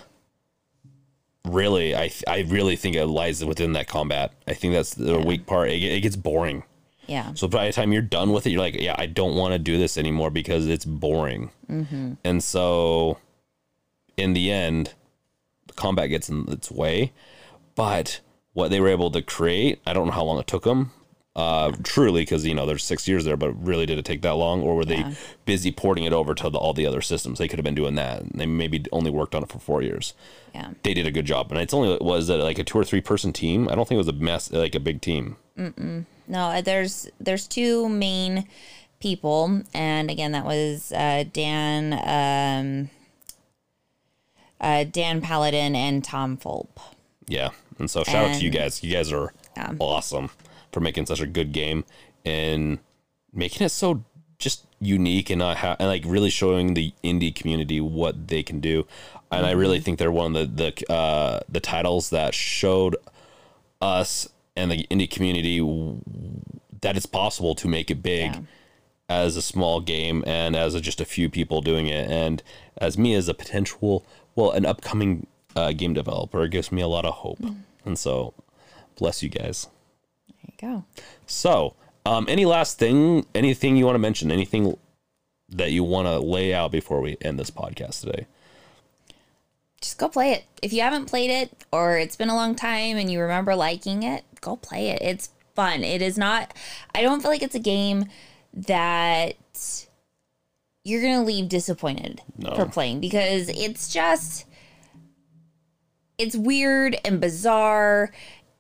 Really, 1.45 1.95
I 1.95 2.11
I 2.27 2.41
really 2.49 2.77
think 2.77 2.97
it 2.97 3.07
lies 3.07 3.45
within 3.45 3.73
that 3.75 3.87
combat. 3.87 4.33
I 4.49 4.55
think 4.55 4.75
that's 4.75 4.95
the 4.95 5.19
weak 5.19 5.47
part. 5.47 5.71
It, 5.71 5.83
it 5.83 6.01
gets 6.01 6.17
boring. 6.17 6.65
Yeah. 7.07 7.35
So 7.35 7.49
by 7.49 7.67
the 7.67 7.73
time 7.73 7.93
you're 7.93 8.03
done 8.03 8.33
with 8.33 8.47
it, 8.47 8.51
you're 8.51 8.61
like, 8.61 8.75
yeah, 8.81 8.95
I 8.97 9.07
don't 9.07 9.37
want 9.37 9.53
to 9.53 9.59
do 9.59 9.79
this 9.79 9.99
anymore 9.99 10.31
because 10.31 10.67
it's 10.67 10.85
boring. 10.85 11.51
Mm-hmm. 11.71 12.15
And 12.25 12.43
so, 12.43 13.19
in 14.17 14.33
the 14.33 14.51
end, 14.51 14.95
the 15.67 15.75
combat 15.75 16.09
gets 16.09 16.29
in 16.29 16.47
its 16.49 16.71
way. 16.71 17.13
But 17.75 18.21
what 18.53 18.71
they 18.71 18.81
were 18.81 18.89
able 18.89 19.11
to 19.11 19.21
create, 19.21 19.83
I 19.87 19.93
don't 19.93 20.07
know 20.07 20.13
how 20.13 20.25
long 20.25 20.39
it 20.39 20.47
took 20.47 20.65
them. 20.65 20.93
Uh, 21.37 21.73
truly, 21.83 22.23
because 22.23 22.47
you 22.47 22.55
know 22.55 22.65
there's 22.65 22.85
six 22.85 23.09
years 23.09 23.25
there, 23.25 23.37
but 23.37 23.51
really 23.55 23.87
did 23.87 23.99
it 23.99 24.05
take 24.05 24.23
that 24.23 24.35
long, 24.37 24.63
or 24.63 24.77
were 24.77 24.85
they 24.85 24.99
Yeah. 24.99 25.15
busy 25.45 25.73
porting 25.73 26.05
it 26.05 26.13
over 26.13 26.33
to 26.33 26.49
the, 26.49 26.59
all 26.59 26.73
the 26.73 26.87
other 26.87 27.01
systems? 27.03 27.41
They 27.41 27.49
could 27.49 27.59
have 27.59 27.65
been 27.65 27.75
doing 27.75 27.97
that. 27.97 28.23
They 28.33 28.47
maybe 28.47 28.85
only 28.93 29.11
worked 29.11 29.35
on 29.35 29.43
it 29.43 29.49
for 29.49 29.59
four 29.59 29.83
years. 29.83 30.15
Yeah. 30.55 30.71
They 30.85 30.95
did 30.95 31.07
a 31.09 31.11
good 31.11 31.25
job, 31.27 31.51
and 31.51 31.61
it's 31.61 31.75
only 31.75 31.99
was 32.01 32.29
it 32.31 32.37
like 32.37 32.61
a 32.61 32.65
two 32.65 32.79
or 32.79 32.85
three 32.85 33.01
person 33.01 33.33
team. 33.33 33.69
I 33.69 33.75
don't 33.75 33.89
think 33.89 33.97
it 33.97 34.07
was 34.07 34.09
a 34.09 34.13
mess 34.13 34.53
like 34.53 34.77
a 34.77 34.81
big 34.81 35.01
team. 35.01 35.37
Mm-mm. 35.59 36.05
No, 36.29 36.51
uh, 36.51 36.61
there's 36.61 37.09
there's 37.19 37.49
two 37.49 37.89
main 37.89 38.47
people, 39.01 39.63
and 39.75 40.13
again, 40.13 40.31
that 40.33 40.45
was 40.45 40.93
uh, 40.93 41.25
Dan 41.33 41.93
um, 42.07 42.91
uh, 44.61 44.85
Dan 44.85 45.21
Paladin 45.21 45.75
and 45.75 46.05
Tom 46.05 46.37
Fulp. 46.37 46.69
Yeah. 47.27 47.51
And 47.81 47.91
so 47.91 48.05
shout 48.05 48.31
out 48.31 48.39
to 48.39 48.45
you 48.45 48.51
guys. 48.51 48.85
You 48.85 48.93
guys 48.93 49.11
are 49.13 49.33
awesome 49.81 50.31
for 50.75 50.81
making 50.81 51.07
such 51.07 51.21
a 51.21 51.27
good 51.27 51.53
game 51.53 51.85
and 52.25 52.79
making 53.33 53.65
it 53.65 53.71
so 53.71 54.05
just 54.39 54.67
unique 54.81 55.31
and 55.31 55.39
not 55.39 55.57
ha- 55.59 55.77
and 55.79 55.89
like 55.89 56.03
really 56.05 56.29
showing 56.31 56.75
the 56.75 56.93
indie 57.03 57.35
community 57.35 57.81
what 57.81 58.29
they 58.29 58.43
can 58.43 58.61
do. 58.61 58.87
And 59.31 59.47
I 59.47 59.53
really 59.53 59.81
think 59.81 59.99
they're 59.99 60.13
one 60.13 60.35
of 60.37 60.57
the 60.57 60.73
the 60.87 60.93
uh, 60.93 61.41
the 61.49 61.61
titles 61.61 62.11
that 62.11 62.35
showed 62.35 62.97
us 63.81 64.29
and 64.57 64.71
the 64.71 64.87
indie 64.91 65.11
community 65.11 65.59
w- 65.59 66.01
that 66.81 66.97
it's 66.97 67.07
possible 67.07 67.55
to 67.57 67.69
make 67.69 67.91
it 67.91 68.03
big 68.03 68.33
Yeah. 68.33 68.41
as 69.09 69.37
a 69.37 69.43
small 69.43 69.81
game 69.81 70.23
and 70.27 70.55
as 70.57 70.75
a, 70.75 70.81
just 70.81 71.01
a 71.01 71.05
few 71.05 71.29
people 71.29 71.61
doing 71.61 71.87
it. 71.87 72.11
And 72.11 72.43
as 72.79 72.97
me 72.99 73.15
as 73.15 73.29
a 73.29 73.35
potential, 73.35 74.05
well, 74.37 74.51
an 74.53 74.67
upcoming 74.67 75.27
uh, 75.57 75.73
game 75.73 75.95
developer, 75.95 76.45
it 76.45 76.51
gives 76.51 76.71
me 76.71 76.83
a 76.83 76.89
lot 76.89 77.05
of 77.05 77.15
hope. 77.15 77.41
And 77.85 77.99
so, 77.99 78.35
bless 78.97 79.23
you 79.23 79.29
guys. 79.29 79.69
Go. 80.65 80.85
So, 81.27 81.75
um, 82.07 82.27
any 82.29 82.47
last 82.47 82.79
thing, 82.79 83.27
anything 83.35 83.77
you 83.77 83.85
want 83.85 83.97
to 83.97 84.01
mention, 84.01 84.33
anything 84.33 84.77
that 85.51 85.73
you 85.73 85.85
want 85.85 86.07
to 86.07 86.19
lay 86.19 86.55
out 86.55 86.73
before 86.73 87.01
we 87.03 87.19
end 87.21 87.39
this 87.39 87.51
podcast 87.51 88.01
today? 88.01 88.27
Just 89.83 89.99
go 89.99 90.09
play 90.09 90.33
it. 90.33 90.45
If 90.63 90.73
you 90.73 90.81
haven't 90.81 91.05
played 91.05 91.29
it 91.31 91.65
or 91.71 91.99
it's 91.99 92.17
been 92.17 92.31
a 92.31 92.35
long 92.35 92.55
time 92.55 92.97
and 92.97 93.13
you 93.13 93.21
remember 93.21 93.55
liking 93.55 94.03
it, 94.03 94.25
go 94.41 94.57
play 94.57 94.89
it. 94.89 95.03
It's 95.03 95.29
fun. 95.55 95.85
It 95.85 96.01
is 96.01 96.17
not. 96.17 96.55
I 96.95 97.03
don't 97.03 97.21
feel 97.21 97.31
like 97.31 97.43
it's 97.43 97.55
a 97.55 97.59
game 97.61 98.07
that 98.55 99.35
you're 100.83 101.03
gonna 101.03 101.25
leave 101.25 101.51
disappointed 101.51 102.23
No. 102.39 102.55
for 102.55 102.65
playing 102.65 103.01
because 103.01 103.51
it's 103.51 103.93
just 103.93 104.47
it's 106.17 106.37
weird 106.37 106.97
and 107.05 107.21
bizarre 107.21 108.11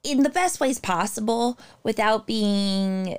in 0.04 0.22
the 0.22 0.28
best 0.30 0.60
ways 0.60 0.78
possible 0.78 1.58
without 1.82 2.26
being 2.26 3.16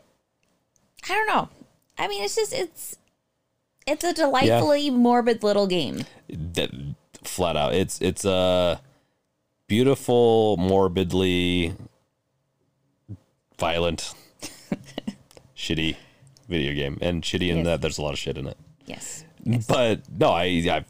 I 1.10 1.14
don't 1.14 1.28
know. 1.28 1.50
I 1.98 2.08
mean 2.08 2.24
it's 2.24 2.36
just 2.36 2.54
it's 2.54 2.96
it's 3.88 4.04
a 4.04 4.14
delightfully 4.14 4.90
morbid 4.90 5.44
little 5.44 5.68
game. 5.68 6.06
That 6.30 6.72
flat 7.24 7.56
out, 7.56 7.74
it's 7.74 8.02
it's 8.02 8.26
a 8.26 8.82
beautiful, 9.68 10.58
morbidly 10.58 11.74
violent, 13.60 14.14
shitty 15.56 15.96
video 16.48 16.74
game, 16.74 16.98
and 17.02 17.24
shitty 17.24 17.50
in 17.50 17.58
Yes. 17.58 17.66
that 17.66 17.82
there's 17.82 17.98
a 17.98 18.02
lot 18.02 18.14
of 18.14 18.20
shit 18.20 18.38
in 18.38 18.48
it. 18.48 18.58
Yes. 18.86 19.24
But 19.68 20.02
no, 20.18 20.30
I, 20.30 20.44
I 20.46 20.86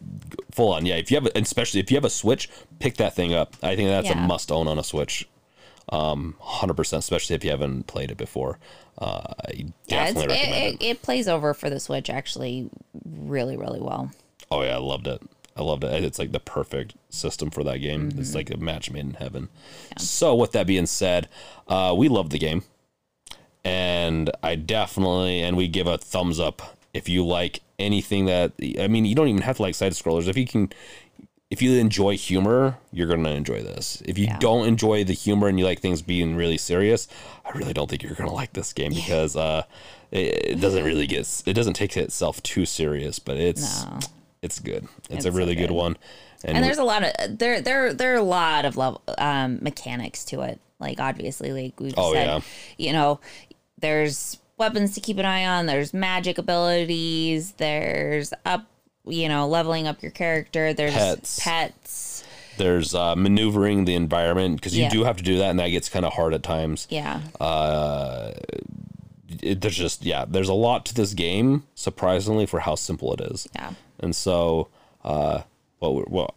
full 0.52 0.72
on. 0.74 0.86
Yeah, 0.86 0.96
if 0.96 1.12
you 1.12 1.20
have, 1.20 1.28
especially 1.36 1.82
if 1.82 1.92
you 1.92 1.98
have 1.98 2.06
a 2.06 2.10
Switch, 2.10 2.50
pick 2.80 2.96
that 2.98 3.14
thing 3.14 3.34
up. 3.34 3.56
I 3.62 3.76
think 3.76 3.90
that's 3.90 4.10
a 4.10 4.16
must 4.16 4.52
own 4.52 4.68
on 4.70 4.80
a 4.80 4.84
Switch. 4.84 5.28
Um, 5.90 6.36
hundred 6.40 6.76
percent, 6.76 7.00
especially 7.00 7.36
if 7.36 7.44
you 7.44 7.52
haven't 7.52 7.88
played 7.88 8.12
it 8.12 8.18
before. 8.18 8.60
Uh, 8.98 9.34
I 9.48 9.68
Yeah, 9.88 10.08
definitely 10.08 10.26
it, 10.28 10.28
recommend 10.28 10.80
it, 10.82 10.84
it 10.84 11.02
plays 11.02 11.28
over 11.28 11.54
for 11.54 11.70
the 11.70 11.80
Switch 11.80 12.10
actually 12.10 12.70
really, 13.06 13.56
really 13.58 13.80
well. 13.80 14.12
Oh 14.52 14.62
yeah, 14.64 14.76
I 14.76 14.80
loved 14.80 15.08
it. 15.08 15.22
I 15.56 15.62
loved 15.62 15.84
it. 15.84 16.04
It's 16.04 16.20
like 16.20 16.32
the 16.32 16.40
perfect 16.40 16.96
system 17.10 17.50
for 17.50 17.64
that 17.64 17.78
game. 17.80 18.12
It's 18.18 18.34
Mm-hmm. 18.34 18.36
like 18.36 18.50
a 18.50 18.58
match 18.58 18.92
made 18.92 19.06
in 19.06 19.14
heaven. 19.14 19.50
So 19.98 20.36
with 20.36 20.52
that 20.52 20.68
being 20.68 20.86
said, 20.86 21.30
uh, 21.68 21.94
we 21.98 22.10
love 22.10 22.30
the 22.30 22.40
game, 22.40 22.64
and 23.64 24.30
I 24.44 24.56
definitely 24.56 25.42
and 25.42 25.58
we 25.58 25.68
give 25.68 25.88
a 25.88 25.98
thumbs 25.98 26.40
up 26.40 26.78
if 26.94 27.10
you 27.10 27.26
like 27.26 27.62
anything 27.80 28.26
that 28.26 28.54
I 28.80 28.88
mean. 28.88 29.06
You 29.06 29.16
don't 29.16 29.28
even 29.28 29.42
have 29.42 29.58
to 29.58 29.62
like 29.64 29.76
side 29.76 29.94
scrollers 29.94 30.28
if 30.28 30.38
you 30.38 30.46
can 30.48 30.72
if 31.52 31.62
you 31.62 31.74
enjoy 31.80 32.18
humor, 32.18 32.78
you're 32.92 33.08
gonna 33.08 33.30
enjoy 33.30 33.62
this. 33.62 34.02
If 34.06 34.18
you 34.18 34.26
Yeah. 34.26 34.40
don't 34.40 34.68
enjoy 34.68 35.04
the 35.04 35.14
humor 35.14 35.48
and 35.48 35.60
you 35.60 35.66
like 35.66 35.80
things 35.80 36.02
being 36.02 36.36
really 36.36 36.58
serious, 36.58 37.08
I 37.46 37.52
really 37.58 37.74
don't 37.74 37.90
think 37.90 38.02
you're 38.04 38.16
gonna 38.16 38.34
like 38.34 38.54
this 38.54 38.74
game 38.74 38.94
because 38.94 39.36
uh, 39.36 39.64
it, 40.12 40.18
it 40.52 40.62
doesn't 40.62 40.84
really 40.84 41.08
get 41.08 41.44
it 41.46 41.54
doesn't 41.54 41.74
take 41.76 41.96
itself 41.98 42.42
too 42.44 42.66
serious, 42.66 43.20
but 43.20 43.38
it's 43.38 43.84
No. 43.86 44.00
it's 44.42 44.60
good. 44.60 44.88
It's, 45.06 45.10
It's 45.18 45.26
a 45.26 45.32
so 45.32 45.38
really 45.38 45.56
good. 45.56 45.68
good. 45.70 45.76
one. 45.76 45.98
and 46.44 46.64
there's 46.64 46.78
a 46.78 46.84
lot 46.84 47.04
of 47.04 47.38
there 47.40 47.62
there 47.62 47.94
there 47.94 48.14
are 48.14 48.18
a 48.18 48.24
lot 48.24 48.66
of 48.66 48.76
level 48.78 49.02
um 49.18 49.58
mechanics 49.62 50.24
to 50.26 50.42
it 50.42 50.60
like 50.80 51.00
obviously 51.00 51.52
like 51.54 51.80
we've 51.80 51.94
Oh, 51.98 52.14
said 52.14 52.28
yeah. 52.28 52.40
you 52.78 52.92
know 52.94 53.20
there's 53.80 54.38
weapons 54.58 54.94
to 54.96 55.02
keep 55.02 55.18
an 55.18 55.26
eye 55.26 55.46
on 55.46 55.66
there's 55.66 55.94
magic 55.94 56.38
abilities 56.38 57.54
there's 57.54 58.32
up 58.46 58.66
you 59.08 59.28
know 59.30 59.48
leveling 59.48 59.88
up 59.88 60.02
your 60.02 60.12
character 60.12 60.74
there's 60.74 60.94
Pets. 60.94 61.40
pets 61.44 62.24
there's 62.58 62.96
uh, 62.96 63.16
maneuvering 63.16 63.84
the 63.86 63.96
environment 63.96 64.56
because 64.56 64.76
you 64.78 64.84
Yeah. 64.84 64.90
do 64.90 65.04
have 65.04 65.18
to 65.18 65.24
do 65.24 65.38
that, 65.40 65.50
and 65.50 65.60
that 65.60 65.68
gets 65.70 65.90
kind 65.90 66.06
of 66.06 66.14
hard 66.14 66.34
at 66.34 66.42
times. 66.44 66.88
yeah 66.90 67.20
Uh, 67.42 68.32
it, 69.42 69.60
there's 69.62 69.76
just 69.76 70.06
yeah, 70.06 70.24
there's 70.28 70.48
a 70.50 70.54
lot 70.54 70.86
to 70.86 70.94
this 70.94 71.14
game, 71.14 71.64
surprisingly 71.76 72.46
for 72.46 72.62
how 72.62 72.76
simple 72.76 73.14
it 73.14 73.20
is. 73.22 73.48
yeah 73.56 73.72
And 74.00 74.16
so, 74.16 74.70
uh, 75.04 75.42
well, 75.82 76.04
well, 76.08 76.34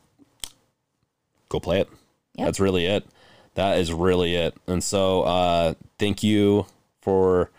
go 1.49 1.61
play 1.61 1.81
it. 1.81 1.89
Yep. 2.35 2.47
That's 2.47 2.61
really 2.61 2.87
it. 2.87 3.07
That 3.55 3.79
is 3.79 3.93
really 3.93 4.35
it. 4.35 4.55
And 4.67 4.83
so, 4.83 5.23
uh, 5.23 5.75
thank 5.99 6.23
you 6.23 6.67
for 7.01 7.51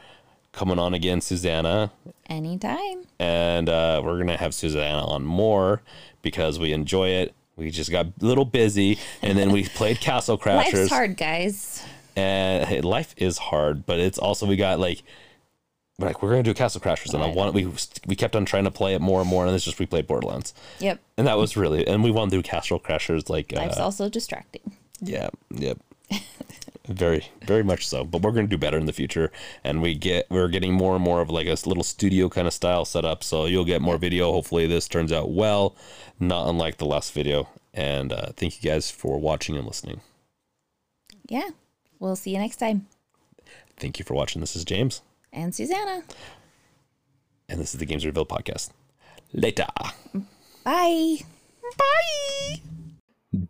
coming 0.59 0.77
on 0.77 0.93
again, 0.93 1.21
Susanna. 1.21 1.89
anytime. 2.29 3.05
And 3.17 3.69
uh, 3.69 4.01
we're 4.03 4.17
gonna 4.17 4.35
have 4.35 4.53
Susanna 4.53 5.05
on 5.05 5.23
more 5.23 5.81
because 6.21 6.59
we 6.59 6.73
enjoy 6.73 7.09
it. 7.09 7.33
We 7.55 7.71
just 7.71 7.89
got 7.89 8.07
a 8.07 8.13
little 8.19 8.43
busy, 8.43 8.99
and 9.21 9.37
then 9.37 9.51
we 9.51 9.63
played 9.63 9.99
Castle 10.01 10.37
Crashers. 10.37 10.73
life's 10.73 10.89
hard 10.89 11.15
guys. 11.15 11.81
And 12.17 12.65
hey, 12.65 12.81
life 12.81 13.15
is 13.15 13.37
hard, 13.37 13.85
but 13.85 13.99
it's 13.99 14.17
also 14.17 14.45
we 14.45 14.57
got 14.57 14.81
like 14.81 15.01
we're 15.97 16.07
like 16.07 16.21
we're 16.21 16.31
gonna 16.31 16.43
do 16.43 16.53
Castle 16.53 16.81
Crashers, 16.81 17.13
and 17.13 17.23
I 17.23 17.27
want 17.27 17.53
we 17.53 17.71
we 18.05 18.17
kept 18.17 18.35
on 18.35 18.43
trying 18.43 18.65
to 18.65 18.71
play 18.71 18.93
it 18.95 18.99
more 18.99 19.21
and 19.21 19.29
more, 19.29 19.45
and 19.45 19.55
it's 19.55 19.63
just 19.63 19.79
we 19.79 19.85
played 19.85 20.07
Borderlands, 20.07 20.53
yep. 20.79 20.99
And 21.17 21.25
that 21.25 21.37
was 21.37 21.55
really 21.55 21.87
and 21.87 22.03
we 22.03 22.11
want 22.11 22.31
to 22.31 22.37
do 22.37 22.43
Castle 22.43 22.81
Crashers 22.81 23.29
like 23.29 23.53
life's 23.53 23.77
uh, 23.77 23.83
also 23.85 24.09
distracting. 24.09 24.75
Yeah 25.01 25.29
yep 25.51 25.79
very 26.89 27.27
very 27.45 27.63
much 27.63 27.87
so, 27.87 28.03
but 28.03 28.21
we're 28.21 28.31
gonna 28.31 28.47
do 28.47 28.57
better 28.57 28.77
in 28.77 28.85
the 28.85 28.93
future, 28.93 29.31
and 29.63 29.81
we 29.81 29.95
get 29.95 30.25
we're 30.29 30.47
getting 30.49 30.73
more 30.73 30.95
and 30.95 31.03
more 31.03 31.21
of 31.21 31.29
like 31.29 31.47
a 31.47 31.51
little 31.67 31.83
studio 31.83 32.27
kind 32.29 32.47
of 32.47 32.53
style 32.53 32.83
set 32.85 33.05
up, 33.05 33.23
so 33.23 33.45
you'll 33.45 33.63
get 33.65 33.81
more 33.81 33.97
video. 33.97 34.31
Hopefully, 34.31 34.67
this 34.67 34.87
turns 34.87 35.11
out 35.11 35.31
well, 35.31 35.75
not 36.19 36.49
unlike 36.49 36.77
the 36.77 36.85
last 36.85 37.13
video. 37.13 37.47
And 37.73 38.11
uh, 38.11 38.31
thank 38.35 38.61
you 38.61 38.69
guys 38.69 38.89
for 38.91 39.19
watching 39.19 39.55
and 39.55 39.65
listening. 39.65 40.01
yeah 41.29 41.49
we'll 41.99 42.15
see 42.15 42.31
you 42.31 42.39
next 42.39 42.57
time 42.57 42.87
Thank 43.77 43.99
you 43.99 44.03
for 44.05 44.15
watching. 44.15 44.41
This 44.41 44.55
is 44.55 44.65
James. 44.65 45.01
and 45.31 45.53
susanna 45.53 46.03
and 47.47 47.59
this 47.61 47.73
is 47.73 47.79
the 47.79 47.85
Games 47.85 48.05
Revealed 48.05 48.27
podcast. 48.29 48.71
Later. 49.33 49.67
bye 50.63 51.19
Bye. 51.77 52.78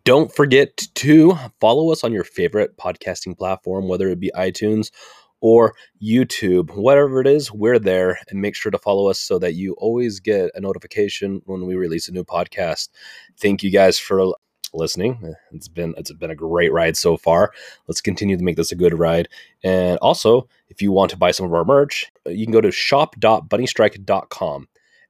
Don't 0.04 0.34
forget 0.34 0.76
to 0.96 1.38
follow 1.62 1.92
us 1.92 2.04
on 2.04 2.12
your 2.12 2.26
favorite 2.26 2.76
podcasting 2.78 3.38
platform, 3.38 3.88
whether 3.88 4.10
it 4.10 4.20
be 4.20 4.32
iTunes 4.36 4.92
or 5.40 5.74
YouTube, 6.04 6.76
whatever 6.76 7.22
it 7.22 7.28
is, 7.28 7.50
we're 7.50 7.80
there. 7.80 8.20
And 8.30 8.42
make 8.42 8.56
sure 8.56 8.72
to 8.72 8.78
follow 8.78 9.10
us 9.10 9.22
so 9.22 9.40
that 9.40 9.54
you 9.54 9.74
always 9.78 10.20
get 10.20 10.52
a 10.54 10.60
notification 10.60 11.42
when 11.46 11.66
we 11.66 11.76
release 11.76 12.10
a 12.10 12.12
new 12.12 12.26
podcast. 12.26 12.90
Thank 13.38 13.64
you 13.64 13.72
guys 13.72 13.98
for 13.98 14.34
listening. 14.74 15.34
It's 15.54 15.70
been 15.70 15.94
it's 15.98 16.12
been 16.12 16.32
a 16.32 16.36
great 16.36 16.74
ride 16.74 16.98
so 16.98 17.16
far. 17.16 17.54
Let's 17.88 18.02
continue 18.02 18.36
to 18.36 18.44
make 18.44 18.58
this 18.58 18.74
a 18.74 18.76
good 18.76 19.00
ride. 19.00 19.30
And 19.64 19.98
also, 20.00 20.50
if 20.68 20.82
you 20.82 20.92
want 20.92 21.12
to 21.12 21.18
buy 21.18 21.32
some 21.32 21.46
of 21.46 21.54
our 21.54 21.64
merch, 21.64 22.12
you 22.26 22.46
can 22.46 22.52
go 22.52 22.62
to 22.62 22.72
shop.bunnystrike.com 22.72 24.68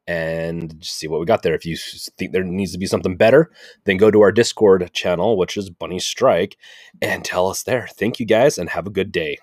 and 0.10 0.84
see 0.84 1.08
what 1.08 1.20
we 1.20 1.26
got 1.28 1.44
there. 1.44 1.54
If 1.54 1.68
you 1.68 1.78
think 1.78 2.32
there 2.32 2.44
needs 2.44 2.72
to 2.72 2.80
be 2.80 2.88
something 2.88 3.16
better, 3.16 3.52
then 3.84 3.98
go 3.98 4.10
to 4.10 4.22
our 4.22 4.32
Discord 4.32 4.90
channel, 4.92 5.38
which 5.38 5.56
is 5.56 5.70
BunnyStrike, 5.70 6.56
and 7.00 7.24
tell 7.24 7.48
us 7.48 7.62
there. 7.62 7.88
Thank 7.88 8.20
you 8.20 8.26
guys 8.26 8.58
and 8.58 8.72
have 8.72 8.88
a 8.88 8.90
good 8.90 9.12
day. 9.12 9.38